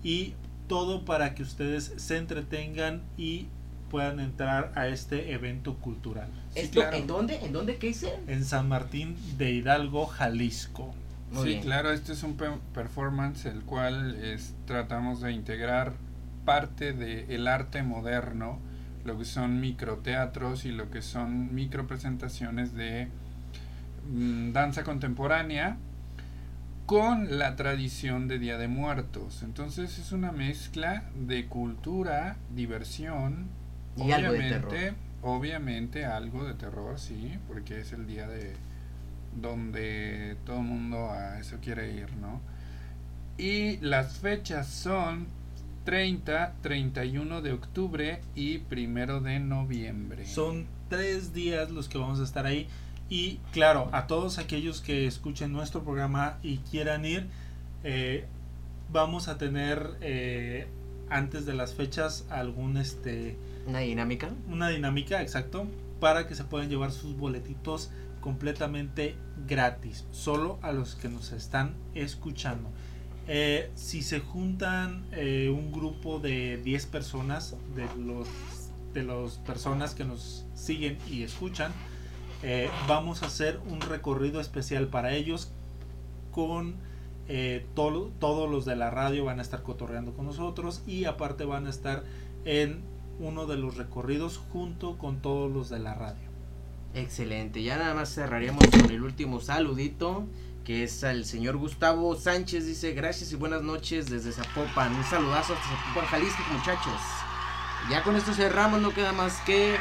y 0.04 0.34
todo 0.68 1.06
para 1.06 1.36
que 1.36 1.44
ustedes 1.44 1.94
se 1.98 2.18
entretengan 2.18 3.02
y 3.18 3.48
puedan 3.92 4.20
entrar 4.20 4.72
a 4.76 4.88
este 4.88 5.34
evento 5.34 5.76
cultural 5.76 6.28
¿Esto 6.56 6.80
claro. 6.80 6.98
en 6.98 7.06
dónde? 7.06 7.46
¿En 7.46 7.52
dónde 7.54 7.76
Kaiser? 7.78 8.18
en 8.28 8.44
San 8.44 8.68
Martín 8.68 9.16
de 9.38 9.52
Hidalgo, 9.52 10.08
Jalisco. 10.08 10.94
Muy 11.32 11.44
sí, 11.44 11.50
bien. 11.50 11.62
claro, 11.62 11.92
este 11.92 12.14
es 12.14 12.24
un 12.24 12.36
pe- 12.36 12.58
performance 12.74 13.46
el 13.46 13.62
cual 13.64 14.16
es, 14.16 14.54
tratamos 14.66 15.22
de 15.22 15.32
integrar 15.34 15.94
parte 16.46 16.94
del 16.94 17.48
arte 17.48 17.84
moderno, 17.84 18.60
lo 19.06 19.18
que 19.18 19.26
son 19.26 19.60
microteatros 19.60 20.66
y 20.66 20.72
lo 20.72 20.90
que 20.90 21.02
son 21.02 21.54
micropresentaciones 21.54 22.74
de 22.74 23.10
mm, 24.10 24.52
danza 24.54 24.84
contemporánea 24.84 25.78
con 26.86 27.38
la 27.38 27.56
tradición 27.56 28.28
de 28.28 28.40
Día 28.40 28.58
de 28.58 28.68
Muertos. 28.68 29.42
Entonces 29.44 29.98
es 30.00 30.12
una 30.12 30.32
mezcla 30.32 31.04
de 31.16 31.48
cultura, 31.48 32.38
diversión, 32.54 33.48
Y 33.96 34.12
algo 34.12 34.34
de 34.34 34.40
obviamente, 34.40 34.68
terror. 34.80 34.96
obviamente 35.22 36.06
algo 36.06 36.46
de 36.46 36.54
terror, 36.56 37.00
sí, 37.00 37.38
porque 37.48 37.80
es 37.82 37.94
el 37.94 38.06
día 38.08 38.28
de 38.28 38.54
donde 39.40 40.38
todo 40.46 40.58
el 40.58 40.64
mundo 40.66 41.12
a 41.12 41.40
eso 41.40 41.58
quiere 41.62 41.92
ir, 41.94 42.12
¿no? 42.18 42.42
Y 43.38 43.78
las 43.78 44.18
fechas 44.20 44.68
son 44.68 45.28
30, 45.84 46.56
31 46.62 47.42
de 47.42 47.52
octubre 47.52 48.22
y 48.36 48.60
primero 48.60 49.20
de 49.20 49.40
noviembre. 49.40 50.26
Son 50.26 50.66
tres 50.90 51.34
días 51.34 51.72
los 51.72 51.90
que 51.90 51.98
vamos 51.98 52.20
a 52.20 52.24
estar 52.24 52.46
ahí. 52.46 52.68
Y 53.10 53.38
claro, 53.52 53.90
a 53.92 54.08
todos 54.08 54.38
aquellos 54.38 54.82
que 54.82 55.06
escuchen 55.06 55.52
nuestro 55.52 55.84
programa 55.84 56.40
y 56.42 56.58
quieran 56.58 57.06
ir, 57.06 57.28
eh, 57.84 58.26
vamos 58.92 59.28
a 59.28 59.38
tener 59.38 59.98
eh, 60.02 60.68
antes 61.10 61.46
de 61.46 61.54
las 61.54 61.74
fechas 61.74 62.26
algún 62.30 62.78
este 62.78 63.38
Una 63.68 63.80
dinámica. 63.80 64.30
una 64.50 64.70
dinámica 64.70 65.22
exacto 65.22 65.68
para 66.00 66.28
que 66.28 66.36
se 66.36 66.44
puedan 66.44 66.70
llevar 66.70 66.92
sus 66.92 67.18
boletitos 67.18 67.92
completamente 68.22 69.16
gratis 69.48 70.06
solo 70.12 70.58
a 70.62 70.72
los 70.72 70.96
que 70.96 71.10
nos 71.10 71.34
están 71.34 71.74
escuchando 71.94 72.70
Eh, 73.28 73.72
si 73.76 74.02
se 74.02 74.20
juntan 74.20 75.06
eh, 75.14 75.50
un 75.50 75.72
grupo 75.72 76.20
de 76.20 76.58
10 76.58 76.86
personas 76.88 77.56
de 77.76 77.86
los 77.98 78.28
de 78.94 79.04
las 79.04 79.38
personas 79.40 79.96
que 79.96 80.04
nos 80.04 80.46
siguen 80.56 80.98
y 81.10 81.24
escuchan 81.24 81.72
eh, 82.44 82.70
vamos 82.88 83.24
a 83.24 83.28
hacer 83.28 83.60
un 83.72 83.80
recorrido 83.82 84.40
especial 84.42 84.88
para 84.88 85.14
ellos 85.14 85.52
con 86.32 86.76
todo- 87.74 88.12
todos 88.20 88.52
los 88.52 88.66
de 88.66 88.76
la 88.76 88.90
radio 88.92 89.24
van 89.24 89.40
a 89.40 89.42
estar 89.42 89.64
cotorreando 89.64 90.12
con 90.14 90.26
nosotros 90.26 90.82
y 90.86 91.06
aparte 91.06 91.46
van 91.46 91.66
a 91.68 91.70
estar 91.70 92.04
en 92.44 92.82
uno 93.20 93.46
de 93.48 93.56
los 93.58 93.78
recorridos 93.78 94.38
junto 94.52 94.98
con 94.98 95.22
todos 95.22 95.50
los 95.52 95.70
de 95.70 95.80
la 95.80 95.94
radio. 95.94 96.28
Excelente. 96.94 97.64
Ya 97.64 97.78
nada 97.78 97.94
más 97.96 98.14
cerraríamos 98.14 98.66
con 98.68 98.92
el 98.92 99.02
último 99.02 99.40
saludito. 99.40 100.26
Que 100.64 100.84
es 100.84 101.04
al 101.04 101.26
señor 101.26 101.58
Gustavo 101.58 102.16
Sánchez. 102.16 102.66
Dice 102.66 102.94
gracias 102.94 103.32
y 103.34 103.36
buenas 103.36 103.64
noches 103.64 104.10
desde 104.10 104.32
Zapopan. 104.32 104.96
Un 104.96 105.04
saludazo 105.04 105.54
hasta 105.54 105.66
Zapopan, 105.66 106.06
Jalisco, 106.06 106.42
muchachos. 106.54 107.02
Ya 107.90 108.02
con 108.02 108.16
esto 108.16 108.34
cerramos. 108.34 108.82
No 108.82 108.94
queda 108.94 109.12
más 109.12 109.42
que 109.42 109.76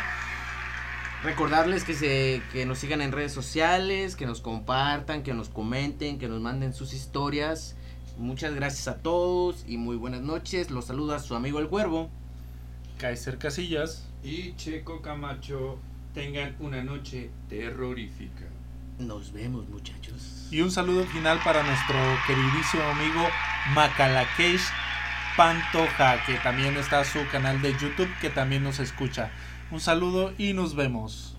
recordarles 1.22 1.84
que, 1.84 1.94
se, 1.94 2.42
que 2.52 2.66
nos 2.66 2.78
sigan 2.78 3.00
en 3.00 3.12
redes 3.12 3.32
sociales. 3.32 4.16
Que 4.16 4.26
nos 4.26 4.40
compartan, 4.40 5.22
que 5.22 5.34
nos 5.34 5.48
comenten, 5.48 6.18
que 6.18 6.26
nos 6.26 6.40
manden 6.40 6.74
sus 6.74 6.94
historias. 6.94 7.76
Muchas 8.18 8.54
gracias 8.54 8.88
a 8.88 8.98
todos 8.98 9.64
y 9.68 9.76
muy 9.76 9.96
buenas 9.96 10.22
noches. 10.22 10.70
Los 10.70 10.86
saluda 10.86 11.20
su 11.20 11.36
amigo 11.36 11.60
el 11.60 11.68
Cuervo. 11.68 12.10
Kaiser 12.98 13.38
Casillas. 13.38 14.08
Y 14.24 14.54
Checo 14.56 15.00
Camacho, 15.00 15.78
tengan 16.12 16.56
una 16.60 16.82
noche 16.82 17.30
terrorífica. 17.48 18.51
Nos 19.06 19.32
vemos, 19.32 19.68
muchachos. 19.68 20.48
Y 20.52 20.60
un 20.60 20.70
saludo 20.70 21.04
final 21.06 21.40
para 21.42 21.62
nuestro 21.64 21.96
queridísimo 22.26 22.84
amigo 22.84 23.26
Macalakesh 23.74 24.62
Pantoja, 25.36 26.24
que 26.24 26.34
también 26.34 26.76
está 26.76 27.04
su 27.04 27.26
canal 27.32 27.60
de 27.62 27.72
YouTube, 27.72 28.08
que 28.20 28.30
también 28.30 28.62
nos 28.62 28.78
escucha. 28.78 29.30
Un 29.70 29.80
saludo 29.80 30.32
y 30.38 30.52
nos 30.52 30.76
vemos. 30.76 31.31